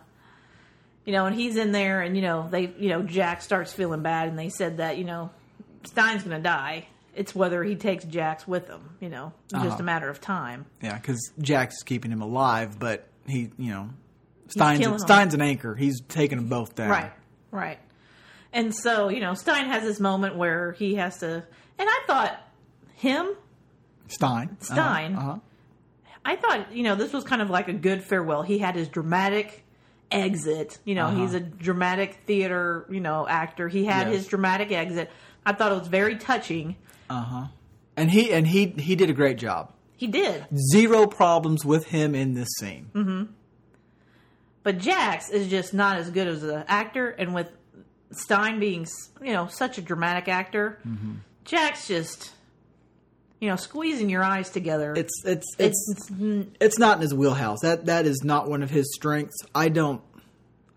you 1.04 1.12
know, 1.12 1.26
and 1.26 1.36
he's 1.36 1.56
in 1.56 1.70
there 1.72 2.00
and 2.02 2.16
you 2.16 2.22
know, 2.22 2.48
they 2.50 2.72
you 2.78 2.88
know, 2.88 3.02
Jax 3.02 3.44
starts 3.44 3.72
feeling 3.72 4.02
bad 4.02 4.28
and 4.28 4.38
they 4.38 4.48
said 4.48 4.78
that, 4.78 4.98
you 4.98 5.04
know, 5.04 5.30
Stein's 5.84 6.24
gonna 6.24 6.40
die. 6.40 6.88
It's 7.14 7.32
whether 7.34 7.62
he 7.62 7.76
takes 7.76 8.04
Jax 8.04 8.48
with 8.48 8.66
him, 8.68 8.80
you 9.00 9.08
know, 9.08 9.32
just 9.52 9.64
Uh-huh. 9.66 9.76
a 9.78 9.82
matter 9.84 10.08
of 10.08 10.20
time. 10.20 10.66
Yeah, 10.82 10.96
because 10.98 11.30
Jax's 11.40 11.84
keeping 11.84 12.10
him 12.10 12.20
alive, 12.22 12.78
but 12.80 13.06
he, 13.26 13.50
you 13.56 13.70
know, 13.70 13.90
Stein's. 14.48 15.02
Stein's 15.02 15.32
an 15.34 15.40
anchor. 15.42 15.74
He's 15.76 16.00
taking 16.08 16.38
them 16.38 16.48
both 16.48 16.74
down. 16.74 16.90
Right, 16.90 17.12
right. 17.52 17.78
And 18.54 18.74
so, 18.74 19.08
you 19.10 19.20
know, 19.20 19.34
Stein 19.34 19.66
has 19.66 19.82
this 19.82 19.98
moment 20.00 20.36
where 20.36 20.72
he 20.72 20.94
has 20.94 21.18
to, 21.18 21.26
and 21.78 21.88
I 21.90 22.00
thought 22.06 22.38
him, 22.94 23.30
Stein. 24.08 24.50
Uh-huh, 24.62 24.64
Stein. 24.74 25.16
Uh-huh. 25.16 25.38
I 26.24 26.36
thought, 26.36 26.72
you 26.72 26.84
know, 26.84 26.94
this 26.94 27.12
was 27.12 27.24
kind 27.24 27.42
of 27.42 27.50
like 27.50 27.68
a 27.68 27.72
good 27.74 28.02
farewell. 28.02 28.42
He 28.42 28.58
had 28.58 28.76
his 28.76 28.88
dramatic 28.88 29.64
exit. 30.10 30.78
You 30.84 30.94
know, 30.94 31.06
Uh-huh. 31.06 31.16
he's 31.22 31.34
a 31.34 31.40
dramatic 31.40 32.20
theater, 32.26 32.86
you 32.90 33.00
know, 33.00 33.26
actor. 33.28 33.68
He 33.68 33.84
had 33.84 34.06
Yes. 34.06 34.16
his 34.18 34.26
dramatic 34.28 34.70
exit. 34.72 35.10
I 35.44 35.52
thought 35.52 35.72
it 35.72 35.78
was 35.80 35.88
very 35.88 36.16
touching. 36.16 36.76
Uh 37.10 37.22
huh. 37.22 37.44
And 37.96 38.10
he 38.10 38.32
and 38.32 38.46
he 38.46 38.68
he 38.78 38.94
did 38.96 39.10
a 39.10 39.12
great 39.12 39.36
job. 39.36 39.72
He 39.96 40.06
did. 40.06 40.46
Zero 40.72 41.06
problems 41.06 41.64
with 41.64 41.86
him 41.86 42.14
in 42.14 42.34
this 42.34 42.48
scene. 42.58 42.90
Mm-hmm. 42.94 43.32
But 44.62 44.78
Jax 44.78 45.28
is 45.28 45.48
just 45.48 45.74
not 45.74 45.98
as 45.98 46.10
good 46.10 46.26
as 46.26 46.42
an 46.42 46.64
actor, 46.68 47.08
and 47.10 47.34
with 47.34 47.50
Stein 48.16 48.58
being, 48.60 48.86
you 49.22 49.32
know, 49.32 49.46
such 49.46 49.78
a 49.78 49.82
dramatic 49.82 50.28
actor, 50.28 50.78
Mm-hmm. 50.86 51.14
Jax 51.44 51.88
just, 51.88 52.32
you 53.38 53.48
know, 53.50 53.56
squeezing 53.56 54.08
your 54.08 54.22
eyes 54.24 54.48
together. 54.48 54.94
It's 54.96 55.12
it's 55.26 55.46
it's 55.58 55.90
it's, 55.90 56.10
mm, 56.10 56.46
it's 56.58 56.78
not 56.78 56.96
in 56.96 57.02
his 57.02 57.12
wheelhouse. 57.12 57.60
That 57.60 57.84
that 57.86 58.06
is 58.06 58.22
not 58.24 58.48
one 58.48 58.62
of 58.62 58.70
his 58.70 58.90
strengths. 58.94 59.36
I 59.54 59.68
don't 59.68 60.00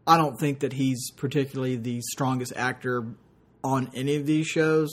I 0.06 0.18
don't 0.18 0.38
think 0.38 0.60
that 0.60 0.74
he's 0.74 1.12
particularly 1.12 1.78
the 1.78 2.02
strongest 2.02 2.52
actor 2.58 3.06
on 3.64 3.90
any 3.94 4.16
of 4.18 4.26
these 4.26 4.46
shows. 4.48 4.90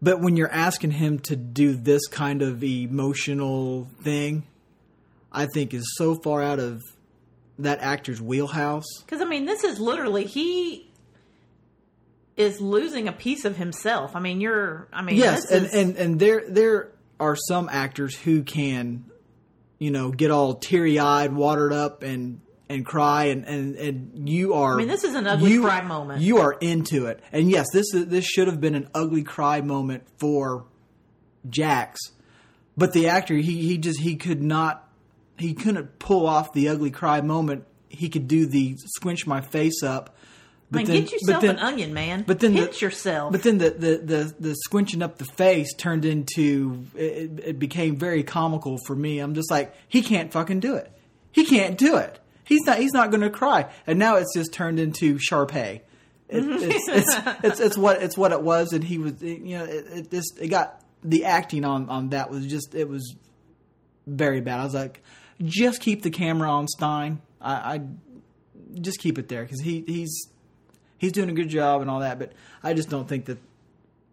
But 0.00 0.20
when 0.20 0.36
you're 0.36 0.50
asking 0.50 0.92
him 0.92 1.18
to 1.20 1.36
do 1.36 1.74
this 1.74 2.06
kind 2.06 2.40
of 2.42 2.62
emotional 2.62 3.88
thing, 4.02 4.44
I 5.32 5.46
think 5.46 5.74
is 5.74 5.94
so 5.96 6.14
far 6.14 6.42
out 6.42 6.58
of 6.58 6.82
that 7.58 7.80
actor's 7.80 8.20
wheelhouse. 8.20 8.84
because 9.04 9.20
I 9.22 9.24
mean, 9.24 9.44
this 9.46 9.64
is 9.64 9.80
literally 9.80 10.24
he 10.24 10.85
is 12.36 12.60
losing 12.60 13.08
a 13.08 13.12
piece 13.12 13.44
of 13.44 13.56
himself. 13.56 14.14
I 14.14 14.20
mean, 14.20 14.40
you're. 14.40 14.88
I 14.92 15.02
mean, 15.02 15.16
Yes, 15.16 15.50
and, 15.50 15.66
is, 15.66 15.74
and 15.74 15.96
and 15.96 16.20
there 16.20 16.42
there 16.48 16.92
are 17.18 17.36
some 17.36 17.68
actors 17.70 18.14
who 18.14 18.42
can, 18.42 19.06
you 19.78 19.90
know, 19.90 20.10
get 20.10 20.30
all 20.30 20.54
teary 20.54 20.98
eyed, 20.98 21.32
watered 21.32 21.72
up, 21.72 22.02
and 22.02 22.40
and 22.68 22.84
cry, 22.84 23.24
and 23.26 23.44
and 23.46 23.76
and 23.76 24.28
you 24.28 24.54
are. 24.54 24.74
I 24.74 24.76
mean, 24.76 24.88
this 24.88 25.04
is 25.04 25.14
an 25.14 25.26
ugly 25.26 25.58
cry 25.58 25.82
moment. 25.82 26.20
You 26.20 26.38
are 26.38 26.52
into 26.52 27.06
it, 27.06 27.20
and 27.32 27.50
yes, 27.50 27.66
this 27.72 27.94
is 27.94 28.06
this 28.06 28.24
should 28.24 28.48
have 28.48 28.60
been 28.60 28.74
an 28.74 28.88
ugly 28.94 29.22
cry 29.22 29.60
moment 29.60 30.04
for 30.18 30.66
Jax, 31.48 32.00
but 32.76 32.92
the 32.92 33.08
actor 33.08 33.34
he 33.34 33.62
he 33.62 33.78
just 33.78 34.00
he 34.00 34.16
could 34.16 34.42
not 34.42 34.88
he 35.38 35.54
couldn't 35.54 35.98
pull 35.98 36.26
off 36.26 36.52
the 36.52 36.68
ugly 36.68 36.90
cry 36.90 37.20
moment. 37.20 37.64
He 37.88 38.08
could 38.08 38.28
do 38.28 38.46
the 38.46 38.76
squinch 38.96 39.26
my 39.26 39.40
face 39.40 39.82
up. 39.82 40.16
But 40.70 40.78
I 40.78 40.82
mean, 40.82 40.86
then, 40.86 41.02
get 41.02 41.12
yourself 41.12 41.42
then, 41.42 41.50
an 41.50 41.58
onion, 41.60 41.94
man. 41.94 42.24
but 42.26 42.40
then 42.40 42.52
hit 42.52 42.72
the, 42.72 42.78
yourself. 42.80 43.30
But 43.30 43.44
then 43.44 43.58
the, 43.58 43.70
the, 43.70 43.96
the, 43.98 44.34
the 44.40 44.56
squinching 44.68 45.00
up 45.00 45.18
the 45.18 45.24
face 45.24 45.72
turned 45.74 46.04
into 46.04 46.86
it, 46.96 47.40
it 47.44 47.58
became 47.58 47.96
very 47.96 48.24
comical 48.24 48.78
for 48.84 48.96
me. 48.96 49.20
I'm 49.20 49.34
just 49.34 49.50
like 49.50 49.74
he 49.88 50.02
can't 50.02 50.32
fucking 50.32 50.60
do 50.60 50.74
it. 50.74 50.90
He 51.30 51.44
can't 51.44 51.78
do 51.78 51.96
it. 51.96 52.18
He's 52.44 52.64
not. 52.64 52.78
He's 52.78 52.92
not 52.92 53.10
going 53.10 53.20
to 53.20 53.30
cry. 53.30 53.70
And 53.86 53.98
now 53.98 54.16
it's 54.16 54.34
just 54.34 54.52
turned 54.52 54.80
into 54.80 55.18
Sharpay. 55.18 55.82
It, 56.28 56.42
mm-hmm. 56.42 56.70
it's, 56.70 56.88
it's, 56.88 57.44
it's 57.44 57.60
it's 57.60 57.78
what 57.78 58.02
it's 58.02 58.16
what 58.16 58.32
it 58.32 58.42
was, 58.42 58.72
and 58.72 58.82
he 58.82 58.98
was 58.98 59.22
you 59.22 59.58
know 59.58 59.64
it, 59.64 59.86
it 59.92 60.10
just 60.10 60.38
it 60.40 60.48
got 60.48 60.80
the 61.04 61.24
acting 61.24 61.64
on 61.64 61.88
on 61.88 62.08
that 62.10 62.30
was 62.30 62.46
just 62.46 62.74
it 62.74 62.88
was 62.88 63.14
very 64.06 64.40
bad. 64.40 64.60
I 64.60 64.64
was 64.64 64.74
like, 64.74 65.02
just 65.44 65.80
keep 65.80 66.02
the 66.02 66.10
camera 66.10 66.50
on 66.50 66.66
Stein. 66.66 67.20
I, 67.40 67.52
I 67.74 67.80
just 68.80 68.98
keep 68.98 69.18
it 69.18 69.28
there 69.28 69.42
because 69.42 69.60
he 69.60 69.84
he's 69.86 70.28
he's 70.98 71.12
doing 71.12 71.28
a 71.30 71.32
good 71.34 71.48
job 71.48 71.80
and 71.82 71.90
all 71.90 72.00
that, 72.00 72.18
but 72.18 72.32
I 72.62 72.74
just 72.74 72.88
don't 72.90 73.08
think 73.08 73.26
that 73.26 73.38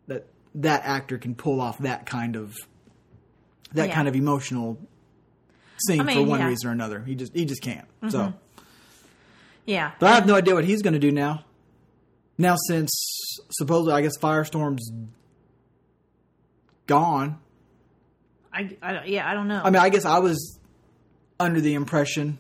that 0.08 0.26
that 0.56 0.84
actor 0.86 1.18
can 1.18 1.36
pull 1.36 1.60
off 1.62 1.80
that 1.80 2.06
kind 2.06 2.36
of 2.36 2.54
that 3.74 3.88
Yeah. 3.90 3.96
kind 3.96 4.08
of 4.08 4.16
emotional 4.16 4.78
scene 5.88 6.02
I 6.02 6.04
mean, 6.04 6.16
for 6.18 6.22
one 6.24 6.40
yeah. 6.40 6.46
Mm-hmm. 6.46 6.50
reason 6.50 6.70
or 6.70 6.72
another. 6.74 7.00
He 7.02 7.16
just 7.16 7.34
he 7.34 7.46
just 7.46 7.62
can't. 7.62 7.88
So, 8.10 8.34
yeah, 9.66 9.92
but 10.00 10.12
I 10.12 10.16
have 10.16 10.28
no 10.28 10.36
idea 10.36 10.54
what 10.54 10.66
he's 10.66 10.82
going 10.82 10.94
to 10.94 11.00
do 11.00 11.12
now. 11.12 11.46
Now, 12.38 12.56
since 12.68 12.92
supposedly, 13.52 13.94
I 13.94 14.02
guess 14.02 14.18
Firestorm's 14.18 14.92
gone. 16.88 17.40
I, 18.52 18.76
I 18.82 19.04
yeah, 19.06 19.30
I 19.30 19.34
don't 19.34 19.48
know. 19.48 19.62
I 19.64 19.70
mean, 19.70 19.82
I 19.82 19.90
guess 19.90 20.06
I 20.06 20.20
was 20.20 20.60
under 21.40 21.62
the 21.62 21.74
impression, 21.74 22.38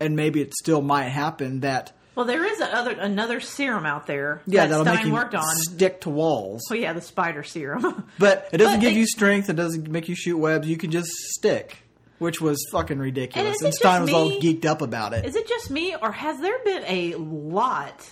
and 0.00 0.16
maybe 0.16 0.40
it 0.40 0.54
still 0.54 0.80
might 0.82 1.08
happen 1.08 1.60
that 1.60 1.92
well, 2.14 2.26
there 2.26 2.44
is 2.44 2.60
a 2.60 2.74
other 2.76 2.90
another 2.92 3.40
serum 3.40 3.86
out 3.86 4.06
there 4.06 4.42
yeah, 4.46 4.66
that 4.66 4.80
Stein 4.82 4.96
make 4.96 5.06
you 5.06 5.12
worked 5.12 5.34
on. 5.34 5.44
stick 5.56 6.00
to 6.02 6.10
walls. 6.10 6.62
Oh 6.70 6.74
yeah, 6.74 6.92
the 6.92 7.00
spider 7.00 7.42
serum. 7.42 8.04
But 8.18 8.48
it 8.52 8.58
doesn't 8.58 8.74
But 8.76 8.80
give 8.82 8.92
they- 8.94 9.00
you 9.00 9.06
strength. 9.06 9.48
It 9.48 9.56
doesn't 9.56 9.88
make 9.88 10.08
you 10.08 10.14
shoot 10.14 10.36
webs. 10.38 10.68
You 10.68 10.76
can 10.76 10.90
just 10.90 11.08
stick, 11.34 11.78
which 12.18 12.40
was 12.40 12.64
fucking 12.70 12.98
ridiculous. 12.98 13.60
And, 13.62 13.68
it 13.68 13.74
Stein 13.74 14.02
was 14.02 14.10
just 14.10 14.20
all 14.20 14.30
geeked 14.40 14.64
up 14.66 14.82
about 14.82 15.12
it. 15.14 15.24
Is 15.24 15.36
it 15.36 15.48
just 15.48 15.70
me, 15.70 15.94
or 16.00 16.12
has 16.12 16.38
there 16.40 16.58
been 16.64 16.84
a 16.86 17.14
lot 17.16 18.10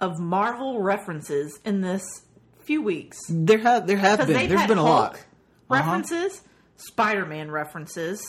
of 0.00 0.18
Marvel 0.18 0.80
references 0.80 1.58
in 1.64 1.80
this 1.80 2.02
few 2.60 2.82
weeks? 2.82 3.18
there 3.28 3.58
have 3.58 3.86
there 3.86 3.96
have 3.96 4.18
been 4.26 4.48
there's 4.48 4.66
been 4.66 4.78
a 4.78 4.82
Hulk 4.82 4.86
lot. 4.86 5.14
Uh-huh. 5.14 5.24
references, 5.68 6.42
Spider-Man 6.76 7.50
references, 7.50 8.22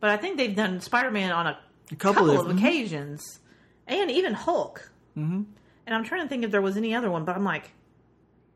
but 0.00 0.10
I 0.10 0.16
think 0.18 0.36
they've 0.36 0.54
done 0.54 0.80
Spider-Man 0.80 1.32
on 1.32 1.46
a, 1.46 1.58
Mm-hmm. 1.84 1.94
A 1.94 1.98
couple 1.98 2.26
couple, 2.26 2.40
of- 2.40 2.50
of 2.50 2.56
occasions, 2.56 3.40
and 3.86 4.10
even 4.10 4.34
Hulk. 4.34 4.90
Mm-hmm. 5.16 5.42
And 5.86 5.94
I'm 5.94 6.04
trying 6.04 6.22
to 6.22 6.28
think 6.28 6.44
if 6.44 6.50
there 6.50 6.62
was 6.62 6.76
any 6.76 6.94
other 6.94 7.10
one, 7.10 7.24
but 7.24 7.36
I'm 7.36 7.44
like, 7.44 7.70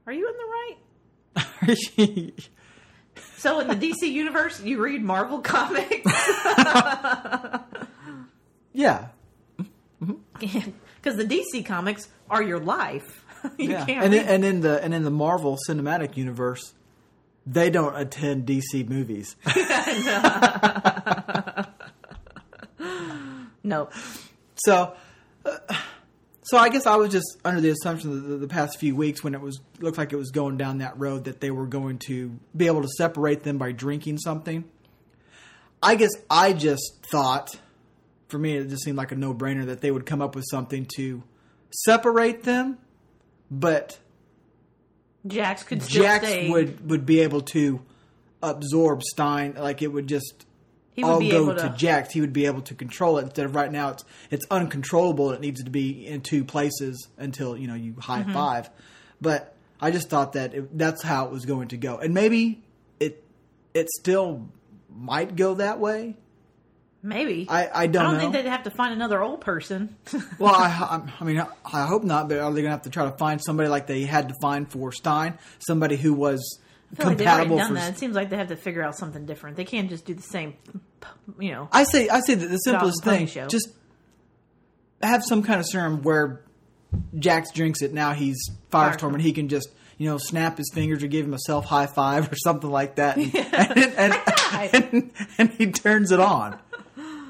are 0.06 0.12
you 0.12 0.28
in 0.28 0.34
the 0.34 0.44
right? 1.76 2.32
So 3.36 3.58
in 3.60 3.68
the 3.68 3.74
DC 3.74 4.10
universe, 4.10 4.60
you 4.62 4.82
read 4.82 5.02
Marvel 5.02 5.38
comics 5.42 6.06
yeah, 8.72 9.08
because 10.00 11.16
the 11.16 11.24
DC 11.24 11.64
comics 11.66 12.08
are 12.30 12.42
your 12.42 12.60
life. 12.60 13.24
you 13.56 13.70
yeah. 13.70 13.84
can't 13.84 14.04
And 14.04 14.14
in, 14.14 14.26
and 14.26 14.44
in 14.44 14.60
the 14.60 14.82
and 14.82 14.94
in 14.94 15.04
the 15.04 15.10
Marvel 15.10 15.56
Cinematic 15.68 16.16
Universe, 16.16 16.74
they 17.46 17.70
don't 17.70 17.96
attend 17.96 18.46
DC 18.46 18.88
movies. 18.88 19.36
No. 23.68 23.90
So, 24.56 24.94
uh, 25.48 25.74
so 26.42 26.56
I 26.56 26.68
guess 26.70 26.86
I 26.86 26.96
was 26.96 27.12
just 27.12 27.38
under 27.44 27.60
the 27.60 27.70
assumption 27.70 28.14
that 28.14 28.28
the, 28.28 28.36
the 28.36 28.48
past 28.48 28.78
few 28.78 28.96
weeks, 28.96 29.22
when 29.22 29.34
it 29.34 29.40
was 29.40 29.60
looked 29.80 29.98
like 29.98 30.12
it 30.12 30.16
was 30.16 30.30
going 30.30 30.56
down 30.56 30.78
that 30.78 30.98
road, 30.98 31.24
that 31.24 31.40
they 31.40 31.50
were 31.50 31.66
going 31.66 31.98
to 32.06 32.38
be 32.56 32.66
able 32.66 32.82
to 32.82 32.88
separate 32.88 33.42
them 33.42 33.58
by 33.58 33.72
drinking 33.72 34.18
something. 34.18 34.64
I 35.82 35.94
guess 35.94 36.10
I 36.30 36.52
just 36.54 37.06
thought, 37.10 37.54
for 38.28 38.38
me, 38.38 38.56
it 38.56 38.68
just 38.68 38.82
seemed 38.82 38.96
like 38.96 39.12
a 39.12 39.16
no 39.16 39.34
brainer 39.34 39.66
that 39.66 39.80
they 39.80 39.90
would 39.90 40.06
come 40.06 40.22
up 40.22 40.34
with 40.34 40.44
something 40.50 40.86
to 40.96 41.22
separate 41.70 42.44
them, 42.44 42.78
but 43.50 43.98
Jax 45.26 45.62
could 45.62 45.86
Jax 45.86 46.26
stay. 46.26 46.48
would 46.48 46.88
would 46.88 47.06
be 47.06 47.20
able 47.20 47.42
to 47.42 47.80
absorb 48.42 49.02
Stein. 49.02 49.54
Like 49.58 49.82
it 49.82 49.88
would 49.88 50.06
just 50.06 50.46
he 50.98 51.04
would 51.04 51.10
all 51.10 51.20
be 51.20 51.30
go 51.30 51.42
able 51.44 51.54
to, 51.56 51.68
to. 51.68 51.74
Jax. 51.76 52.12
He 52.12 52.20
would 52.20 52.32
be 52.32 52.46
able 52.46 52.62
to 52.62 52.74
control 52.74 53.18
it 53.18 53.22
instead 53.22 53.46
of 53.46 53.54
right 53.54 53.70
now 53.72 53.90
it's 53.90 54.04
it's 54.30 54.46
uncontrollable. 54.50 55.32
It 55.32 55.40
needs 55.40 55.62
to 55.64 55.70
be 55.70 56.06
in 56.06 56.20
two 56.20 56.44
places 56.44 57.08
until 57.16 57.56
you 57.56 57.66
know 57.68 57.74
you 57.74 57.94
high 57.98 58.22
Mm-hmm. 58.22 58.32
five. 58.32 58.70
But 59.20 59.54
I 59.80 59.90
just 59.90 60.08
thought 60.10 60.32
that 60.34 60.54
it, 60.54 60.76
that's 60.76 61.02
how 61.02 61.26
it 61.26 61.32
was 61.32 61.44
going 61.46 61.68
to 61.68 61.76
go, 61.76 61.98
and 61.98 62.12
maybe 62.14 62.62
it 63.00 63.22
it 63.74 63.88
still 63.98 64.48
might 64.94 65.36
go 65.36 65.54
that 65.54 65.78
way. 65.78 66.16
Maybe. 67.00 67.46
I- 67.48 67.70
I 67.72 67.86
don't 67.86 68.14
know. 68.14 68.18
think 68.20 68.32
they'd 68.32 68.44
have 68.46 68.64
to 68.64 68.70
find 68.70 68.92
another 68.92 69.22
old 69.22 69.40
person. 69.40 69.94
Well, 70.40 70.52
I, 70.54 70.66
I, 70.66 71.12
I 71.20 71.24
mean, 71.24 71.44
I 71.64 71.86
hope 71.86 72.02
not. 72.02 72.28
But 72.28 72.38
are 72.38 72.50
they 72.52 72.60
going 72.62 72.64
to 72.64 72.70
have 72.70 72.82
to 72.82 72.90
try 72.90 73.04
to 73.04 73.16
find 73.16 73.40
somebody 73.42 73.68
like 73.68 73.86
they 73.86 74.02
had 74.02 74.28
to 74.30 74.34
find 74.42 74.68
for 74.70 74.90
Stein, 74.92 75.38
somebody 75.60 75.96
who 75.96 76.12
was 76.12 76.58
I 76.92 76.96
feel 76.96 77.06
like 77.06 77.18
they've 77.18 77.26
already 77.26 77.48
compatible 77.48 77.56
done 77.58 77.68
for 77.68 77.74
that. 77.74 77.92
It 77.94 77.98
seems 77.98 78.16
like 78.16 78.30
they 78.30 78.36
have 78.36 78.48
to 78.48 78.56
figure 78.56 78.82
out 78.82 78.96
something 78.96 79.26
different. 79.26 79.56
They 79.56 79.64
can't 79.64 79.88
just 79.90 80.04
do 80.06 80.14
the 80.14 80.22
same, 80.22 80.54
you 81.38 81.52
know. 81.52 81.68
I 81.70 81.84
say 81.84 82.08
I 82.08 82.20
say 82.20 82.34
that 82.34 82.46
the 82.46 82.56
simplest 82.58 83.04
thing 83.04 83.26
Show. 83.26 83.46
just 83.46 83.68
have 85.02 85.22
some 85.24 85.42
kind 85.42 85.60
of 85.60 85.66
serum 85.66 86.02
where 86.02 86.40
Jax 87.18 87.52
drinks 87.52 87.82
it. 87.82 87.92
Now 87.92 88.12
he's 88.14 88.38
Firestorm, 88.72 89.12
and 89.12 89.22
he 89.22 89.32
can 89.32 89.48
just 89.48 89.68
you 89.98 90.08
know 90.08 90.16
snap 90.18 90.56
his 90.58 90.70
fingers 90.72 91.02
or 91.02 91.08
give 91.08 91.26
him 91.26 91.34
a 91.34 91.38
self 91.38 91.66
high 91.66 91.86
five 91.86 92.32
or 92.32 92.36
something 92.36 92.70
like 92.70 92.94
that, 92.96 93.16
and 93.18 93.34
and, 93.36 93.98
and, 93.98 94.84
and, 94.92 95.10
and 95.38 95.50
he 95.50 95.70
turns 95.70 96.10
it 96.12 96.20
on. 96.20 96.58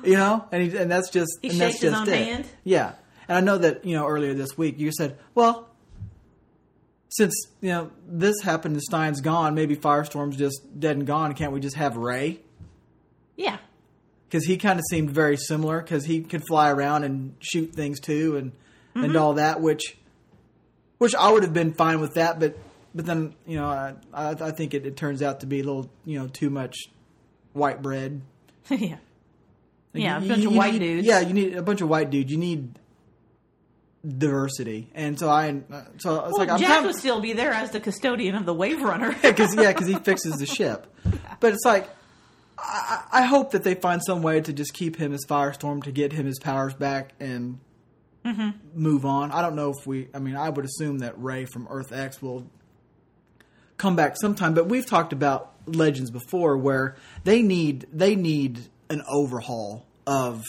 You 0.05 0.15
know, 0.17 0.47
and 0.53 0.63
he, 0.63 0.77
and 0.79 0.89
that's 0.91 1.11
just 1.11 1.39
He 1.43 1.49
and 1.51 1.61
that's 1.61 1.73
shakes 1.73 1.83
his 1.83 1.91
just 1.93 2.09
own 2.09 2.15
it. 2.15 2.25
hand? 2.25 2.47
Yeah, 2.63 2.93
and 3.27 3.37
I 3.37 3.41
know 3.41 3.59
that 3.59 3.85
you 3.85 3.97
know 3.97 4.07
earlier 4.07 4.33
this 4.35 4.57
week 4.57 4.79
you 4.79 4.93
said, 4.93 5.19
well, 5.35 5.69
since 7.09 7.35
you 7.61 7.71
know 7.71 7.91
this 8.07 8.41
happened 8.43 8.75
and 8.75 8.83
Stein's 8.83 9.21
gone, 9.21 9.55
maybe 9.55 9.77
Firestorm's 9.77 10.37
just 10.37 10.61
dead 10.79 10.97
and 10.97 11.07
gone. 11.07 11.35
Can't 11.35 11.53
we 11.53 11.61
just 11.61 11.77
have 11.77 11.97
Ray? 11.97 12.41
Yeah. 13.37 13.59
because 14.29 14.45
he 14.47 14.57
kind 14.59 14.79
of 14.79 14.85
seemed 14.91 15.11
very 15.11 15.37
similar 15.37 15.81
because 15.81 16.05
he 16.05 16.21
could 16.23 16.45
fly 16.47 16.71
around 16.71 17.05
and 17.05 17.35
shoot 17.41 17.73
things 17.75 18.01
too 18.01 18.37
and 18.37 18.53
and 18.95 19.13
Mm-hmm. 19.13 19.17
all 19.17 19.35
that 19.35 19.61
which 19.61 19.97
which 20.99 21.15
I 21.15 21.31
would 21.31 21.45
have 21.45 21.53
been 21.55 21.73
fine 21.73 22.01
with 22.01 22.15
that 22.15 22.41
but 22.41 22.59
but 22.95 23.07
then 23.07 23.35
you 23.47 23.57
know 23.57 23.67
I 23.67 23.95
I, 24.13 24.31
I 24.31 24.51
think 24.51 24.75
it, 24.75 24.85
it 24.87 24.97
turns 24.97 25.23
out 25.23 25.41
to 25.41 25.47
be 25.47 25.61
a 25.61 25.63
little 25.63 25.89
you 26.05 26.19
know 26.19 26.27
too 26.27 26.51
much 26.51 26.77
white 27.53 27.81
bread 27.81 28.21
yeah. 28.71 28.97
Yeah, 29.95 30.19
a 30.19 30.21
bunch 30.21 30.43
you 30.43 30.51
of 30.51 30.57
white 30.57 30.73
need- 30.75 30.79
dudes. 30.81 31.07
yeah 31.07 31.21
you 31.21 31.33
need 31.33 31.55
a 31.57 31.63
bunch 31.63 31.81
of 31.81 31.89
white 31.89 32.11
dudes 32.11 32.31
you 32.33 32.39
need 32.39 32.77
diversity 34.07 34.89
and 34.95 35.19
so 35.19 35.29
I 35.29 35.61
so 35.71 35.85
it's 35.91 36.05
Well, 36.05 36.31
like 36.39 36.51
I'm 36.51 36.59
Jax 36.61 36.73
kind 36.73 36.87
would 36.87 36.95
still 36.95 37.21
be 37.21 37.33
there 37.33 37.53
as 37.53 37.73
the 37.73 37.81
custodian 37.81 38.35
of 38.37 38.47
the 38.47 38.55
Wave 38.55 38.81
Runner. 38.81 39.13
because 39.23 39.55
yeah, 39.57 39.73
because 39.73 39.89
he 39.89 39.95
fixes 40.05 40.37
the 40.37 40.47
ship. 40.47 40.87
But 41.41 41.53
it's 41.55 41.65
like 41.65 41.89
I, 42.57 43.03
I 43.13 43.21
I 43.21 43.23
hope 43.23 43.51
that 43.53 43.65
they 43.65 43.75
find 43.75 44.01
some 44.05 44.23
way 44.23 44.41
to 44.41 44.53
just 44.53 44.73
keep 44.73 44.97
him 44.97 45.13
as 45.13 45.25
Firestorm 45.29 45.83
to 45.85 45.91
get 45.93 46.13
him 46.13 46.27
his 46.27 46.39
powers 46.39 46.75
back 46.75 47.13
and 47.21 47.59
Mm-hmm. 48.25 48.51
move 48.75 49.07
on. 49.07 49.31
I 49.33 49.41
don't 49.41 49.55
know 49.55 49.71
if 49.71 49.87
we. 49.87 50.09
I 50.13 50.19
mean, 50.19 50.37
I 50.37 50.51
would 50.51 50.65
assume 50.65 50.99
that 50.99 51.15
Ray 51.23 51.47
from 51.47 51.67
Earth 51.71 51.93
X 51.93 52.21
will 52.21 52.51
come 53.79 53.97
back 53.97 54.17
sometime. 54.21 54.53
But 54.55 54.69
we've 54.69 54.85
talked 54.85 55.13
about 55.15 55.55
Legends 55.67 56.11
before, 56.11 56.59
where 56.59 56.97
they 57.25 57.43
need 57.43 57.87
they 57.93 58.17
need 58.17 58.61
an 58.91 59.03
overhaul 59.11 59.87
of 60.07 60.45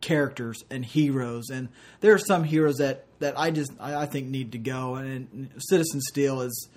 characters 0.00 0.64
and 0.70 0.84
heroes 0.84 1.50
and 1.50 1.68
there 2.00 2.14
are 2.14 2.18
some 2.18 2.44
heroes 2.44 2.76
that 2.78 3.04
that 3.18 3.38
I 3.38 3.50
just 3.50 3.70
I, 3.78 4.02
I 4.02 4.06
think 4.06 4.28
need 4.28 4.52
to 4.52 4.58
go 4.58 4.94
and 4.94 5.50
Citizen 5.58 6.00
Steel 6.00 6.40
is 6.40 6.68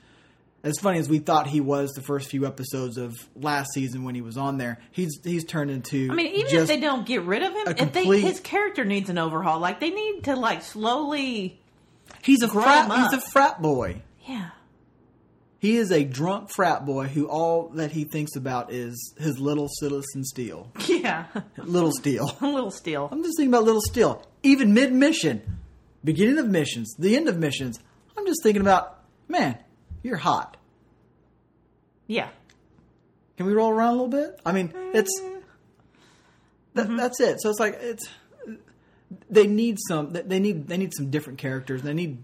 as 0.64 0.78
funny 0.80 1.00
as 1.00 1.10
we 1.10 1.20
thought 1.20 1.48
he 1.48 1.62
was 1.62 1.92
the 1.92 2.02
first 2.02 2.30
few 2.30 2.46
episodes 2.46 2.98
of 2.98 3.14
last 3.36 3.72
season 3.74 4.04
when 4.04 4.16
he 4.16 4.22
was 4.22 4.38
on 4.38 4.58
there 4.58 4.80
he's 4.92 5.20
he's 5.24 5.46
turned 5.46 5.72
into 5.72 6.10
I 6.12 6.16
mean, 6.16 6.34
even 6.36 6.56
if 6.56 6.68
they 6.68 6.80
don't 6.80 7.06
get 7.06 7.24
rid 7.24 7.44
of 7.44 7.54
him, 7.54 7.76
if 7.78 7.94
they, 7.94 8.20
his 8.20 8.40
character 8.40 8.84
needs 8.86 9.10
an 9.10 9.18
overhaul. 9.18 9.60
Like 9.60 9.80
they 9.80 9.90
need 9.90 10.26
to 10.26 10.36
like 10.36 10.62
slowly. 10.64 11.60
he's 12.24 12.42
a 12.42 12.48
frat 12.48 12.92
he's 12.92 13.14
a 13.14 13.22
frat 13.22 13.62
boy 13.62 14.02
Yeah. 14.28 14.50
He 15.64 15.78
is 15.78 15.92
a 15.92 16.04
drunk 16.04 16.50
frat 16.50 16.86
boy 16.86 17.06
who 17.08 17.26
all 17.28 17.70
that 17.76 17.92
he 17.94 18.04
thinks 18.04 18.36
about 18.36 18.74
is 18.74 19.14
his 19.18 19.40
little 19.40 19.70
Citizen 19.80 20.26
Steel 20.26 20.70
Yeah. 20.88 21.26
little 21.58 21.94
Steel 21.94 22.36
little 22.42 22.70
steel. 22.70 23.08
I'm 23.10 23.24
just 23.24 23.38
thinking 23.38 23.54
about 23.54 23.64
Little 23.64 23.82
Steel. 23.82 24.22
Even 24.44 24.74
mid 24.74 24.92
mission, 24.92 25.42
beginning 26.04 26.38
of 26.38 26.50
missions, 26.50 26.94
the 27.00 27.16
end 27.16 27.30
of 27.30 27.38
missions, 27.38 27.80
I'm 28.18 28.26
just 28.26 28.44
thinking 28.44 28.62
about, 28.62 29.00
man, 29.30 29.58
you're 30.04 30.18
hot. 30.18 30.58
Yeah. 32.08 32.28
Can 33.38 33.46
we 33.46 33.54
roll 33.54 33.72
around 33.72 33.90
a 33.90 34.04
little 34.04 34.08
bit? 34.10 34.40
I 34.46 34.52
mean, 34.52 34.74
it's 34.94 35.10
that, 36.74 36.88
Mm-hmm. 36.88 36.98
that's 36.98 37.20
it. 37.22 37.42
So 37.42 37.50
it's 37.50 37.60
like 37.60 37.78
it's 37.80 38.10
they 39.30 39.48
need 39.48 39.78
some 39.88 40.12
they 40.12 40.40
need 40.40 40.68
they 40.68 40.76
need 40.78 40.94
some 40.94 41.10
different 41.10 41.40
characters. 41.40 41.84
They 41.84 41.94
need 41.94 42.22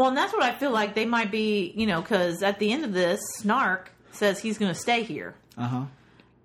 Well, 0.00 0.08
and 0.08 0.16
that's 0.16 0.32
what 0.32 0.42
I 0.42 0.52
feel 0.52 0.70
like 0.70 0.94
they 0.94 1.04
might 1.04 1.30
be, 1.30 1.74
you 1.76 1.86
know, 1.86 2.00
because 2.00 2.42
at 2.42 2.58
the 2.58 2.72
end 2.72 2.86
of 2.86 2.94
this, 2.94 3.20
Snart 3.42 3.88
says 4.12 4.38
he's 4.38 4.56
going 4.56 4.72
to 4.72 4.80
stay 4.80 5.02
here, 5.02 5.34
uh 5.58 5.68
huh. 5.68 5.84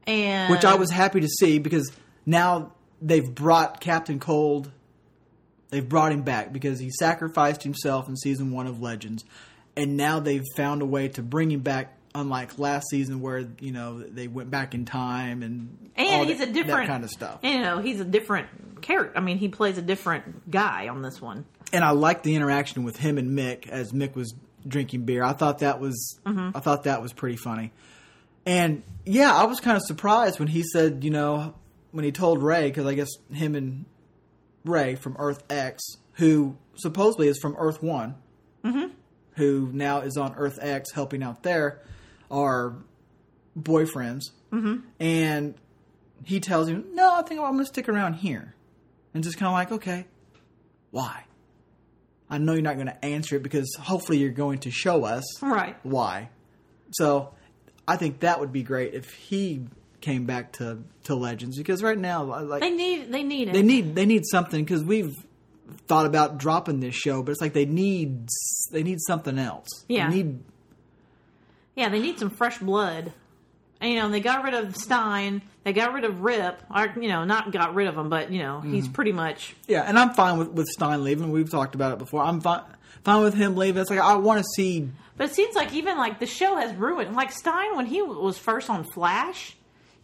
and 0.06 0.52
Which 0.52 0.66
I 0.66 0.76
was 0.76 0.92
happy 0.92 1.22
to 1.22 1.30
see 1.30 1.60
because 1.60 1.90
now 2.26 2.74
they've 3.02 3.34
brought 3.34 3.80
Captain 3.80 4.20
Cold. 4.20 4.72
They've 5.70 5.88
brought 5.88 6.12
him 6.12 6.24
back 6.24 6.52
because 6.52 6.80
he 6.80 6.90
sacrificed 7.00 7.64
himself 7.64 8.10
in 8.10 8.18
season 8.18 8.52
one 8.52 8.68
of 8.68 8.82
Legends, 8.82 9.24
and 9.78 9.96
now 9.96 10.20
they've 10.20 10.44
found 10.58 10.82
a 10.82 10.86
way 10.86 11.08
to 11.08 11.24
bring 11.24 11.50
him 11.50 11.62
back. 11.62 11.95
Unlike 12.16 12.58
last 12.58 12.90
season, 12.90 13.20
where 13.20 13.48
you 13.60 13.72
know 13.72 14.00
they 14.00 14.28
went 14.28 14.50
back 14.50 14.74
in 14.74 14.86
time 14.86 15.44
and 15.44 15.92
and 15.96 16.30
he's 16.30 16.40
that- 16.40 16.50
a 16.50 16.54
different 16.54 16.88
kind 16.88 17.04
of 17.04 17.10
stuff. 17.10 17.40
You 17.44 17.60
know, 17.60 17.80
he's 17.80 18.00
a 18.00 18.06
different 18.06 18.82
character. 18.82 19.18
I 19.18 19.22
mean, 19.22 19.38
he 19.38 19.50
plays 19.50 19.78
a 19.78 19.82
different 19.82 20.50
guy 20.50 20.88
on 20.88 21.02
this 21.02 21.22
one. 21.22 21.46
and 21.74 21.84
I 21.84 21.92
liked 21.92 22.24
the 22.24 22.36
interaction 22.36 22.84
with 22.84 22.98
him 22.98 23.18
and 23.18 23.38
Mick 23.38 23.68
as 23.68 23.92
Mick 23.92 24.16
was 24.16 24.34
drinking 24.68 25.04
beer. 25.04 25.24
I 25.24 25.34
thought 25.34 25.60
that 25.60 25.80
was 25.80 26.20
mm-hmm. 26.26 26.56
I 26.56 26.60
thought 26.60 26.84
that 26.84 27.02
was 27.02 27.14
pretty 27.14 27.38
funny. 27.38 27.72
And 28.46 28.84
yeah, 29.06 29.36
I 29.36 29.46
was 29.46 29.60
kind 29.60 29.76
of 29.76 29.84
surprised 29.84 30.40
when 30.40 30.48
he 30.48 30.64
said, 30.64 31.04
you 31.04 31.10
know, 31.10 31.56
when 31.92 32.06
he 32.06 32.12
told 32.12 32.44
Ray 32.44 32.70
because 32.70 32.86
I 32.86 32.94
guess 32.94 33.10
him 33.32 33.56
and 33.56 33.86
Ray 34.64 34.96
from 34.96 35.16
Earth 35.18 35.44
X, 35.50 35.84
who 36.14 36.56
supposedly 36.76 37.28
is 37.28 37.40
from 37.40 37.56
Earth 37.58 37.82
One, 37.82 38.16
mm-hmm. 38.64 38.92
who 39.36 39.70
now 39.74 40.00
is 40.02 40.18
on 40.18 40.36
Earth 40.36 40.60
X 40.62 40.92
helping 40.94 41.24
out 41.24 41.44
there, 41.44 41.82
are 42.32 42.76
boyfriends. 43.60 44.22
Mm-hmm. 44.52 44.78
And 45.00 45.56
he 46.24 46.40
tells 46.40 46.68
him, 46.68 46.86
"No, 46.94 47.16
I 47.16 47.22
think 47.24 47.40
I'm 47.42 47.54
going 47.54 47.60
to 47.60 47.66
stick 47.66 47.90
around 47.90 48.14
here," 48.16 48.54
and 49.14 49.24
just 49.24 49.38
kind 49.38 49.48
of 49.48 49.54
like, 49.54 49.72
okay, 49.72 50.06
why? 50.92 51.24
I 52.30 52.38
know 52.40 52.54
you're 52.54 52.62
not 52.64 52.76
going 52.76 52.88
to 52.88 53.06
answer 53.06 53.36
it 53.36 53.44
because 53.44 53.76
hopefully 53.80 54.18
you're 54.18 54.32
going 54.32 54.60
to 54.60 54.72
show 54.72 55.04
us 55.04 55.24
Right. 55.44 55.76
why. 55.84 56.30
So 56.92 57.34
I 57.88 57.98
think 57.98 58.22
that 58.22 58.40
would 58.40 58.52
be 58.52 58.64
great 58.64 58.96
if 58.96 59.12
he 59.14 59.62
came 60.02 60.26
back 60.26 60.54
to, 60.54 60.80
to 61.04 61.14
Legends 61.16 61.56
because 61.58 61.84
right 61.84 61.98
now, 61.98 62.24
like 62.44 62.62
They 62.62 62.72
need. 62.72 63.12
They 63.12 63.22
need 63.24 63.50
it. 63.50 63.54
they 63.54 63.62
need 63.62 63.94
they 63.96 64.06
need 64.08 64.24
something 64.26 64.64
because 64.66 64.84
we've 64.84 65.14
thought 65.88 66.06
about 66.08 66.38
dropping 66.40 66.80
this 66.80 66.96
show, 66.96 67.22
but 67.22 67.32
it's 67.32 67.42
like 67.42 67.54
they 67.54 67.66
need 67.66 68.28
they 68.72 68.82
need 68.84 69.00
something 69.06 69.38
else. 69.38 69.68
Yeah. 69.88 70.10
they 70.10 70.16
need 70.24 70.40
Yeah, 71.76 71.90
they 71.90 72.00
need 72.00 72.20
some 72.20 72.30
fresh 72.30 72.58
blood. 72.60 73.12
And, 73.82 73.92
you 73.92 74.00
know, 74.00 74.10
they 74.10 74.22
got 74.22 74.44
rid 74.46 74.54
of 74.54 74.76
Stein. 74.76 75.42
They 75.66 75.74
got 75.74 75.94
rid 75.94 76.06
of 76.06 76.22
Rip. 76.22 76.62
Or, 76.74 76.94
you 77.00 77.10
know, 77.10 77.26
not 77.26 77.52
got 77.52 77.76
rid 77.76 77.88
of 77.88 77.98
him, 77.98 78.10
but 78.10 78.32
you 78.32 78.40
know, 78.40 78.60
Mm-hmm. 78.64 78.74
he's 78.74 78.88
pretty 78.88 79.12
much. 79.12 79.56
yeah. 79.68 79.82
And 79.82 80.00
I'm 80.00 80.12
fine 80.14 80.38
with 80.38 80.50
with 80.50 80.68
Stein 80.68 81.04
leaving. 81.04 81.32
We've 81.32 81.50
talked 81.50 81.76
about 81.76 81.92
it 81.94 82.00
before. 82.00 82.24
I'm 82.24 82.40
fine 82.42 82.62
fine 83.04 83.22
with 83.24 83.34
him 83.36 83.56
leaving. 83.56 83.82
It's 83.82 83.90
like 83.90 84.00
I 84.00 84.16
want 84.16 84.40
to 84.40 84.46
see. 84.56 84.90
But 85.18 85.30
it 85.30 85.36
seems 85.36 85.56
like 85.56 85.74
even 85.74 85.98
like 85.98 86.20
the 86.20 86.26
show 86.26 86.56
has 86.56 86.74
ruined. 86.76 87.16
Like 87.16 87.32
Stein, 87.32 87.76
when 87.76 87.86
he 87.86 88.02
was 88.02 88.38
first 88.38 88.70
on 88.70 88.84
Flash, 88.84 89.56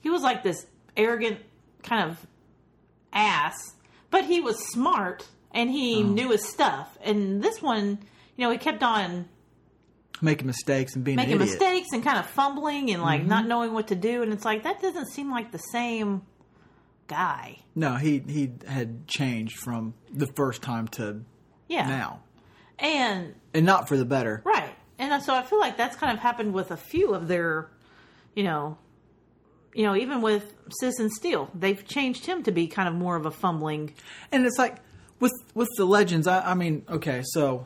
he 0.01 0.09
was 0.09 0.21
like 0.21 0.43
this 0.43 0.65
arrogant 0.97 1.39
kind 1.83 2.09
of 2.11 2.25
ass, 3.13 3.73
but 4.09 4.25
he 4.25 4.41
was 4.41 4.57
smart 4.71 5.25
and 5.53 5.69
he 5.69 6.01
Uh-huh. 6.03 6.11
knew 6.13 6.29
his 6.31 6.47
stuff. 6.47 6.97
And 7.03 7.41
this 7.43 7.61
one, 7.61 7.99
you 8.35 8.45
know, 8.45 8.51
he 8.51 8.57
kept 8.57 8.83
on 8.83 9.27
Making 10.21 10.47
mistakes 10.47 10.95
and 10.95 11.03
being 11.03 11.15
making 11.17 11.33
an 11.33 11.39
mistakes 11.39 11.89
and 11.93 12.03
kind 12.03 12.19
of 12.19 12.25
fumbling 12.27 12.89
and 12.91 12.99
Mm-hmm. 12.99 13.03
like 13.03 13.25
not 13.25 13.47
knowing 13.47 13.73
what 13.73 13.87
to 13.87 13.95
do. 13.95 14.21
And 14.21 14.31
it's 14.33 14.45
like 14.45 14.63
that 14.63 14.81
doesn't 14.81 15.07
seem 15.07 15.31
like 15.31 15.51
the 15.51 15.57
same 15.57 16.21
guy. 17.07 17.57
No, 17.75 17.95
he 17.95 18.19
he 18.27 18.51
had 18.67 19.07
changed 19.07 19.57
from 19.57 19.93
the 20.13 20.27
first 20.35 20.61
time 20.61 20.87
to 20.89 21.21
Yeah. 21.67 21.87
now, 21.87 22.21
And 22.79 23.35
and 23.53 23.65
not 23.65 23.87
for 23.87 23.97
the 23.97 24.05
better. 24.05 24.41
right. 24.45 24.75
And 24.99 25.23
so 25.23 25.33
I 25.33 25.41
feel 25.41 25.59
like 25.59 25.77
that's 25.77 25.95
kind 25.95 26.13
of 26.13 26.19
happened 26.19 26.53
with 26.53 26.69
a 26.69 26.77
few 26.77 27.15
of 27.15 27.27
their, 27.27 27.71
you 28.35 28.43
know, 28.43 28.77
you 29.73 29.83
know, 29.83 29.95
even 29.95 30.21
with 30.21 30.53
Citizen 30.79 31.09
Steel, 31.09 31.49
they've 31.55 31.83
changed 31.87 32.27
him 32.27 32.43
to 32.43 32.51
be 32.51 32.67
kind 32.67 32.87
of 32.87 32.93
more 32.93 33.15
of 33.15 33.25
a 33.25 33.31
fumbling. 33.31 33.95
And 34.31 34.45
it's 34.45 34.59
like 34.59 34.77
with 35.19 35.31
with 35.55 35.69
the 35.77 35.85
legends. 35.85 36.27
I, 36.27 36.51
I 36.51 36.53
mean, 36.53 36.83
okay, 36.87 37.23
so 37.25 37.65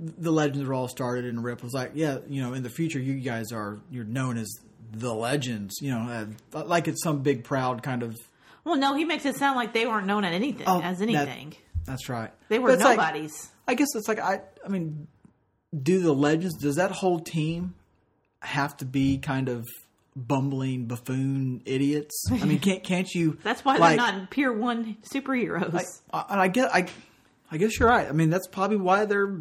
the 0.00 0.30
legends 0.30 0.66
were 0.68 0.74
all 0.74 0.88
started, 0.88 1.24
and 1.24 1.42
Rip 1.42 1.62
was 1.62 1.72
like, 1.74 1.92
yeah, 1.94 2.18
you 2.28 2.42
know, 2.42 2.52
in 2.54 2.62
the 2.62 2.70
future, 2.70 2.98
you 3.00 3.14
guys 3.14 3.52
are 3.52 3.78
you're 3.90 4.04
known 4.04 4.38
as 4.38 4.48
the 4.92 5.12
legends. 5.12 5.76
You 5.80 5.90
know, 5.92 6.26
uh, 6.54 6.64
like 6.64 6.88
it's 6.88 7.02
some 7.02 7.22
big 7.22 7.44
proud 7.44 7.82
kind 7.82 8.02
of. 8.02 8.16
Well, 8.64 8.76
no, 8.76 8.94
he 8.94 9.04
makes 9.04 9.24
it 9.24 9.36
sound 9.36 9.56
like 9.56 9.72
they 9.72 9.86
weren't 9.86 10.06
known 10.06 10.24
at 10.24 10.32
anything 10.32 10.64
Oh, 10.66 10.80
as 10.80 10.98
that- 10.98 11.08
anything. 11.08 11.54
That's 11.84 12.08
right. 12.10 12.30
they 12.48 12.58
were 12.58 12.70
it's 12.72 12.82
like- 12.84 12.98
nobodies. 12.98 13.48
I 13.66 13.74
guess 13.74 13.88
it's 13.94 14.08
like 14.08 14.18
I. 14.20 14.40
I 14.64 14.68
mean, 14.68 15.08
do 15.82 16.00
the 16.00 16.12
legends? 16.14 16.56
Does 16.58 16.76
that 16.76 16.90
whole 16.90 17.18
team 17.20 17.74
have 18.40 18.76
to 18.78 18.84
be 18.84 19.18
kind 19.18 19.48
of 19.48 19.66
bumbling 20.16 20.86
buffoon 20.86 21.62
idiots? 21.64 22.24
I 22.30 22.44
mean, 22.44 22.58
can't 22.60 22.82
can't 22.82 23.08
you? 23.14 23.36
that's 23.42 23.64
why 23.64 23.76
like, 23.76 23.96
they're 23.98 24.12
not 24.12 24.30
Pier 24.30 24.52
One 24.52 24.96
superheroes. 25.02 25.72
Like, 25.72 25.86
and 26.30 26.40
I 26.40 26.48
get, 26.48 26.74
I, 26.74 26.86
I 27.50 27.56
guess 27.58 27.78
you're 27.78 27.88
right. 27.88 28.06
I 28.08 28.12
mean, 28.12 28.30
that's 28.30 28.46
probably 28.48 28.76
why 28.78 29.04
they're 29.04 29.38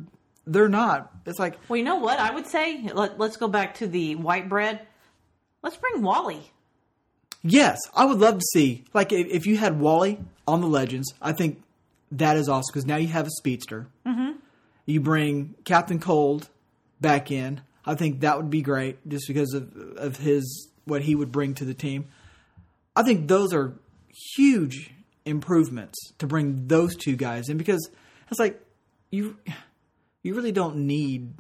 they're 0.48 0.70
not. 0.70 1.12
It's 1.26 1.40
like 1.40 1.58
well, 1.68 1.78
you 1.78 1.84
know 1.84 1.98
what 1.98 2.20
I 2.20 2.34
would 2.34 2.48
say? 2.48 2.90
Let, 2.94 3.20
let's 3.20 3.38
go 3.38 3.48
back 3.48 3.76
to 3.76 3.88
the 3.88 4.16
white 4.16 4.50
bread. 4.50 4.82
Let's 5.62 5.78
bring 5.78 6.02
Wally. 6.02 6.52
yes, 7.44 7.80
I 7.96 8.06
would 8.06 8.20
love 8.20 8.40
to 8.40 8.46
see 8.54 8.86
like 8.94 9.12
if, 9.12 9.28
if 9.28 9.46
you 9.46 9.58
had 9.58 9.80
Wally 9.80 10.20
on 10.48 10.62
the 10.62 10.68
Legends. 10.68 11.14
I 11.22 11.34
think 11.34 11.62
that 12.12 12.38
is 12.38 12.48
awesome 12.48 12.72
because 12.72 12.86
now 12.86 12.96
you 12.98 13.08
have 13.08 13.28
a 13.28 13.32
speedster. 13.32 13.88
Mm-hmm. 14.06 14.38
You 14.86 15.02
bring 15.02 15.56
Captain 15.66 16.00
Cold 16.00 16.50
back 17.02 17.32
in. 17.32 17.62
I 17.86 17.96
think 17.96 18.22
that 18.22 18.38
would 18.38 18.50
be 18.50 18.62
great 18.62 19.08
just 19.08 19.28
because 19.28 19.54
of 19.54 19.74
of 19.98 20.18
his 20.18 20.70
what 20.86 21.02
he 21.02 21.16
would 21.16 21.32
bring 21.32 21.54
to 21.56 21.66
the 21.66 21.74
team. 21.74 22.08
I 22.96 23.04
think 23.04 23.28
those 23.28 23.54
are 23.54 23.74
huge 24.36 24.92
improvements 25.26 26.14
to 26.20 26.28
bring 26.28 26.68
those 26.68 26.96
two 26.96 27.16
guys 27.16 27.50
in 27.50 27.58
because 27.58 27.90
it's 28.32 28.40
like 28.40 28.62
you 29.12 29.38
you 30.28 30.36
really 30.36 30.52
don't 30.52 30.76
need 30.86 31.34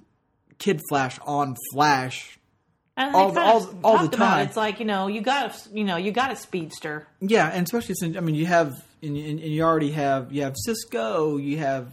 Kid 0.58 0.82
Flash 0.90 1.20
on 1.26 1.56
Flash. 1.74 2.40
And 2.96 3.14
All- 3.16 3.32
kind 3.34 3.38
all- 3.48 3.76
all 3.84 4.08
the 4.08 4.16
time. 4.16 4.40
it. 4.40 4.44
It's 4.46 4.58
like 4.58 4.80
you 4.80 4.86
know 4.86 5.08
you 5.08 5.22
got 5.22 5.52
a 5.52 5.78
you 5.78 5.84
know 5.84 5.98
you 5.98 6.12
got 6.12 6.32
a 6.32 6.36
speedster. 6.36 7.06
Yeah, 7.20 7.48
and 7.48 7.66
especially 7.66 7.94
since 7.96 8.18
I 8.18 8.22
mean 8.22 8.34
you 8.34 8.48
have 8.48 8.74
and, 9.04 9.16
and 9.16 9.40
and 9.40 9.52
you 9.54 9.62
already 9.62 9.92
have 9.92 10.32
you 10.32 10.42
have 10.42 10.56
Cisco, 10.58 11.38
you 11.38 11.58
have 11.60 11.90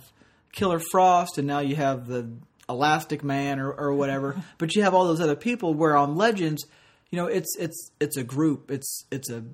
Killer 0.52 0.80
Frost, 0.92 1.36
and 1.36 1.46
now 1.46 1.58
you 1.58 1.76
have 1.76 2.06
the 2.06 2.30
Elastic 2.70 3.22
Man 3.22 3.60
or, 3.60 3.70
or 3.70 3.92
whatever. 3.92 4.42
but 4.58 4.74
you 4.74 4.82
have 4.82 4.94
all 4.94 5.04
those 5.04 5.20
other 5.20 5.36
people. 5.36 5.74
Where 5.74 5.94
on 5.94 6.16
Legends, 6.16 6.64
you 7.10 7.18
know, 7.18 7.26
it's 7.26 7.54
it's 7.58 7.90
it's 8.00 8.16
a 8.16 8.24
group. 8.24 8.70
It's 8.70 9.04
it's 9.10 9.28
a 9.28 9.44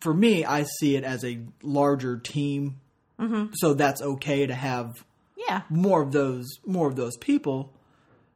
for 0.00 0.14
me, 0.14 0.44
I 0.44 0.64
see 0.78 0.94
it 0.94 1.02
as 1.02 1.24
a 1.24 1.40
larger 1.62 2.16
team. 2.18 2.78
Mm-hmm. 3.18 3.54
So 3.54 3.74
that's 3.74 4.02
okay 4.02 4.46
to 4.46 4.54
have 4.54 5.04
Yeah, 5.48 5.62
more 5.68 6.02
of 6.02 6.12
those 6.12 6.48
more 6.66 6.88
of 6.88 6.96
those 6.96 7.16
people 7.16 7.72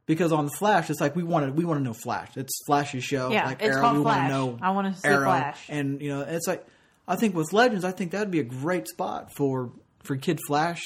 because 0.06 0.32
on 0.32 0.46
the 0.46 0.52
Flash 0.52 0.90
it's 0.90 1.00
like 1.00 1.16
we 1.16 1.22
want 1.22 1.46
to 1.46 1.52
we 1.52 1.64
want 1.64 1.80
to 1.80 1.84
know 1.84 1.94
Flash. 1.94 2.36
It's 2.36 2.52
Flash's 2.66 3.04
show. 3.04 3.30
Yeah, 3.30 3.46
like 3.46 3.62
it's 3.62 3.74
Arrow, 3.74 3.82
called 3.82 3.96
we 3.96 4.02
want 4.02 4.22
to 4.22 4.28
know. 4.28 4.58
I 4.62 4.70
wanna 4.70 4.94
see 4.94 5.08
Arrow, 5.08 5.24
Flash. 5.24 5.66
and 5.68 6.00
you 6.00 6.08
know 6.10 6.20
it's 6.22 6.46
like 6.46 6.66
I 7.08 7.16
think 7.16 7.34
with 7.34 7.52
Legends, 7.52 7.84
I 7.84 7.92
think 7.92 8.12
that'd 8.12 8.30
be 8.30 8.40
a 8.40 8.44
great 8.44 8.88
spot 8.88 9.32
for 9.34 9.72
for 10.02 10.16
Kid 10.16 10.40
Flash 10.46 10.82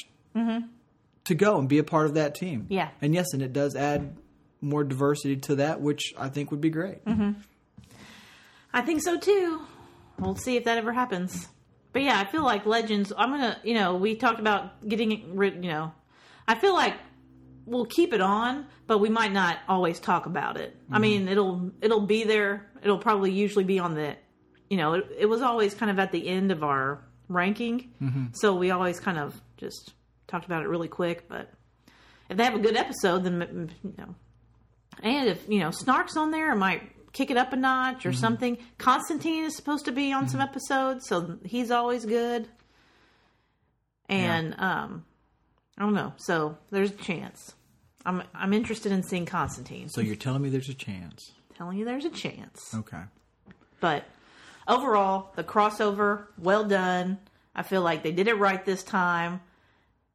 to 1.25 1.35
go 1.35 1.59
and 1.59 1.69
be 1.69 1.79
a 1.79 1.85
part 1.85 2.07
of 2.07 2.15
that 2.15 2.35
team. 2.35 2.63
Mm-hmm. 2.63 2.73
Yeah. 2.73 2.91
and 3.01 3.15
yes, 3.15 3.33
and 3.33 3.43
it 3.43 3.53
does 3.53 3.77
add 3.77 4.17
more 4.61 4.85
diversity 4.85 5.37
to 5.37 5.57
that, 5.57 5.81
which 5.81 6.13
I 6.19 6.29
think 6.29 6.51
would 6.51 6.61
be 6.61 6.71
great. 6.71 7.05
Mm-hmm. 7.05 7.41
I 8.73 8.81
think 8.83 9.03
so 9.03 9.19
too. 9.19 9.61
We'll 10.19 10.37
see 10.37 10.57
if 10.57 10.65
that 10.65 10.79
ever 10.79 10.93
happens. 10.93 11.49
But 11.93 12.03
yeah, 12.03 12.21
I 12.21 12.31
feel 12.31 12.45
like 12.45 12.67
Legends. 12.67 13.13
I'm 13.17 13.31
gonna, 13.31 13.59
you 13.65 13.75
know, 13.75 13.97
we 13.97 14.15
talked 14.15 14.39
about 14.39 14.87
getting 14.87 15.13
it. 15.13 15.21
You 15.63 15.71
know, 15.71 15.93
I 16.51 16.57
feel 16.57 16.75
like 16.75 16.95
we'll 17.65 17.87
keep 17.87 18.13
it 18.13 18.21
on, 18.21 18.67
but 18.89 18.99
we 18.99 19.09
might 19.09 19.33
not 19.33 19.59
always 19.69 20.01
talk 20.01 20.27
about 20.27 20.57
it. 20.57 20.77
I 20.91 20.95
mm-hmm. 20.95 21.03
mean, 21.03 21.29
it'll 21.29 21.71
it'll 21.81 22.07
be 22.07 22.25
there. 22.25 22.69
It'll 22.83 22.99
probably 22.99 23.31
usually 23.31 23.63
be 23.63 23.79
on 23.79 23.95
the, 23.95 24.17
you 24.69 24.77
know, 24.77 24.95
it, 24.95 25.07
it 25.17 25.27
was 25.27 25.43
always 25.43 25.75
kind 25.75 25.93
of 25.93 26.01
at 26.01 26.11
the 26.11 26.27
end 26.27 26.51
of 26.51 26.65
our 26.65 27.05
ranking, 27.29 27.93
mm-hmm. 28.03 28.25
so 28.33 28.57
we 28.57 28.73
always 28.73 28.99
kind 28.99 29.17
of 29.17 29.41
just 29.59 29.93
talked 30.27 30.45
about 30.45 30.65
it 30.65 30.69
really 30.69 30.89
quick. 30.89 31.29
But 31.29 31.53
if 32.29 32.37
they 32.37 32.43
have 32.43 32.57
a 32.57 32.59
good 32.59 32.77
episode, 32.77 33.23
then 33.23 33.71
you 33.85 33.95
know, 33.97 34.17
and 35.05 35.29
if 35.29 35.49
you 35.49 35.61
know 35.61 35.71
Snart's 35.71 36.17
on 36.17 36.33
there, 36.33 36.51
it 36.51 36.57
might 36.57 37.13
kick 37.13 37.31
it 37.31 37.37
up 37.37 37.53
a 37.53 37.57
notch 37.57 38.05
or 38.05 38.11
mm-hmm. 38.11 38.19
something. 38.19 38.59
Constantine 38.77 39.45
is 39.45 39.55
supposed 39.55 39.85
to 39.85 39.93
be 39.93 40.13
on 40.13 40.27
some 40.27 40.41
episodes, 40.41 41.07
so 41.07 41.39
he's 41.45 41.71
always 41.71 42.05
good. 42.05 42.49
And 44.09 44.57
um, 44.59 45.05
I 45.81 45.85
don't 45.85 45.95
know. 45.95 46.13
So 46.19 46.59
there's 46.71 46.91
a 46.91 46.95
chance. 46.95 47.55
I'm 48.05 48.23
I'm 48.35 48.53
interested 48.53 48.93
in 48.93 49.03
seeing 49.03 49.25
Constantine. 49.25 49.89
So 49.89 50.03
you're 50.03 50.15
telling 50.15 50.43
me 50.43 50.51
there's 50.51 50.69
a 50.69 50.75
chance? 50.75 51.33
telling 51.57 51.77
you 51.79 51.85
there's 51.85 52.07
a 52.07 52.11
chance. 52.11 52.75
Okay. 52.75 53.03
But 53.81 54.05
overall, 54.67 55.33
the 55.37 55.45
crossover, 55.45 56.27
well 56.39 56.65
done. 56.65 57.19
I 57.55 57.63
feel 57.63 57.83
like 57.83 58.03
they 58.03 58.13
did 58.13 58.29
it 58.29 58.39
right 58.39 58.65
this 58.65 58.83
time. 58.83 59.41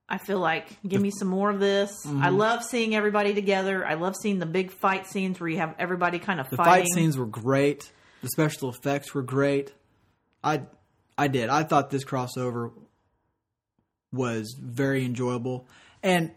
I 0.09 0.17
feel 0.19 0.39
like 0.39 0.67
give 0.87 1.01
me 1.01 1.11
some 1.11 1.27
more 1.27 1.49
of 1.51 1.59
this. 1.59 1.91
Mm-hmm. 2.05 2.23
I 2.23 2.29
love 2.29 2.63
seeing 2.63 2.95
everybody 2.95 3.33
together. 3.35 3.85
I 3.85 3.95
love 3.95 4.15
seeing 4.15 4.39
the 4.39 4.45
big 4.47 4.71
fight 4.71 5.07
scenes 5.07 5.39
where 5.39 5.49
you 5.49 5.57
have 5.57 5.75
everybody 5.79 6.17
kind 6.19 6.39
of 6.39 6.49
The 6.49 6.57
fighting. 6.57 6.83
fight 6.85 6.93
scenes 6.93 7.17
were 7.17 7.25
great. 7.25 7.91
The 8.21 8.29
special 8.29 8.69
effects 8.69 9.13
were 9.13 9.23
great. 9.23 9.73
I 10.43 10.61
I 11.17 11.27
did. 11.27 11.49
I 11.49 11.63
thought 11.63 11.89
this 11.89 12.05
crossover 12.05 12.71
was 14.15 14.55
very 14.59 15.05
enjoyable, 15.05 15.67
and 16.01 16.31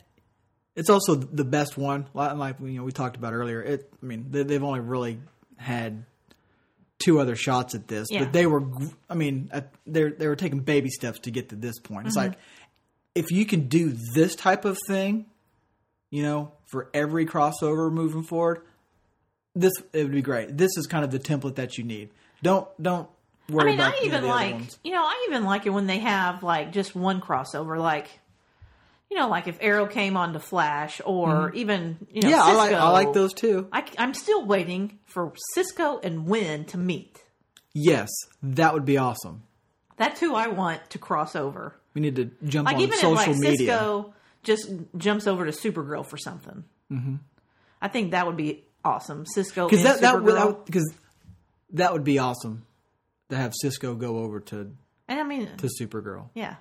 it's 0.76 0.90
also 0.90 1.14
the 1.14 1.44
best 1.44 1.76
one. 1.78 2.06
Like 2.14 2.60
you 2.60 2.68
know, 2.68 2.84
we 2.84 2.92
talked 2.92 3.16
about 3.16 3.32
earlier. 3.32 3.62
It. 3.62 3.90
I 4.02 4.06
mean, 4.06 4.26
they, 4.30 4.42
they've 4.42 4.62
only 4.62 4.80
really 4.80 5.18
had 5.56 6.04
two 6.98 7.20
other 7.20 7.36
shots 7.36 7.74
at 7.74 7.88
this, 7.88 8.08
Yeah. 8.10 8.24
but 8.24 8.32
they 8.32 8.46
were. 8.46 8.62
I 9.08 9.14
mean, 9.14 9.50
they 9.86 10.10
they 10.10 10.26
were 10.28 10.36
taking 10.36 10.60
baby 10.60 10.90
steps 10.90 11.20
to 11.20 11.30
get 11.30 11.48
to 11.50 11.56
this 11.56 11.78
point. 11.78 12.06
It's 12.06 12.16
Mm-hmm. 12.16 12.28
like 12.30 12.38
if 13.14 13.30
you 13.30 13.44
can 13.46 13.68
do 13.68 13.94
this 14.14 14.36
type 14.36 14.64
of 14.64 14.78
thing, 14.86 15.26
you 16.10 16.22
know, 16.22 16.52
for 16.66 16.90
every 16.94 17.26
crossover 17.26 17.90
moving 17.92 18.22
forward, 18.22 18.60
this 19.54 19.72
it 19.92 20.02
would 20.04 20.12
be 20.12 20.22
great. 20.22 20.56
This 20.56 20.76
is 20.76 20.86
kind 20.86 21.04
of 21.04 21.10
the 21.10 21.18
template 21.18 21.56
that 21.56 21.78
you 21.78 21.84
need. 21.84 22.10
Don't 22.42 22.68
don't 22.80 23.08
I 23.56 23.64
mean, 23.64 23.80
I 23.80 24.00
even 24.04 24.26
like 24.26 24.60
you 24.84 24.92
know, 24.92 25.02
I 25.02 25.26
even 25.28 25.44
like 25.44 25.66
it 25.66 25.70
when 25.70 25.86
they 25.86 26.00
have 26.00 26.42
like 26.42 26.72
just 26.72 26.94
one 26.94 27.20
crossover, 27.20 27.78
like 27.78 28.08
you 29.10 29.16
know, 29.16 29.28
like 29.28 29.48
if 29.48 29.56
Arrow 29.60 29.86
came 29.86 30.16
on 30.16 30.34
to 30.34 30.40
Flash, 30.40 31.00
or 31.04 31.52
even 31.54 31.96
you 32.12 32.22
know, 32.22 32.28
Mm-hmm. 32.28 32.36
Yeah, 32.36 32.42
I 32.42 32.52
like 32.54 32.72
I 32.72 32.90
like 32.90 33.12
those 33.14 33.32
too. 33.32 33.68
I, 33.72 33.84
am 33.96 34.12
still 34.12 34.44
waiting 34.44 34.98
for 35.06 35.32
Cisco 35.54 35.98
and 36.02 36.26
Winn 36.26 36.66
to 36.66 36.78
meet. 36.78 37.24
Yes, 37.72 38.10
that 38.42 38.74
would 38.74 38.84
be 38.84 38.98
awesome. 38.98 39.44
That's 39.96 40.20
who 40.20 40.34
I 40.34 40.48
want 40.48 40.90
to 40.90 40.98
cross 40.98 41.34
over. 41.34 41.74
We 41.94 42.02
need 42.02 42.16
to 42.16 42.30
jump 42.44 42.66
Like 42.66 42.76
on 42.76 42.82
even 42.82 42.94
if 42.94 43.00
social 43.00 43.32
like 43.32 43.38
media. 43.38 43.56
Cisco 43.56 44.14
just 44.42 44.70
jumps 44.96 45.26
over 45.26 45.46
to 45.46 45.52
Supergirl 45.52 46.04
for 46.06 46.18
something. 46.18 46.64
Mm-hmm. 46.92 47.16
I 47.80 47.88
think 47.88 48.10
that 48.10 48.26
would 48.26 48.36
be 48.36 48.64
awesome. 48.84 49.24
Cisco 49.24 49.68
because 49.68 49.84
that 49.84 50.00
that 50.02 50.64
because 50.66 50.92
that 51.72 51.92
would 51.94 52.04
be 52.04 52.18
awesome 52.18 52.66
to 53.30 53.36
have 53.36 53.52
Cisco 53.54 53.94
go 53.94 54.18
over 54.18 54.40
to 54.40 54.72
and 55.08 55.20
I 55.20 55.22
mean, 55.22 55.48
to 55.58 55.68
Supergirl. 55.80 56.28
yeah. 56.34 56.56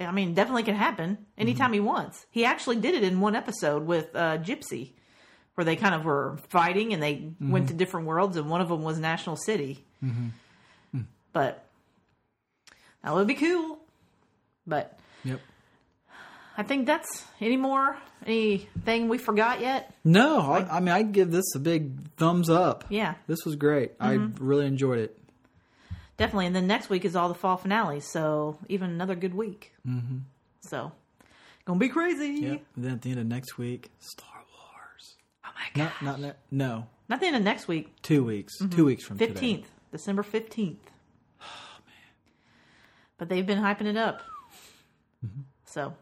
I 0.00 0.12
mean, 0.12 0.34
definitely 0.34 0.62
can 0.62 0.76
happen 0.76 1.10
Mm-hmm. 1.16 1.40
anytime 1.40 1.72
he 1.72 1.80
wants. 1.80 2.24
He 2.30 2.44
actually 2.44 2.76
did 2.76 2.94
it 2.94 3.02
in 3.02 3.20
one 3.20 3.34
episode 3.34 3.84
with 3.84 4.14
uh, 4.14 4.38
Gypsy, 4.38 4.92
where 5.56 5.64
they 5.64 5.74
kind 5.74 5.94
of 5.94 6.04
were 6.04 6.38
fighting 6.50 6.92
and 6.94 7.02
they 7.02 7.14
Mm-hmm. 7.16 7.50
went 7.50 7.68
to 7.68 7.74
different 7.74 8.06
worlds, 8.06 8.36
and 8.36 8.48
one 8.48 8.60
of 8.60 8.68
them 8.68 8.82
was 8.82 8.98
National 9.00 9.34
City. 9.36 9.84
Mm-hmm. 10.04 10.28
But 11.32 11.64
that 13.02 13.14
would 13.14 13.26
be 13.26 13.34
cool. 13.34 13.78
But 14.66 14.98
Yep. 15.24 15.40
I 16.56 16.62
think 16.62 16.86
that's 16.86 17.24
any 17.40 17.56
more 17.56 17.96
anything 18.26 19.08
we 19.08 19.18
forgot 19.18 19.60
yet. 19.60 19.94
No, 20.04 20.40
I, 20.40 20.76
I 20.76 20.80
mean 20.80 20.88
I'd 20.94 21.12
give 21.12 21.30
this 21.30 21.54
a 21.54 21.58
big 21.58 22.10
thumbs 22.16 22.48
up. 22.50 22.84
Yeah, 22.88 23.14
This 23.26 23.44
was 23.44 23.56
great. 23.56 23.92
I 24.00 24.14
Mm-hmm. 24.16 24.44
really 24.44 24.66
enjoyed 24.66 24.98
it. 25.00 25.17
Definitely. 26.18 26.46
And 26.46 26.54
then 26.54 26.66
next 26.66 26.90
week 26.90 27.06
is 27.06 27.16
all 27.16 27.28
the 27.28 27.34
fall 27.34 27.56
finales, 27.56 28.04
so 28.12 28.58
even 28.68 28.90
another 28.90 29.14
good 29.14 29.34
week. 29.34 29.72
Mm-hmm. 29.86 30.18
So 30.60 30.92
gonna 31.64 31.78
be 31.78 31.88
crazy. 31.88 32.40
Yep. 32.42 32.62
And 32.76 32.84
then 32.84 32.92
at 32.92 33.02
the 33.02 33.10
end 33.10 33.20
of 33.20 33.26
next 33.26 33.56
week, 33.56 33.90
Star 34.00 34.44
Wars. 34.52 35.16
Oh 35.46 35.50
my 35.54 35.84
god! 35.84 35.92
Not 36.02 36.20
not 36.20 36.20
ne- 36.20 36.38
no. 36.50 36.86
Not 37.08 37.20
the 37.20 37.26
end 37.26 37.36
of 37.36 37.42
next 37.42 37.66
week. 37.66 38.02
Two 38.02 38.22
weeks. 38.22 38.58
Two 38.70 38.84
weeks 38.84 39.04
from 39.04 39.16
today. 39.16 39.32
Fifteenth, 39.32 39.70
December 39.90 40.22
fifteenth. 40.22 40.90
Oh 41.40 41.80
man! 41.86 42.12
but 43.16 43.28
they've 43.30 43.46
been 43.46 43.58
hyping 43.58 43.86
it 43.86 43.96
up. 43.96 44.22
So, 45.64 45.94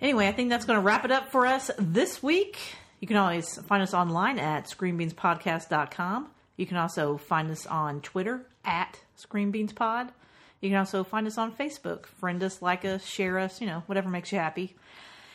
anyway, 0.00 0.26
I 0.26 0.32
think 0.32 0.50
that's 0.50 0.64
going 0.64 0.78
to 0.78 0.82
wrap 0.82 1.04
it 1.04 1.12
up 1.12 1.30
for 1.30 1.46
us 1.46 1.70
this 1.78 2.22
week. 2.22 2.58
You 2.98 3.06
can 3.06 3.16
always 3.16 3.58
find 3.62 3.82
us 3.82 3.94
online 3.94 4.38
at 4.38 4.64
screenbeanspodcast.com. 4.64 6.28
You 6.56 6.66
can 6.66 6.76
also 6.76 7.16
find 7.16 7.50
us 7.50 7.64
on 7.66 8.00
Twitter 8.00 8.44
at 8.64 9.00
Screen 9.16 9.50
Beans 9.50 9.72
Pod. 9.72 10.12
You 10.60 10.68
can 10.68 10.78
also 10.78 11.04
find 11.04 11.26
us 11.26 11.38
on 11.38 11.52
Facebook. 11.52 12.06
Friend 12.06 12.42
us, 12.42 12.60
like 12.60 12.84
us, 12.84 13.04
share 13.04 13.38
us, 13.38 13.60
you 13.60 13.66
know, 13.66 13.82
whatever 13.86 14.08
makes 14.08 14.30
you 14.32 14.38
happy. 14.38 14.76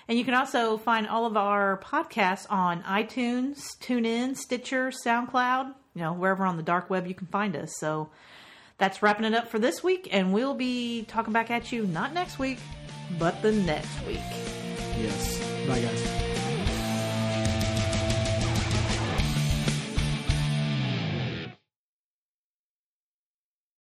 And 0.07 0.19
you 0.19 0.26
can 0.26 0.36
also 0.36 0.78
find 0.78 1.07
all 1.07 1.26
of 1.26 1.36
our 1.36 1.82
podcasts 1.84 2.45
on 2.49 2.84
iTunes, 2.84 3.63
TuneIn, 3.82 4.38
Stitcher, 4.38 4.91
SoundCloud, 5.05 5.73
you 5.95 6.01
know, 6.01 6.13
wherever 6.13 6.45
on 6.45 6.57
the 6.57 6.63
dark 6.63 6.89
web 6.89 7.07
you 7.07 7.15
can 7.15 7.28
find 7.28 7.55
us. 7.55 7.73
So 7.80 8.11
that's 8.78 9.01
wrapping 9.01 9.26
it 9.26 9.34
up 9.34 9.47
for 9.47 9.57
this 9.57 9.84
week, 9.84 10.09
and 10.11 10.32
we'll 10.34 10.53
be 10.53 11.05
talking 11.07 11.34
back 11.34 11.49
at 11.49 11.71
you 11.71 11.88
not 11.88 12.13
next 12.13 12.38
week, 12.38 12.59
but 13.17 13.41
the 13.41 13.51
next 13.51 14.05
week. 14.05 14.19
Yes. 14.99 15.39
Bye, 15.67 15.80
guys. 15.80 16.24